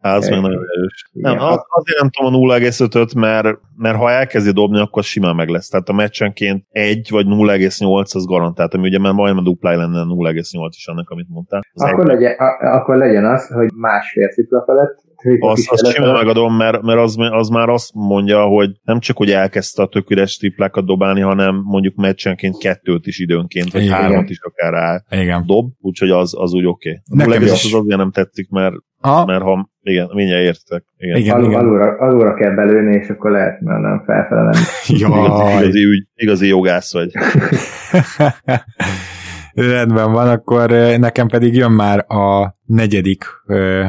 [0.00, 1.10] Az meg nagyon erős.
[1.12, 5.48] Nem, az, azért nem tudom a 0,5-öt, mert, mert ha elkezdi dobni, akkor simán meg
[5.48, 5.68] lesz.
[5.68, 10.02] Tehát a meccsenként 1 vagy 0,8 az garantált, ami ugye már majdnem a dupláj lenne
[10.02, 11.60] 0,8 is annak, amit mondtál.
[11.72, 15.08] Az akkor, legyen, a, akkor legyen az, hogy másfél tripla felett
[15.40, 19.30] azt, azt simán megadom, mert, mert az, az, már azt mondja, hogy nem csak, hogy
[19.30, 23.94] elkezdte a tök üres triplákat dobálni, hanem mondjuk meccsenként kettőt is időnként, vagy Igen.
[23.94, 25.46] hármat is akár rá Igen.
[25.46, 27.02] dob, úgyhogy az, az úgy oké.
[27.10, 27.26] Okay.
[27.26, 27.50] Nekem is.
[27.50, 28.74] Az azért nem tetszik, mert,
[29.26, 30.84] mert ha igen, mindjárt értek.
[30.96, 31.16] Igen.
[31.16, 31.58] Igen, Alul, igen.
[31.58, 34.62] Alulra, alulra kell belőni, és akkor lehet, mert nem felfele nem.
[35.58, 37.12] igazi, ügy, igazi jogász vagy.
[39.54, 43.24] Rendben van, akkor nekem pedig jön már a negyedik,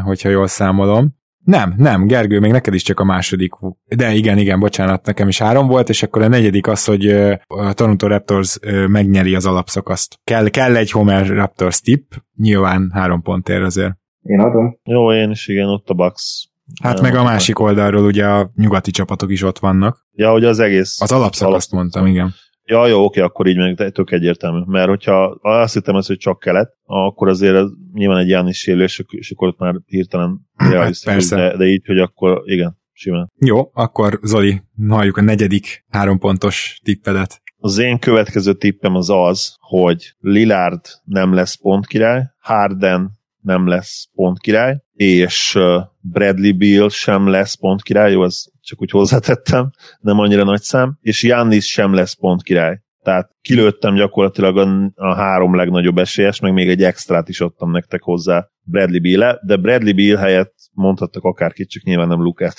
[0.03, 1.19] hogyha jól számolom.
[1.43, 3.51] Nem, nem, Gergő, még neked is csak a második.
[3.95, 7.07] De igen, igen, bocsánat, nekem is három volt, és akkor a negyedik az, hogy
[7.47, 10.19] a Toronto Raptors megnyeri az alapszakaszt.
[10.23, 12.03] Kell, kell egy Homer Raptors tip,
[12.35, 14.00] nyilván három pontért azért.
[14.21, 14.79] Én adom.
[14.83, 16.49] Jó, én is igen, ott a Bucks.
[16.81, 20.05] Hát meg a másik oldalról ugye a nyugati csapatok is ott vannak.
[20.11, 21.01] Ja, hogy az egész.
[21.01, 22.33] Az alapszakaszt mondtam, igen.
[22.63, 24.61] Ja, jó, oké, akkor így meg tök egyértelmű.
[24.65, 29.03] Mert hogyha azt hittem az, hogy csak kelet, akkor azért ez nyilván egy János sérülés,
[29.09, 33.31] és akkor ott már hirtelen hát realisztikus, hát de, de, így, hogy akkor igen, simán.
[33.37, 37.41] Jó, akkor Zoli, halljuk a negyedik három pontos tippedet.
[37.57, 44.81] Az én következő tippem az az, hogy Lillard nem lesz pontkirály, Harden nem lesz pontkirály,
[44.93, 45.59] és
[45.99, 49.69] Bradley Beal sem lesz pontkirály, jó, az csak úgy hozzátettem,
[49.99, 52.79] nem annyira nagy szám, és Jannis sem lesz pontkirály.
[53.03, 58.01] Tehát kilőttem gyakorlatilag a, a három legnagyobb esélyes, meg még egy extrát is adtam nektek
[58.01, 62.55] hozzá Bradley beal de Bradley Beal helyett mondhattak akárkit, csak nyilván nem Lukát.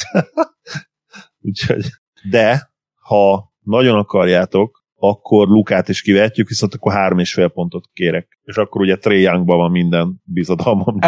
[1.47, 1.85] Úgyhogy,
[2.31, 2.71] de
[3.03, 8.29] ha nagyon akarjátok, akkor Lukát is kivetjük, viszont akkor három és fél pontot kérek.
[8.45, 10.99] És akkor ugye Trey Youngban van minden bizodalmam.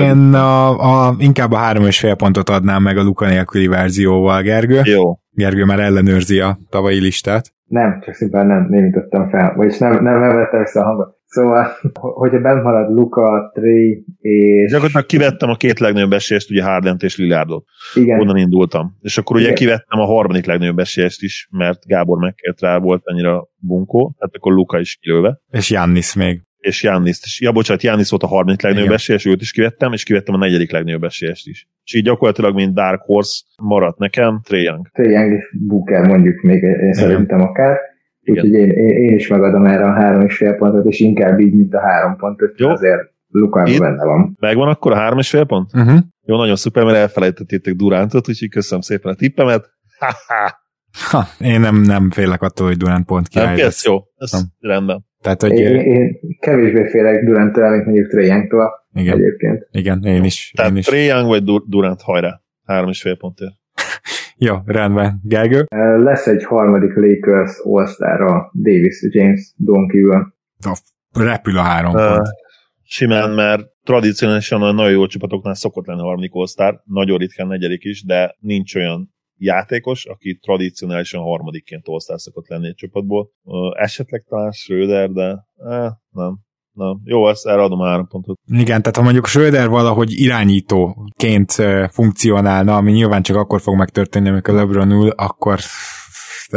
[0.00, 4.42] Én a, a, inkább a három és fél pontot adnám meg a Luka nélküli verzióval,
[4.42, 4.80] Gergő.
[4.84, 5.18] Jó.
[5.30, 7.52] Gergő már ellenőrzi a tavalyi listát.
[7.64, 9.54] Nem, csak szimplán nem, nem jutottam fel.
[9.56, 11.19] Vagyis nem, nem, nem vettem össze a hangot.
[11.30, 14.70] Szóval, hogyha bent marad Luka, Trey és...
[14.70, 17.64] Gyakorlatilag kivettem a két legnagyobb esélyest, ugye Hardent és Lillardot.
[17.94, 18.20] Igen.
[18.20, 18.96] Onnan indultam.
[19.00, 19.56] És akkor ugye Igen.
[19.56, 24.52] kivettem a harmadik legnagyobb esélyest is, mert Gábor megkért rá, volt annyira bunkó, tehát akkor
[24.52, 25.40] Luka is kilőve.
[25.50, 26.42] És Jannis még.
[26.58, 27.40] És Jannis is.
[27.40, 30.72] Ja, bocsánat, Jannis volt a harmadik legnagyobb esélyes, őt is kivettem, és kivettem a negyedik
[30.72, 31.68] legnagyobb esélyest is.
[31.84, 34.88] És így gyakorlatilag, mint Dark Horse maradt nekem, Trae Young.
[34.92, 37.78] Trae Young és Booker mondjuk még én szerintem akár
[38.24, 41.54] Úgyhogy én, én, én, is megadom erre a három és fél pontot, és inkább így,
[41.54, 42.68] mint a három pontot, Jó.
[42.68, 44.36] azért Lukában benne van.
[44.40, 45.70] Megvan akkor a három és fél pont?
[45.74, 45.98] Uh-huh.
[46.24, 49.70] Jó, nagyon szuper, mert elfelejtettétek Durántot, úgyhogy köszönöm szépen a tippemet.
[51.10, 53.56] Ha, én nem, nem félek attól, hogy Durant pont kiáll.
[53.56, 54.42] Nem, ez jó, ez nem.
[54.58, 55.04] rendben.
[55.20, 58.46] Tehát, hogy én, én kevésbé félek Durant-től, mint mondjuk Trae
[58.92, 59.18] igen.
[59.18, 59.68] egyébként.
[59.70, 60.52] Igen, én is.
[60.56, 60.88] Tehát én is.
[60.90, 62.40] Young vagy Durant hajrá.
[62.64, 63.59] Három és fél pontért.
[64.42, 65.20] Jó, rendben.
[65.22, 65.64] Gergő?
[65.96, 70.34] Lesz egy harmadik Lakers all a Davis James Don kívül.
[71.12, 72.28] Repül a három uh, pont.
[72.82, 77.84] Simán, mert tradicionálisan a nagyon jó csapatoknál szokott lenni a harmadik all nagyon ritkán negyedik
[77.84, 83.30] is, de nincs olyan játékos, aki tradicionálisan harmadikként all szokott lenni egy csapatból.
[83.42, 86.38] Uh, esetleg talán Schröder, de eh, nem.
[86.80, 88.38] Na, jó, ezt erre adom három pontot.
[88.46, 91.52] Igen, tehát ha mondjuk Schröder valahogy irányítóként
[91.90, 95.58] funkcionálna, ami nyilván csak akkor fog megtörténni, amikor LeBron ül, akkor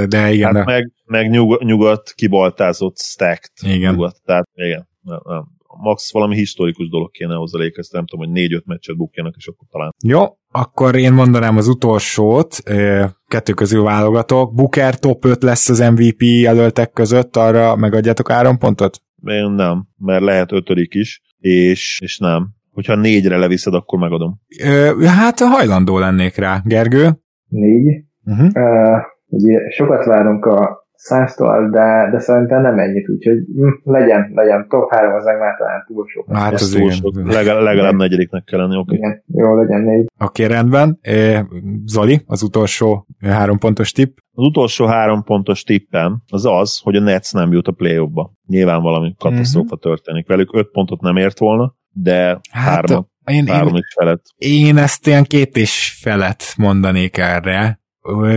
[0.07, 0.55] de igen.
[0.55, 0.71] Hát de...
[0.71, 3.93] meg, meg nyug, nyugat kibaltázott stacked igen.
[3.93, 4.87] nyugat, tehát igen.
[5.01, 5.43] Nem, nem.
[5.81, 9.67] Max valami historikus dolog kéne hozzá Lakers, nem tudom, hogy négy-öt meccset bukjanak, és akkor
[9.71, 9.93] talán.
[10.05, 12.57] Jó, akkor én mondanám az utolsót,
[13.27, 14.53] kettő közül válogatok.
[14.53, 19.01] Booker top 5 lesz az MVP jelöltek között, arra megadjátok áron pontot?
[19.23, 22.49] Én nem, mert lehet ötödik is, és, és nem.
[22.71, 24.39] Hogyha négyre leviszed, akkor megadom.
[24.63, 26.61] Ö, hát hajlandó lennék rá.
[26.65, 27.09] Gergő?
[27.47, 28.03] Négy.
[28.23, 28.47] Uh-huh.
[28.53, 34.67] Uh, ugye sokat várunk a száztól, de, de szerintem nem ennyit, úgyhogy hm, legyen, legyen
[34.69, 36.25] top 3, az meg már talán túl sok.
[36.33, 37.15] Hát az túl sok.
[37.23, 38.95] Legal, legalább negyediknek kell lenni, oké.
[38.95, 38.97] Okay.
[38.97, 40.05] Igen, jó, legyen négy.
[40.19, 40.99] Oké, okay, rendben.
[41.85, 44.17] Zoli, az utolsó három pontos tipp.
[44.33, 48.33] Az utolsó három pontos tippem az az, hogy a Nets nem jut a play-offba.
[48.47, 49.79] nyilván valami katasztrófa uh-huh.
[49.79, 50.55] történik velük.
[50.55, 54.23] Öt pontot nem ért volna, de hát, hármat, én, három én, is felett.
[54.35, 57.81] Én ezt ilyen két és felett mondanék erre.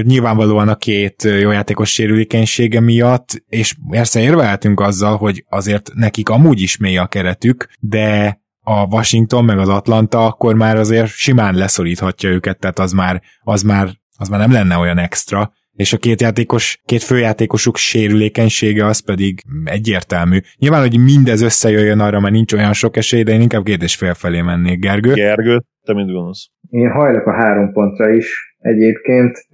[0.02, 6.60] Nyilvánvalóan a két jó játékos sérülékenysége miatt, és persze érvelhetünk azzal, hogy azért nekik amúgy
[6.60, 12.30] is mély a keretük, de a Washington meg az Atlanta akkor már azért simán leszoríthatja
[12.30, 16.20] őket, tehát az már, az már, az már nem lenne olyan extra, és a két
[16.20, 20.38] játékos, két főjátékosuk sérülékenysége az pedig egyértelmű.
[20.58, 23.96] Nyilván, hogy mindez összejöjjön arra, mert nincs olyan sok esély, de én inkább két és
[23.96, 25.12] fél felé mennék, Gergő.
[25.12, 26.50] Gergő, te mind gondolsz?
[26.70, 29.46] Én hajlok a három pontra is egyébként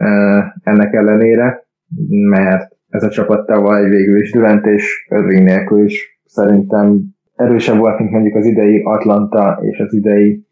[0.63, 1.67] ennek ellenére,
[2.31, 7.01] mert ez a csapat tavaly végül is Durant és Irving nélkül is szerintem
[7.35, 10.47] erősebb volt, mint mondjuk az idei Atlanta és az idei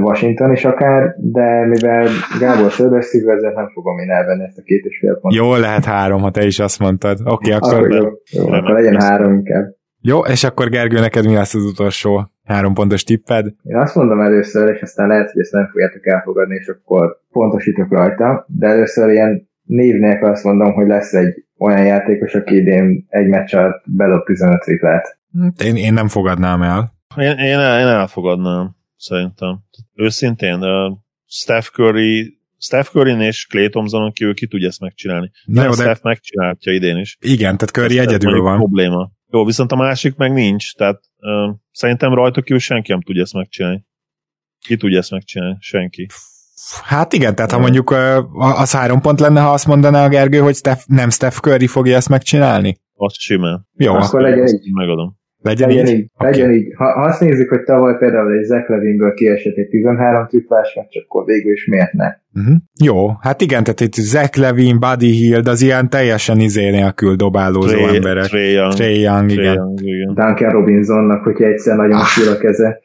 [0.00, 2.08] Washington is akár, de mivel
[2.40, 5.40] Gábor Szöldösszig vezet, nem fogom én elvenni ezt a két és fél pontot.
[5.40, 7.20] Jó, lehet három, ha te is azt mondtad.
[7.24, 7.84] Oké, okay, akkor...
[7.84, 9.76] Akkor, jó, jó, akkor legyen három inkább.
[10.00, 13.46] Jó, és akkor Gergő, neked mi lesz az utolsó három pontos tipped?
[13.62, 17.90] Én azt mondom először, és aztán lehet, hogy ezt nem fogjátok elfogadni, és akkor pontosítok
[17.90, 23.26] rajta, de először ilyen névnek azt mondom, hogy lesz egy olyan játékos, aki idén egy
[23.26, 25.18] meccs alatt bedob 15 triplát.
[25.64, 26.92] Én, én nem fogadnám el.
[27.16, 29.58] Én, én, el, én elfogadnám szerintem.
[29.94, 30.96] Őszintén, uh,
[31.26, 35.30] Steph Curry Steph curry és Clay Thompsonon kívül ki tudja ezt megcsinálni.
[35.44, 35.74] Na jó, de...
[35.74, 37.16] Steph megcsinálja idén is.
[37.20, 38.56] Igen, tehát Curry ez egyedül van.
[38.56, 39.10] Probléma.
[39.30, 43.32] Jó, viszont a másik meg nincs, tehát uh, szerintem rajta kívül senki nem tudja ezt
[43.32, 43.86] megcsinálni.
[44.66, 45.56] Ki tudja ezt megcsinálni?
[45.60, 46.06] Senki.
[46.82, 47.90] Hát igen, tehát ha mondjuk
[48.38, 51.96] az három pont lenne, ha azt mondaná a Gergő, hogy Steph, nem Steph Curry fogja
[51.96, 52.80] ezt megcsinálni?
[52.94, 53.68] Azt simán.
[53.72, 53.94] Jó.
[53.94, 54.60] Akkor legyen egy.
[54.72, 55.17] Megadom.
[55.42, 55.98] Legyen, legyen így?
[55.98, 56.10] így.
[56.14, 56.30] Okay.
[56.30, 56.72] Legyen így.
[56.76, 61.02] Ha, ha azt nézzük, hogy tavaly például egy Zach Levinből kiesett egy 13 triplás meccs,
[61.04, 62.06] akkor végül is miért ne?
[62.34, 62.56] Uh-huh.
[62.84, 67.76] Jó, hát igen, tehát itt Zach Levin, Buddy Hield, az ilyen teljesen izé nélkül dobálózó
[67.76, 68.24] Trey, emberek.
[68.24, 68.72] Trey Young.
[68.72, 69.54] Trey Young, Trey igen.
[69.54, 70.14] Young, igen.
[70.14, 72.32] Duncan Robinsonnak, hogyha egyszer nagyon ah.
[72.34, 72.80] a keze.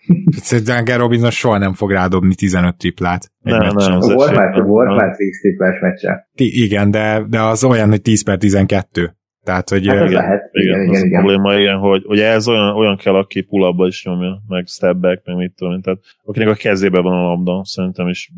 [0.66, 3.32] Duncan Robinson soha nem fog rádobni 15 triplát.
[3.42, 6.30] Nem, nem, volt már, volt már 10 triplás meccse.
[6.36, 9.16] Igen, de, de az olyan, hogy 10 per 12.
[9.44, 9.88] Tehát, hogy...
[9.88, 10.50] Hát igen, lehet.
[10.52, 11.22] Igen, igen, igen, igen.
[11.22, 15.26] probléma, igen, hogy ugye ez olyan, olyan kell, aki pull is nyomja, meg step back,
[15.26, 18.30] meg mit tudom, tehát akinek a kezében van a labda, szerintem is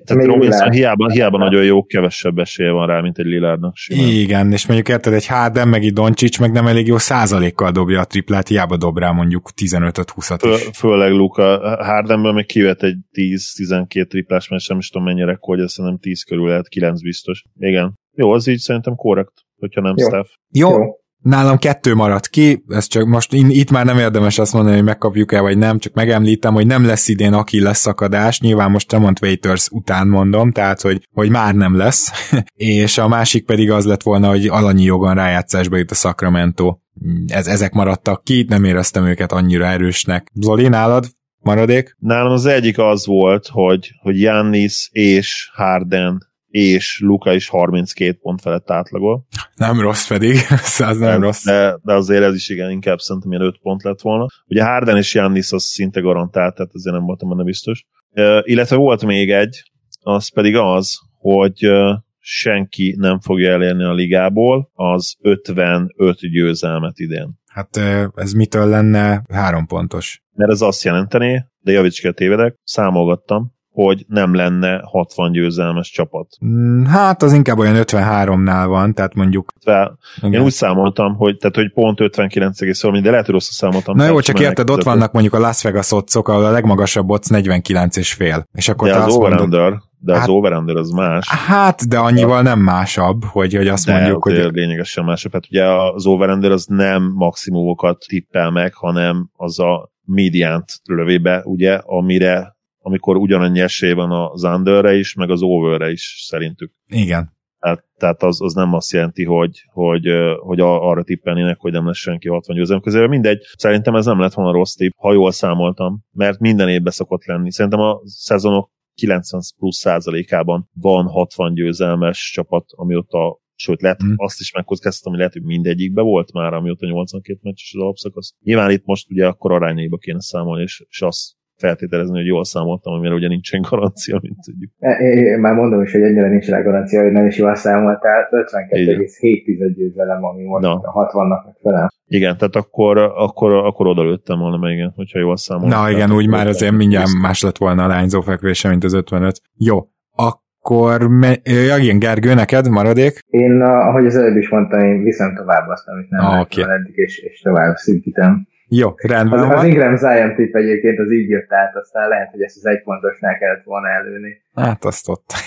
[0.00, 4.08] tehát Még Robinson hiába, hiába nagyon jó, kevesebb esélye van rá, mint egy Lillardnak simán.
[4.08, 8.00] Igen, és mondjuk érted, egy Harden, meg egy Doncsics meg nem elég jó százalékkal dobja
[8.00, 10.76] a triplát, hiába dob rá mondjuk 15-20-at is.
[10.76, 15.78] főleg Luka, Hardenből még kivet egy 10-12 triplás, mert sem is tudom mennyire, hogy azt
[15.78, 17.44] nem 10 körül lehet, 9 biztos.
[17.58, 18.00] Igen.
[18.14, 19.32] Jó, az így szerintem korrekt
[19.62, 20.06] hogyha nem Jó.
[20.06, 20.28] Steph.
[20.50, 20.70] Jó.
[20.70, 20.96] Jó.
[21.22, 25.40] Nálam kettő maradt ki, ez csak most itt már nem érdemes azt mondani, hogy megkapjuk-e
[25.40, 29.68] vagy nem, csak megemlítem, hogy nem lesz idén aki lesz szakadás, nyilván most Tremont Waiters
[29.70, 32.30] után mondom, tehát hogy, hogy már nem lesz,
[32.80, 36.78] és a másik pedig az lett volna, hogy alanyi jogon rájátszásba jut a Sacramento.
[37.26, 40.32] Ez, ezek maradtak ki, nem éreztem őket annyira erősnek.
[40.34, 41.06] Zoli, nálad
[41.38, 41.96] maradék?
[41.98, 48.40] Nálam az egyik az volt, hogy, hogy Jannis és Harden és Luka is 32 pont
[48.40, 49.26] felett átlagol.
[49.54, 50.36] Nem rossz pedig,
[50.78, 51.44] ez nem de, rossz.
[51.44, 54.26] De, de azért ez is igen, inkább szerintem ilyen 5 pont lett volna.
[54.46, 57.84] Ugye Harden és Jannis az szinte garantált, tehát ezért nem voltam benne biztos.
[58.10, 59.62] Uh, illetve volt még egy,
[60.00, 67.40] az pedig az, hogy uh, senki nem fogja elérni a ligából az 55 győzelmet idén.
[67.46, 67.76] Hát
[68.14, 70.22] ez mitől lenne három pontos?
[70.34, 75.90] Mert ez azt jelenteni, de javíts ki a tévedek, számolgattam, hogy nem lenne 60 győzelmes
[75.90, 76.26] csapat.
[76.44, 79.52] Mm, hát az inkább olyan 53-nál van, tehát mondjuk...
[79.64, 83.96] Fel, én úgy számoltam, hogy, tehát, hogy pont 59 valami, de lehet, hogy rosszul számoltam.
[83.96, 87.28] Na jó, csak érted, ott vannak mondjuk a Las Vegas otcok, ahol a legmagasabb ott
[87.28, 88.46] 49 és fél.
[88.52, 91.28] És akkor de te az azt mondod, de hát, az over az más.
[91.28, 94.48] Hát, de annyival nem másabb, hogy, hogy azt de mondjuk, hogy...
[94.52, 95.32] lényegesen másabb.
[95.32, 101.74] Hát ugye az over az nem maximumokat tippel meg, hanem az a médiánt lövébe, ugye,
[101.74, 102.51] amire
[102.82, 106.72] amikor ugyanannyi esély van az underre is, meg az overre is szerintük.
[106.86, 107.40] Igen.
[107.58, 110.06] Tehát, tehát az, az nem azt jelenti, hogy, hogy,
[110.38, 113.08] hogy arra tippelnének, hogy nem lesz senki 60 győzelem közében.
[113.08, 117.24] Mindegy, szerintem ez nem lett volna rossz tipp, ha jól számoltam, mert minden évben szokott
[117.24, 117.52] lenni.
[117.52, 124.12] Szerintem a szezonok 90 plusz százalékában van 60 győzelmes csapat, amióta sőt, lehet, mm.
[124.16, 128.34] azt is megkockáztatom, hogy lehet, hogy mindegyikbe volt már, amióta 82 meccses az alapszakasz.
[128.40, 131.32] Nyilván itt most ugye akkor arányaiba kéne számolni, és, és azt
[131.66, 134.70] feltételezni, hogy jól számoltam, amire ugye nincsen garancia, mint tudjuk.
[135.00, 138.28] Én már mondom is, hogy ennyire nincs rá garancia, hogy nem is jól számoltál.
[138.30, 140.80] 52,7 győzelem, ami most Na.
[140.80, 141.90] 60-nak megfelel.
[142.06, 145.80] Igen, tehát akkor, akkor, akkor oda lőttem volna meg, igen, hogyha jól számoltam.
[145.80, 149.40] Na igen, úgy már azért mindjárt más lett volna a lányzó fekvése, mint az 55.
[149.56, 149.78] Jó,
[150.16, 153.18] akkor, me- ja, igen, Gergő, neked maradék?
[153.26, 156.64] Én, ahogy az előbb is mondtam, én viszem tovább azt, amit nem Ah, okay.
[156.64, 158.46] eddig, és, és tovább szűkítem.
[158.74, 159.66] Jó, rendben Az, az van.
[159.66, 163.38] Ingram Zion tipp egyébként az így jött át, aztán lehet, hogy ezt az egy pontosnál
[163.38, 164.42] kellett volna előni.
[164.54, 165.32] Hát azt ott.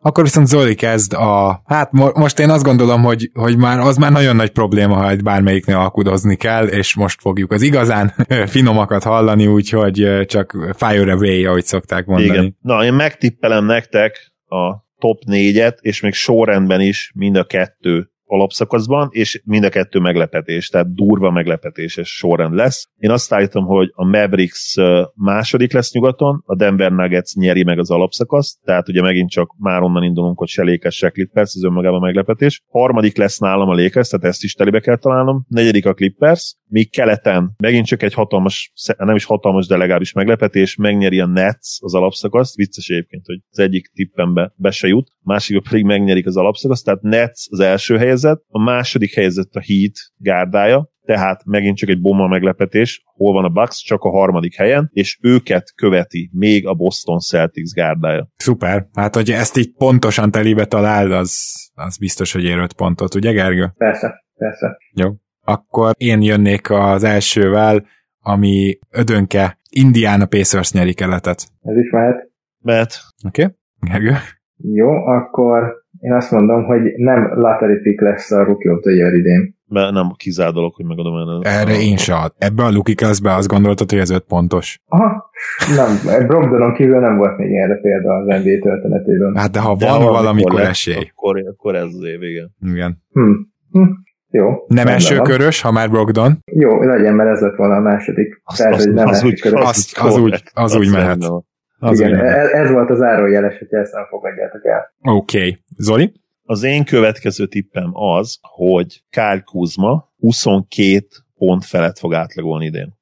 [0.00, 1.62] Akkor viszont Zoli kezd a...
[1.66, 5.10] Hát mo- most én azt gondolom, hogy, hogy már az már nagyon nagy probléma, ha
[5.10, 8.12] egy bármelyiknél alkudozni kell, és most fogjuk az igazán
[8.54, 12.28] finomakat hallani, úgyhogy csak fire away, ahogy szokták mondani.
[12.28, 12.56] Igen.
[12.60, 19.08] Na, én megtippelem nektek a top négyet, és még sorrendben is mind a kettő alapszakaszban,
[19.10, 22.88] és mind a kettő meglepetés, tehát durva meglepetéses sorrend lesz.
[22.96, 24.76] Én azt állítom, hogy a Mavericks
[25.14, 29.82] második lesz nyugaton, a Denver Nuggets nyeri meg az alapszakaszt, tehát ugye megint csak már
[29.82, 32.62] onnan indulunk, hogy se Lakers, se Clippers, ez önmagában meglepetés.
[32.68, 35.44] Harmadik lesz nálam a Lakers, tehát ezt is telibe kell találnom.
[35.48, 40.76] Negyedik a Clippers, míg keleten megint csak egy hatalmas, nem is hatalmas, de legalábbis meglepetés,
[40.76, 45.22] megnyeri a Nets az alapszakaszt, vicces egyébként, hogy az egyik tippembe be se jut, a
[45.24, 49.92] másik pedig megnyerik az alapszakaszt, tehát Nets az első helyzet, a második helyzet a Heat
[50.16, 54.90] gárdája, tehát megint csak egy bomba meglepetés, hol van a Bucks, csak a harmadik helyen,
[54.92, 58.28] és őket követi még a Boston Celtics gárdája.
[58.36, 58.86] Szuper.
[58.92, 63.32] Hát, hogy ezt így pontosan telibe talál, az, az biztos, hogy ér öt pontot, ugye
[63.32, 63.72] Gergő?
[63.76, 64.78] Persze, persze.
[64.92, 65.10] Jó.
[65.44, 67.86] Akkor én jönnék az elsővel,
[68.20, 71.46] ami ödönke Indiana Pacers nyeri keletet.
[71.62, 72.30] Ez is mehet.
[72.62, 73.42] Mert Oké?
[73.42, 73.54] Okay?
[73.80, 74.14] Gergő?
[74.56, 79.14] Jó, akkor én azt mondom, hogy nem lottery pick lesz a Rookie of the Year
[79.14, 79.56] idén.
[79.68, 81.40] mert nem kizár dolog, hogy megadom el.
[81.60, 82.32] Erre én se ad.
[82.38, 84.78] Ebbe a Luki be azt gondoltad, hogy ez öt pontos.
[84.86, 85.30] Aha,
[85.76, 89.36] nem, Brogdonon kívül nem volt még erre példa az NBA történetében.
[89.36, 91.10] Hát de ha De van valamikor lesz, esély.
[91.10, 92.54] Akkor, akkor ez az év, igen.
[92.60, 93.02] Igen.
[93.12, 93.32] Hm.
[93.70, 93.90] Hm.
[94.30, 94.50] Jó.
[94.66, 95.24] Nem első van.
[95.24, 96.38] körös, ha már Brogdon.
[96.44, 98.40] Jó, legyen, mert ez lett volna a második.
[98.44, 99.60] Az, Tehát, az, hogy nem az, első úgy, körös.
[99.64, 101.06] Az- az úgy- az úgy mehet.
[101.06, 101.46] rendben van.
[101.78, 104.92] Az Igen, ez, ez volt az árójeles, hogy ezt nem fogadjátok el.
[105.14, 105.38] Oké.
[105.38, 105.58] Okay.
[105.76, 106.12] Zoli?
[106.42, 111.06] Az én következő tippem az, hogy Kyle Kuzma 22
[111.36, 112.96] pont felett fog átlagolni idén.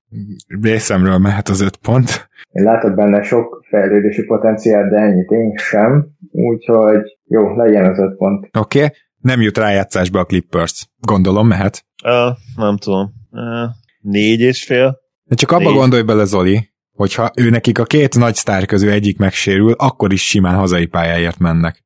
[0.62, 2.28] Részemről mehet az öt pont.
[2.50, 6.06] Én látok benne sok fejlődési potenciál, de ennyit én sem.
[6.30, 8.48] Úgyhogy jó, legyen az öt pont.
[8.58, 8.78] Oké.
[8.78, 8.90] Okay.
[9.18, 10.88] Nem jut rájátszásba a Clippers.
[11.00, 11.84] Gondolom, mehet.
[12.04, 13.12] Uh, nem tudom.
[13.30, 13.70] Uh,
[14.00, 14.98] négy és fél.
[15.24, 15.78] De csak abba Négy.
[15.78, 20.26] gondolj bele, Zoli, hogyha ő nekik a két nagy sztár közül egyik megsérül, akkor is
[20.26, 21.84] simán hazai pályáért mennek.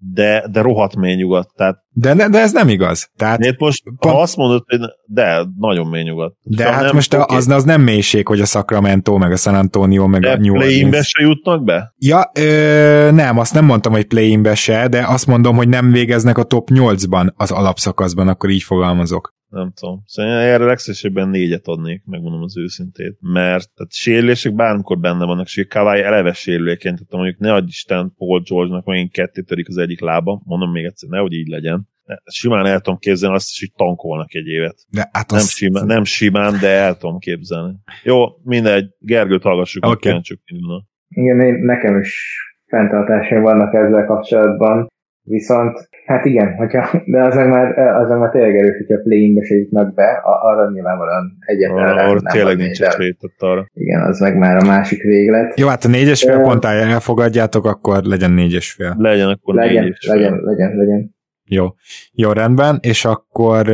[0.00, 1.48] De, de rohadt mély nyugat.
[1.56, 3.10] Tehát De, de, de ez nem igaz.
[3.16, 6.34] Tehát, miért most, pont- ha azt mondod, hogy de, nagyon mély nyugat.
[6.42, 7.34] de Ha hát nem, most oké.
[7.36, 10.52] az, az nem mélység, hogy a Sacramento, meg a San Antonio, meg de a New
[10.54, 11.08] play-inbe Orleans.
[11.08, 11.94] se jutnak be?
[11.98, 16.38] Ja, ö, nem, azt nem mondtam, hogy play-inbe se, de azt mondom, hogy nem végeznek
[16.38, 19.36] a top 8-ban az alapszakaszban, akkor így fogalmazok.
[19.48, 20.02] Nem tudom.
[20.06, 23.16] Szóval én erre legszívesebben négyet adnék, megmondom az őszintét.
[23.20, 28.14] Mert tehát sérülések bármikor benne vannak, és Kawai eleve sérülékeny, tehát mondjuk ne adj Isten
[28.16, 31.88] Paul George-nak megint ketté törik az egyik lába, mondom még egyszer, nehogy így legyen.
[32.24, 34.76] Simán el tudom képzelni azt is, hogy tankolnak egy évet.
[34.90, 37.74] De hát Nem, azt, simán, nem simán, de el tudom képzelni.
[38.02, 40.20] Jó, mindegy, Gergőt hallgassuk, okay.
[40.44, 40.82] indulna.
[41.08, 44.88] Igen, én, nekem is fenntartásaim vannak ezzel kapcsolatban.
[45.28, 49.42] Viszont, hát igen, hogyha, de az meg már, az meg már tényleg erős, hogyha play-inbe
[49.44, 53.66] se jutnak be, a- arra nyilvánvalóan egyetlen rá Arra tényleg nincs esély, arra.
[53.74, 55.58] Igen, az meg már a másik véglet.
[55.58, 58.94] jó, hát a négyes fél Ö, ponttal elfogadjátok, akkor legyen négyes fél.
[58.98, 60.14] Legyen akkor Legyen, és fél.
[60.14, 61.16] legyen, legyen, legyen.
[61.50, 61.66] Jó,
[62.12, 63.66] jó rendben, és akkor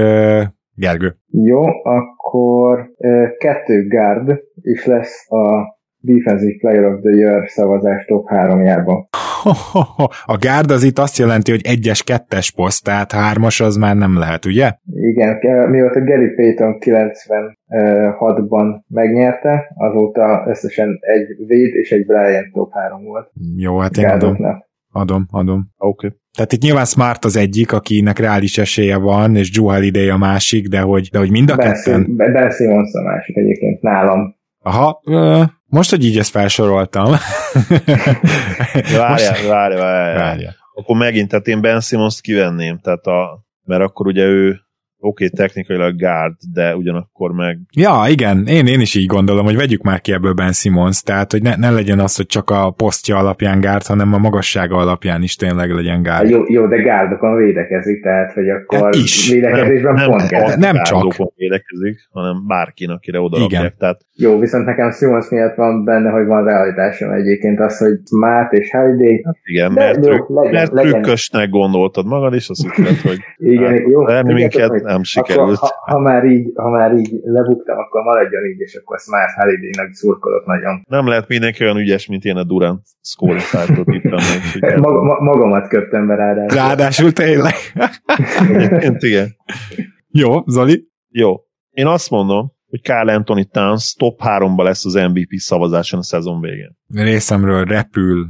[0.77, 1.17] Gergő.
[1.31, 5.74] Jó, akkor ö, kettő guard is lesz a
[6.05, 9.09] Defensive Player of the Year szavazás top háromjában.
[10.35, 14.19] A gárd az itt azt jelenti, hogy egyes, kettes poszt, tehát hármas az már nem
[14.19, 14.73] lehet, ugye?
[14.85, 15.39] Igen,
[15.71, 23.31] mióta Gary Payton 96-ban megnyerte, azóta összesen egy Wade és egy Bryant top 3 volt
[23.57, 24.37] Jó, hát én adom,
[24.93, 25.69] adom, adom.
[25.77, 26.07] Oké.
[26.07, 26.19] Okay.
[26.37, 30.69] Tehát itt nyilván Smart az egyik, akinek reális esélye van, és Drew Holiday a másik,
[30.69, 32.17] de hogy, de hogy mind a Ben, ketten...
[32.17, 34.37] Ben Simmons a másik egyébként nálam.
[34.63, 35.01] Aha,
[35.75, 37.05] most, hogy így ezt felsoroltam.
[38.97, 40.19] Várjál, várjál, várjál.
[40.19, 40.57] Várjál.
[40.75, 44.61] Akkor megint, tehát én Ben Simmons kivenném, tehát a, mert akkor ugye ő
[45.05, 49.57] oké, okay, technikailag guard, de ugyanakkor meg Ja, igen, én, én is így gondolom, hogy
[49.57, 52.71] vegyük már ki ebből Ben Simmons, tehát hogy ne, ne legyen az, hogy csak a
[52.71, 56.31] posztja alapján gárd, hanem a magassága alapján is tényleg legyen Hát gárd.
[56.31, 59.31] jó, jó, de gárdokon védekezik, tehát hogy akkor Hát is.
[59.31, 60.57] védekezésben nem, pont nem, kell.
[60.57, 61.15] nem csak.
[61.37, 63.49] védekezik, hanem bárkin, akire oda Igen.
[63.49, 63.77] rakják.
[63.79, 68.53] Tehát Jó, viszont nekem Simmons miatt van benne, hogy van realitásom egyébként az, hogy Smart
[68.53, 69.25] és Holiday.
[69.45, 70.91] igen, De mert, trükk, legyen, mert legyen.
[70.93, 73.73] trükkösnek gondoltad magad, és azt hitted, hogy Igen,
[74.07, 74.33] Hát, jó.
[74.35, 75.57] minket, nem sikerült.
[75.57, 79.33] Akkor, ha, ha, már így, ha már így lebuktam, akkor maradjon így, és akkor Smart
[79.37, 80.83] Holiday-nak szurkolok nagyon.
[80.89, 83.41] Nem lehet mindenki olyan ügyes, mint én a Durant scoring
[83.87, 84.03] itt
[84.77, 86.59] Mag, ma, magamat köptem be ráadásul.
[86.59, 87.55] Ráadásul tényleg.
[88.99, 89.37] igen.
[90.09, 90.89] Jó, Zoli?
[91.09, 91.35] Jó.
[91.71, 96.41] Én azt mondom, hogy Carl Anthony Towns top 3-ba lesz az MVP szavazáson a szezon
[96.41, 96.77] végén.
[96.95, 98.27] Részemről repül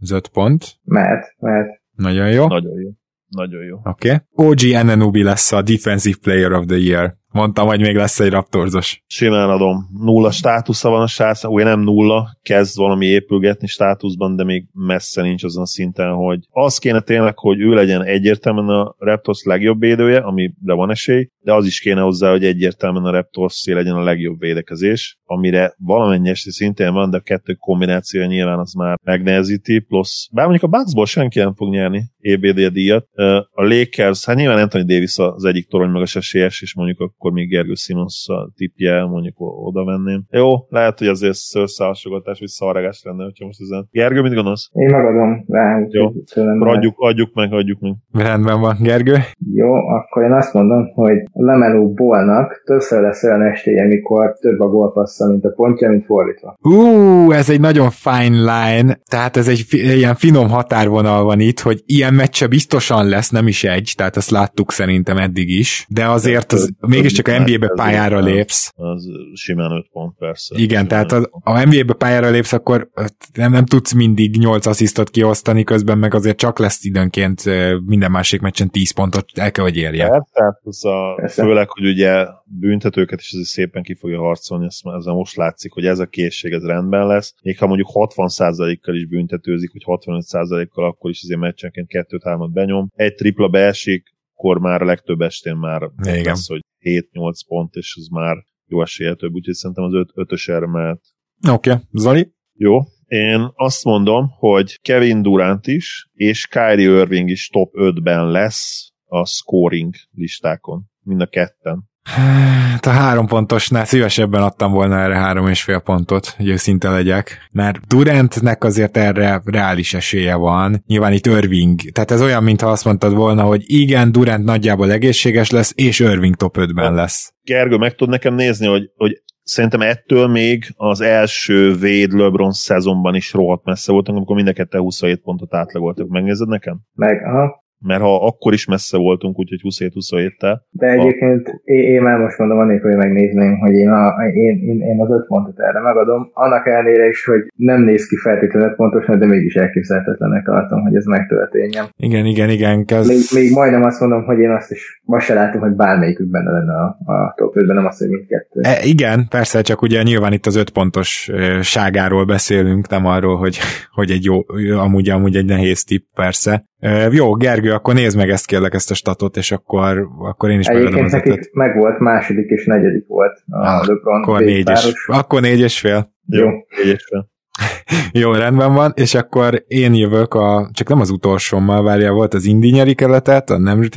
[0.00, 0.64] az öt pont.
[0.84, 1.68] Mert, mert.
[1.96, 2.46] Nagyon jó.
[2.46, 2.88] Nagyon jó.
[3.28, 3.76] Nagyon jó.
[3.84, 4.22] Oké.
[4.34, 4.74] Okay.
[4.74, 7.16] OG Ananubi lesz a Defensive Player of the Year.
[7.32, 9.02] Mondtam, hogy még lesz egy raptorzos.
[9.06, 9.88] Simán adom.
[10.00, 15.22] Nulla státusza van a srác, ugye nem nulla, kezd valami épülgetni státuszban, de még messze
[15.22, 19.80] nincs azon a szinten, hogy az kéne tényleg, hogy ő legyen egyértelműen a Raptors legjobb
[19.80, 24.02] védője, amire van esély, de az is kéne hozzá, hogy egyértelműen a Raptors legyen a
[24.02, 29.78] legjobb védekezés, amire valamennyi esély szintén van, de a kettő kombinációja nyilván az már megnehezíti,
[29.78, 33.06] plusz, bár mondjuk a Bucksból senki nem fog nyerni EBD díjat.
[33.50, 37.48] A Lakers, hát nyilván Anthony Davis az egyik torony magas esélyes, és mondjuk akkor még
[37.48, 40.24] Gergő Simons a tipje, mondjuk oda venném.
[40.30, 43.88] Jó, lehet, hogy azért szőrszálsogatás, vagy szarregás lenne, hogyha most ezen.
[43.90, 44.70] Gergő, mit gondolsz?
[44.72, 45.86] Én megadom rá.
[45.88, 47.94] Jó, akkor adjuk, adjuk meg, adjuk meg.
[48.12, 49.16] Rendben van, Gergő.
[49.54, 54.68] Jó, akkor én azt mondom, hogy Lemenú Bolnak többször lesz olyan estéje, amikor több a
[54.68, 56.56] gólpassza, mint a pontja, mint fordítva.
[56.62, 61.60] Ú, ez egy nagyon fine line, tehát ez egy fi- ilyen finom határvonal van itt,
[61.60, 66.06] hogy ilyen meccse biztosan lesz, nem is egy, tehát ezt láttuk szerintem eddig is, de
[66.08, 66.72] azért az,
[67.10, 68.72] mégiscsak a NBA-be pályára lépsz.
[68.76, 70.54] Az simán 5 pont, persze.
[70.54, 72.90] Igen, simán tehát az, a NBA-be pályára lépsz, akkor
[73.34, 77.42] nem, nem tudsz mindig 8 asszisztot kiosztani, közben meg azért csak lesz időnként
[77.86, 80.08] minden másik meccsen 10 pontot el kell, hogy érje.
[80.08, 85.00] Persze, az a, főleg, hogy ugye büntetőket is azért szépen ki fogja harcolni, ezt már
[85.00, 87.34] most látszik, hogy ez a készség ez rendben lesz.
[87.42, 92.90] Még ha mondjuk 60%-kal is büntetőzik, hogy 65%-kal, akkor is azért meccsenként 2-3-at benyom.
[92.94, 96.22] Egy tripla beesik, akkor már a legtöbb estén már Igen.
[96.22, 98.36] lesz, hogy 7-8 pont, és az már
[98.66, 101.00] jó esélye több, úgyhogy szerintem az öt, ötös erre mehet.
[101.48, 101.82] Oké, okay.
[101.92, 102.32] Zoli?
[102.52, 108.92] Jó, én azt mondom, hogy Kevin Durant is, és Kyrie Irving is top 5-ben lesz
[109.04, 110.84] a scoring listákon.
[111.02, 111.88] Mind a ketten.
[112.14, 117.48] Hát a három pontosnál szívesebben adtam volna erre három és fél pontot, hogy őszinte legyek.
[117.52, 120.82] Mert Durantnek azért erre reális esélye van.
[120.86, 121.80] Nyilván itt Irving.
[121.80, 126.34] Tehát ez olyan, mintha azt mondtad volna, hogy igen, Durant nagyjából egészséges lesz, és Irving
[126.34, 127.32] top 5-ben lesz.
[127.44, 133.14] Gergő, meg tud nekem nézni, hogy, hogy szerintem ettől még az első véd LeBron szezonban
[133.14, 136.08] is rohadt messze voltunk, amikor mind a ketten 27 pontot átlagoltak.
[136.08, 136.80] Megnézed nekem?
[136.94, 140.58] Meg, aha mert ha akkor is messze voltunk, úgyhogy 27-27-tel.
[140.70, 141.60] De egyébként a...
[141.64, 145.26] én, már most mondom, annélkül, hogy megnézném, hogy én, a, én, én, én az öt
[145.26, 150.44] pontot erre megadom, annak ellenére is, hogy nem néz ki feltétlenül pontosan, de mégis elképzelhetetlenek
[150.44, 151.84] tartom, hogy ez megtörténjen.
[151.96, 152.84] Igen, igen, igen.
[152.84, 153.08] Kezd...
[153.08, 156.50] Még, még majdnem azt mondom, hogy én azt is most se látom, hogy bármelyikük benne
[156.50, 158.60] lenne a, a top 5 nem azt, hogy mindkettő.
[158.62, 161.30] E, igen, persze, csak ugye nyilván itt az öt pontos
[161.60, 163.58] ságáról beszélünk, nem arról, hogy,
[163.92, 164.40] hogy egy jó,
[164.78, 166.67] amúgy, amúgy egy nehéz tipp, persze.
[167.10, 170.68] Jó, Gergő, akkor nézd meg ezt kérlek, ezt a statot, és akkor, akkor én is
[170.68, 174.94] megadom az nekik meg volt, második és negyedik volt a ah, LeBron akkor négy, és,
[175.06, 176.12] akkor négy és fél.
[176.26, 177.30] Jó, négy és fél.
[178.20, 182.44] Jó, rendben van, és akkor én jövök a, csak nem az utolsómmal, várja, volt az
[182.44, 183.88] Indi nyeri keletet, a nem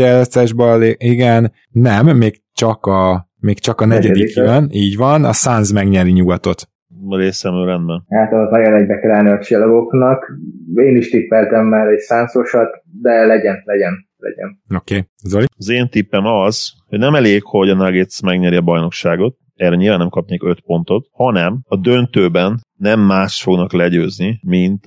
[0.56, 5.34] bal, igen, nem, még csak a, még csak a negyedik, negyedik jön, így van, a
[5.34, 6.71] Suns megnyeri nyugatot
[7.10, 8.04] részemről rendben.
[8.10, 10.38] Hát az nagyon egybe kell állni a csillagoknak.
[10.76, 12.70] Én is tippeltem már egy szánszosat,
[13.02, 14.60] de legyen, legyen, legyen.
[14.76, 15.08] Oké, okay.
[15.24, 15.46] Zoli?
[15.58, 20.00] Az én tippem az, hogy nem elég, hogy a Nuggets megnyeri a bajnokságot, erre nyilván
[20.00, 24.84] nem kapnék 5 pontot, hanem a döntőben nem más fognak legyőzni, mint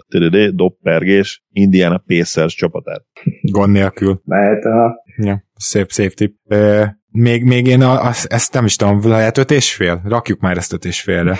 [0.50, 3.04] Doppergés Indiana Pacers csapatát.
[3.42, 4.20] Gond nélkül.
[4.24, 4.94] Mert a...
[5.16, 6.52] Ja, szép, szép tipp.
[6.52, 10.02] E, még, még én a, a, ezt nem is tudom, lehet öt és fél?
[10.04, 11.36] Rakjuk már ezt öt és félre.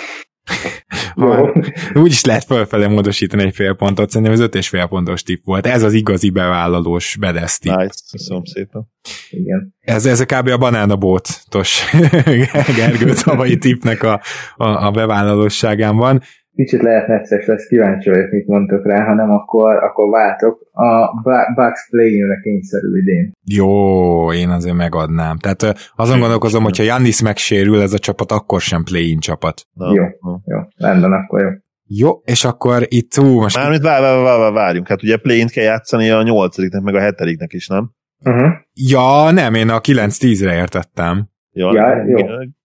[1.93, 5.45] Úgy is lehet fölfelé módosítani egy fél pontot, szerintem ez öt és fél pontos tipp
[5.45, 5.67] volt.
[5.67, 7.69] Ez az igazi bevállalós bedeszti.
[7.69, 8.91] Nice, köszönöm szépen.
[9.29, 9.75] Igen.
[9.79, 10.47] Ez, ez a kb.
[10.47, 11.83] a banánabótos
[12.77, 14.21] Gergő tavalyi tippnek a,
[14.55, 16.21] a, a bevállalóságán van
[16.55, 20.61] kicsit lehet necces lesz, kíváncsi vagyok, mit mondtok rá, ha nem, akkor, akkor váltok.
[20.71, 21.21] A
[21.55, 23.31] Bucks play-inre kényszerül idén.
[23.43, 25.37] Jó, én azért megadnám.
[25.37, 29.61] Tehát azon gondolkozom, hogyha Jannis megsérül ez a csapat, akkor sem play-in csapat.
[29.73, 30.03] Na, jó,
[30.45, 31.49] jó, rendben, akkor jó.
[31.87, 33.57] Jó, és akkor itt ú, most...
[33.57, 36.99] Mármint vár, vár, vár, vár, várjunk, hát ugye play kell játszani a nyolcadiknek, meg a
[36.99, 37.91] hetediknek is, nem?
[38.23, 38.51] Uh-huh.
[38.73, 41.29] Ja, nem, én a 9-10-re értettem.
[41.51, 42.17] Ja, ja jó.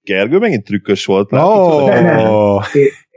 [0.03, 1.31] Gergő megint trükkös volt.
[1.31, 1.41] Nem.
[1.43, 2.65] oh,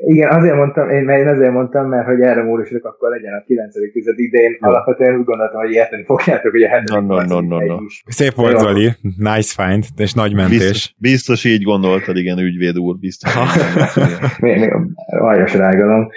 [0.06, 3.74] Igen, azért mondtam, én, én azért mondtam, mert hogy erre módosítok, akkor legyen a 9.
[3.94, 4.58] tized idén.
[4.62, 4.70] Jó.
[4.70, 6.90] Alapvetően úgy gondoltam, hogy érteni fogjátok, hogy a 7.
[6.90, 7.78] No, no, no, no, no.
[8.06, 8.60] szép volt.
[8.60, 10.58] Zoli, nice find, és nagy mentés.
[10.58, 13.34] Biztos, biztos így gondoltad, igen, ügyvéd úr, biztos.
[15.08, 16.08] aljas rágalom.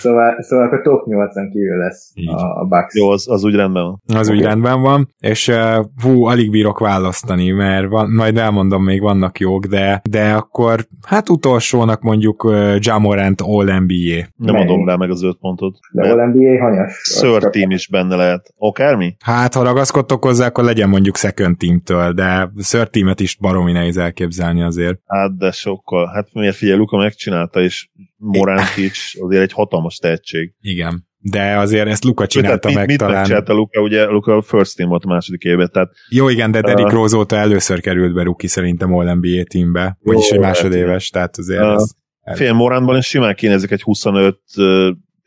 [0.00, 2.28] Szóval, szóval akkor top 8-on kívül lesz Így.
[2.28, 2.94] a, a Bucks.
[2.94, 4.02] Jó, az, az úgy rendben van.
[4.18, 9.00] Az úgy rendben van, és uh, hú, alig bírok választani, mert van, majd elmondom, még
[9.00, 14.26] vannak jók, de, de akkor hát utolsónak mondjuk uh, Jamorant All NBA.
[14.36, 15.78] Nem adom rá meg az öt pontot.
[15.92, 17.00] De All NBA hanyas.
[17.20, 18.54] Third team is benne lehet.
[18.58, 19.16] Akármi?
[19.20, 23.96] Hát, ha ragaszkodtok hozzá, akkor legyen mondjuk second teamtől, de third teamet is baromi nehéz
[23.96, 24.98] elképzelni azért.
[25.06, 26.06] Hát, de sokkal.
[26.14, 30.54] Hát miért figyelj, Luka megcsinálta, és Morant is azért egy hatalmas tehetség.
[30.60, 31.06] Igen.
[31.30, 33.14] De azért ezt Luka csinálta Tehát meg mit, mit talán.
[33.14, 33.80] megcsinálta Luka?
[33.80, 36.94] Ugye Luka a first team volt a második évben, tehát Jó, igen, de Derrick Uh,
[36.94, 41.36] Rose óta először került be Ruki szerintem All NBA teambe, vagyis egy lehet, másodéves, tehát
[41.36, 41.94] azért Uh, ez...
[42.36, 44.38] fél Morantban is simán kénezik egy 25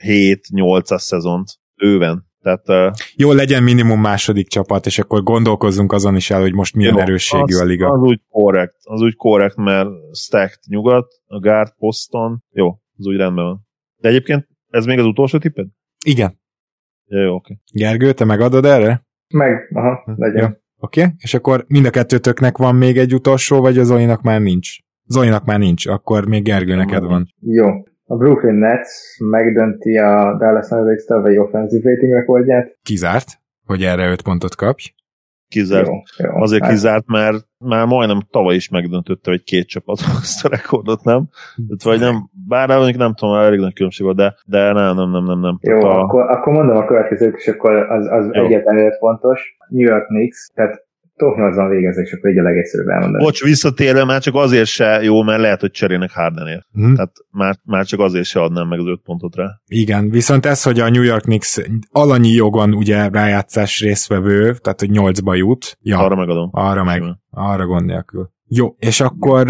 [0.04, 1.48] 7-8-as szezont.
[1.76, 2.26] Őven.
[2.42, 6.76] Tehát uh, Jó, legyen minimum második csapat, és akkor gondolkozzunk azon is el, hogy most
[6.76, 7.90] milyen jó, erősségű az, a liga.
[7.90, 8.76] Az úgy korrekt.
[8.84, 12.44] Az úgy korrekt, mert stacked nyugat, a guard poszton.
[12.52, 12.68] Jó,
[12.98, 13.68] az úgy rendben van.
[14.02, 15.68] De egyébként ez még az utolsó tipped?
[16.08, 16.40] Igen.
[17.06, 17.58] Ja, jó, oké.
[17.72, 19.06] Gergő, te megadod erre?
[19.34, 20.42] Meg, aha, legyen.
[20.42, 20.48] Jó.
[20.80, 21.14] Oké, okay.
[21.18, 24.78] és akkor mind a kettőtöknek van még egy utolsó, vagy az Zolinak már nincs?
[25.06, 27.34] Zolinak már nincs, akkor még Gergő neked van.
[27.40, 27.68] Jó.
[28.04, 32.78] A Brooklyn Nets megdönti a Dallas Mavericks tavalyi offensive rating rekordját.
[32.82, 33.28] Kizárt,
[33.66, 34.94] hogy erre 5 pontot kapj.
[35.50, 35.88] Kizárt.
[35.88, 36.42] Jó, jó.
[36.42, 41.04] Azért Hát, kizárt, mert már majdnem tavaly is megdöntötte, hogy két csapat azt a rekordot,
[41.04, 41.30] nem?
[41.68, 45.12] Tehát, vagy nem, bár mondjuk nem tudom, elég nagy különbség volt, de, de nem, nem,
[45.12, 45.58] nem, nem, nem.
[45.62, 49.58] Jó, a, akkor, akkor mondom a következőt, és akkor az, az egyetlen fontos.
[49.70, 50.87] New York Knicks, tehát
[51.18, 53.24] top 8-ban végeznek, és akkor így a legegyszerűbb elmondani.
[53.24, 56.66] Bocs, visszatérve már csak azért se jó, mert lehet, hogy cserélnek Hardenért.
[56.72, 56.94] Hm?
[56.94, 59.46] Tehát már, már csak azért se adnám meg az öt pontot rá.
[59.66, 61.58] Igen, viszont ez, hogy a New York Knicks
[61.92, 66.50] alanyi jogon ugye rájátszás résztvevő, tehát hogy 8-ba jut, ja, Arra megadom.
[66.52, 68.30] arra meg, arra gond nélkül.
[68.50, 69.48] Jó, és akkor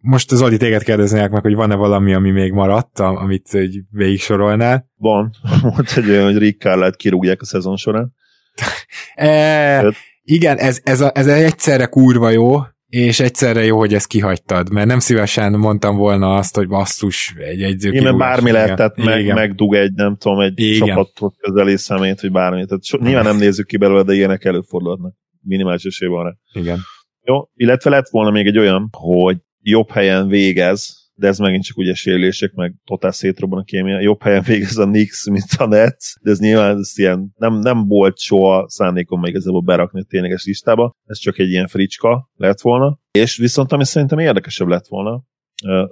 [0.00, 3.80] most az Zoli téged kérdeznék meg, hogy van-e valami, ami még maradt, am- amit így
[3.90, 4.88] végig sorolnál.
[4.96, 5.30] Van.
[5.62, 8.12] Volt egy olyan, hogy Rick Carlisle kirúgják a szezon során.
[9.14, 9.94] E, Öt.
[10.24, 12.56] Igen, ez, ez, a, ez egyszerre kurva jó,
[12.88, 17.62] és egyszerre jó, hogy ezt kihagytad, mert nem szívesen mondtam volna azt, hogy basszus, egy
[17.62, 19.34] egyző Igen, bármi lehet, tehát meg, igen.
[19.34, 20.88] megdug egy, nem tudom, egy Igen.
[20.88, 22.64] csapathoz közeli szemét, vagy bármi.
[22.66, 25.14] Tehát so, nyilván nem nézzük ki belőle, de ilyenek előfordulhatnak.
[25.40, 26.60] Minimális esély van rá.
[26.60, 26.78] igen.
[27.22, 31.76] Jó, illetve lett volna még egy olyan, hogy jobb helyen végez, de ez megint csak
[31.76, 36.14] ugye sérülések, meg totál szétrobban a kémia, jobb helyen végez a Knicks, mint a Nets,
[36.22, 40.44] de ez nyilván ez ilyen, nem, nem volt soha szándékom még igazából berakni a tényleges
[40.44, 45.24] listába, ez csak egy ilyen fricska lett volna, és viszont ami szerintem érdekesebb lett volna,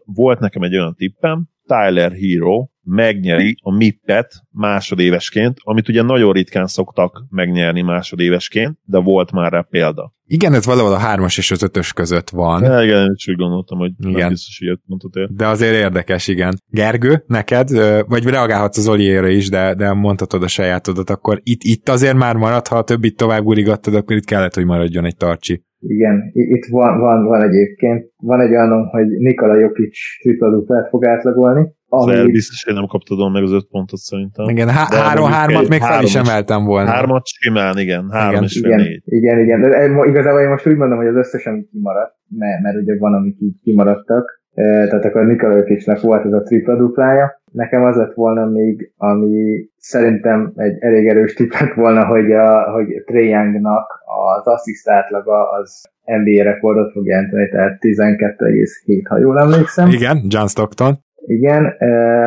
[0.05, 6.67] volt nekem egy olyan tippem, Tyler Hero megnyeri a MIP-et másodévesként, amit ugye nagyon ritkán
[6.67, 10.13] szoktak megnyerni másodévesként, de volt már rá példa.
[10.27, 12.63] Igen, ez valahol a hármas és az ötös között van.
[12.63, 14.13] Ja, igen, én is úgy gondoltam, hogy igen.
[14.13, 15.29] Nem biztos, hogy mondtad ér.
[15.29, 16.59] De azért érdekes, igen.
[16.67, 17.69] Gergő, neked,
[18.07, 22.37] vagy reagálhatsz az Oliére is, de, de mondhatod a sajátodat, akkor itt, itt azért már
[22.37, 25.63] maradt, ha a többit tovább urigattad, akkor itt kellett, hogy maradjon egy tarcsi.
[25.87, 31.07] Igen, itt van, van, van egyébként, van egy olyanom, hogy Nikola Jokic tripla duplát fog
[31.07, 32.15] átlagolni, Ami...
[32.19, 34.49] ami biztos, hogy nem kaptad meg az öt pontot szerintem.
[34.49, 36.91] Igen, há- De három, mondjuk hármat egy még fel is emeltem volna.
[36.91, 38.11] Hármat simán, igen.
[38.11, 38.43] Három Igen.
[38.43, 39.03] és igen, négy.
[39.05, 39.61] igen, igen.
[39.61, 42.99] De eh, igazából én most úgy mondom, hogy az összes, ami kimaradt, mert, mert ugye
[42.99, 47.41] van, amik így kimaradtak, Eh, tehát akkor Nikola Jokicnak volt ez a tripla duplája.
[47.53, 52.71] Nekem az lett volna még, ami szerintem egy elég erős tipp lett volna, hogy, a,
[52.71, 54.03] hogy Trae Youngnak
[54.37, 59.89] az assziszt átlaga az NBA rekordot fog jelenteni, tehát 12,7, ha jól emlékszem.
[59.89, 60.99] Igen, John Stockton.
[61.27, 61.77] Igen.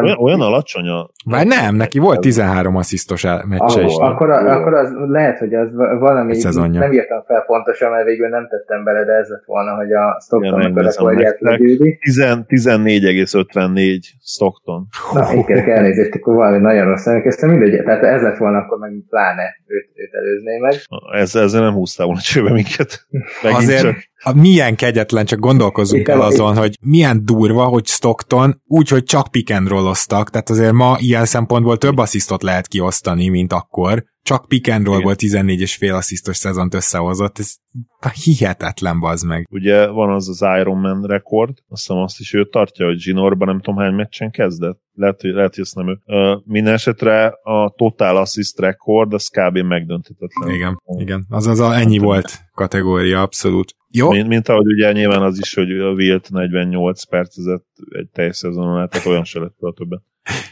[0.03, 1.09] Olyan, olyan alacsony a...
[1.25, 3.93] Vagy nem, neki volt 13 asszisztos meccse is.
[3.95, 6.37] Akkor, akkor, akkor az lehet, hogy az va- valami,
[6.71, 10.19] nem írtam fel pontosan, mert végül nem tettem bele, de ez lett volna, hogy a
[10.21, 11.37] Stocktonnak a rekordját.
[11.37, 14.87] 10 14,54 Stockton.
[15.13, 18.91] Na, kérek elnézést, akkor valami nagyon rossz emlékeztem, mindegy, tehát ez lett volna, akkor meg
[19.09, 20.73] pláne őt, őt előzné meg.
[21.13, 23.07] Ez, ezzel nem húztál volna csőbe minket.
[23.43, 23.95] Megint Azért csak.
[24.25, 29.27] A milyen kegyetlen, csak gondolkozzunk el azon, hogy milyen durva, hogy Stockton úgy, hogy csak
[29.27, 29.67] pick and
[30.29, 34.03] tehát azért ma ilyen szempontból több asszisztot lehet kiosztani, mint akkor.
[34.25, 35.05] Csak pick and roll Igen.
[35.05, 37.55] volt 14 és fél asszisztos szezont összehozott, ez
[38.23, 39.47] hihetetlen bazd meg.
[39.51, 43.47] Ugye van az az Iron Man rekord, azt hiszem azt is ő tartja, hogy Zsinorban
[43.47, 44.79] nem tudom hány meccsen kezdett.
[44.93, 45.99] Lehet, hogy, lehet, hogy ezt nem ő.
[46.05, 49.57] Uh, minden esetre a total assist rekord, az kb.
[49.57, 50.49] megdönthetetlen.
[50.49, 51.25] Igen, igen.
[51.29, 53.75] Az az a, ennyi volt kategória, abszolút.
[53.89, 54.11] Jó.
[54.11, 58.79] Mint, mint ahogy ugye nyilván az is, hogy a Wilt 48 percezett egy teljes szezonon
[58.79, 60.01] át, tehát olyan se lett a többet.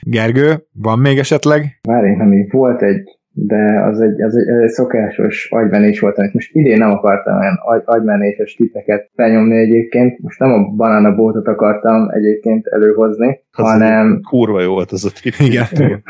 [0.02, 1.80] Gergő, van még esetleg?
[1.88, 6.34] Már én nem volt egy de az egy, az egy, egy szokásos agymenés volt, amit
[6.34, 10.20] most idén nem akartam olyan agy, agymenéses tippeket felnyomni egyébként.
[10.20, 14.20] Most nem a banana bótot akartam egyébként előhozni, az hanem...
[14.30, 15.34] Kurva jó volt az a tipp.
[15.40, 15.68] Igen.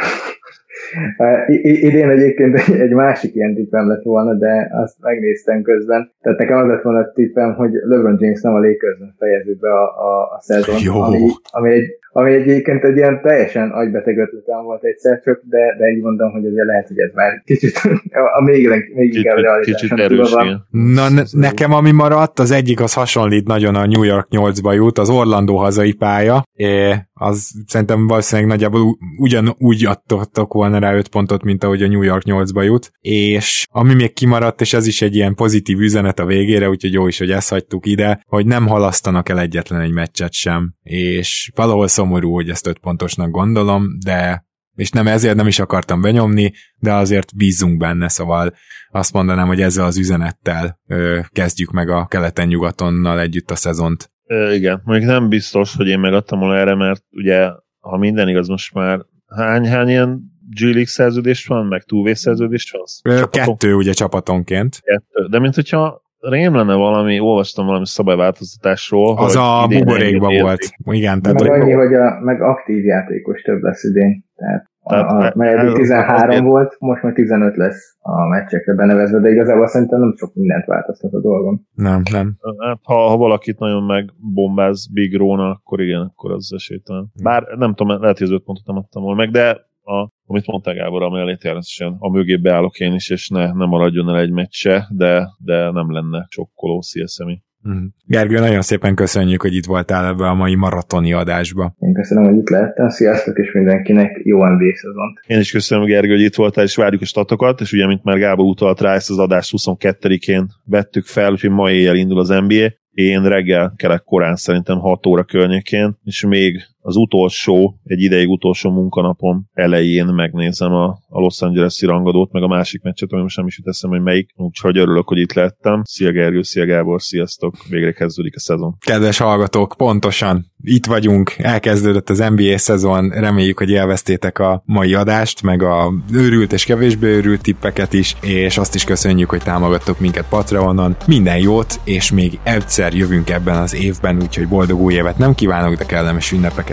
[1.87, 6.11] idén egyébként egy másik ilyen tippem lett volna, de azt megnéztem közben.
[6.21, 9.73] Tehát nekem az lett volna a tippem, hogy LeBron James nem a Lakers-ben fejezi be
[9.73, 11.01] a, a, a szezon, Jó.
[11.01, 15.87] ami, ami egy ami egyébként egy ilyen teljesen agybeteg ötletem volt egyszer csak, de, de
[15.87, 17.81] így mondom, hogy azért lehet, hogy ez már kicsit
[18.37, 20.67] a még, még Kicsit, inkább kicsit realitáson erős, túl van.
[20.69, 24.97] Na, ne- nekem ami maradt, az egyik az hasonlít nagyon a New York 8-ba jut,
[24.97, 31.43] az Orlando hazai pálya, é, az szerintem valószínűleg nagyjából ugyanúgy adtok volna rá 5 pontot,
[31.43, 35.15] mint ahogy a New York 8-ba jut, és ami még kimaradt, és ez is egy
[35.15, 39.29] ilyen pozitív üzenet a végére, úgyhogy jó is, hogy ezt hagytuk ide, hogy nem halasztanak
[39.29, 44.89] el egyetlen egy meccset sem, és valahol szomorú, hogy ezt 5 pontosnak gondolom, de és
[44.89, 48.53] nem ezért nem is akartam benyomni, de azért bízunk benne, szóval
[48.89, 54.11] azt mondanám, hogy ezzel az üzenettel ö, kezdjük meg a keleten-nyugatonnal együtt a szezont.
[54.25, 57.49] Ö, igen, mondjuk nem biztos, hogy én megadtam volna erre, mert ugye,
[57.79, 63.15] ha minden igaz, most már hány, hány ilyen G szerződés van, meg túlvés szerződés van?
[63.15, 63.29] Ö?
[63.29, 64.79] Kettő ugye csapatonként.
[64.81, 65.27] Kettő.
[65.29, 70.75] De mint hogyha rém lenne valami, olvastam valami szabályváltoztatásról, Az hogy a idén buborékba engedélyezik.
[70.83, 70.97] volt.
[70.97, 74.25] Igen, tehát meg annyi, hogy a, meg aktív játékos több lesz idén.
[74.35, 78.27] Tehát Tehát a, a, mert eddig ez- 13 azért- volt, most már 15 lesz a
[78.27, 81.67] meccsekre benevezve, de igazából szerintem nem sok mindent változtat a dolgon.
[81.73, 82.35] nem, nem.
[82.67, 87.05] Hát, ha, ha valakit nagyon megbombáz Big Rona, akkor igen, akkor az esélytelen.
[87.23, 90.47] Bár nem tudom, lehet, hogy az öt pontot nem adtam volna meg, de a, amit
[90.47, 94.31] mondtál Gábor, amellé természetesen a mögé beállok én is, és ne, ne maradjon el egy
[94.31, 97.41] meccse, de, de nem lenne sokkoló CSM-i.
[97.63, 97.83] Mhm.
[98.05, 101.75] Gergő, nagyon szépen köszönjük, hogy itt voltál ebbe a mai maratoni adásba.
[101.79, 102.89] Én köszönöm, hogy itt lehettem.
[102.89, 105.19] Sziasztok, és mindenkinek jó NBA szezont.
[105.27, 108.17] Én is köszönöm, Gergő, hogy itt voltál, és várjuk a statokat, és ugye, mint már
[108.17, 112.67] Gábor utalt rá, ezt az adást 22-én vettük fel, úgyhogy ma éjjel indul az NBA.
[112.91, 118.71] Én reggel kelek korán szerintem 6 óra környékén, és még az utolsó, egy ideig utolsó
[118.71, 123.47] munkanapom elején megnézem a, a Los Angeles-i rangadót, meg a másik meccset, ami most nem
[123.47, 125.81] is jut eszembe, hogy melyik, úgyhogy örülök, hogy itt lettem.
[125.83, 128.75] Szia Gergő, szia Gábor, sziasztok, végre kezdődik a szezon.
[128.79, 135.41] Kedves hallgatók, pontosan itt vagyunk, elkezdődött az NBA szezon, reméljük, hogy élveztétek a mai adást,
[135.41, 140.27] meg a őrült és kevésbé őrült tippeket is, és azt is köszönjük, hogy támogattok minket
[140.29, 140.95] Patreonon.
[141.07, 145.75] Minden jót, és még egyszer jövünk ebben az évben, úgyhogy boldog új évet nem kívánok,
[145.75, 146.72] de kellemes ünnepeket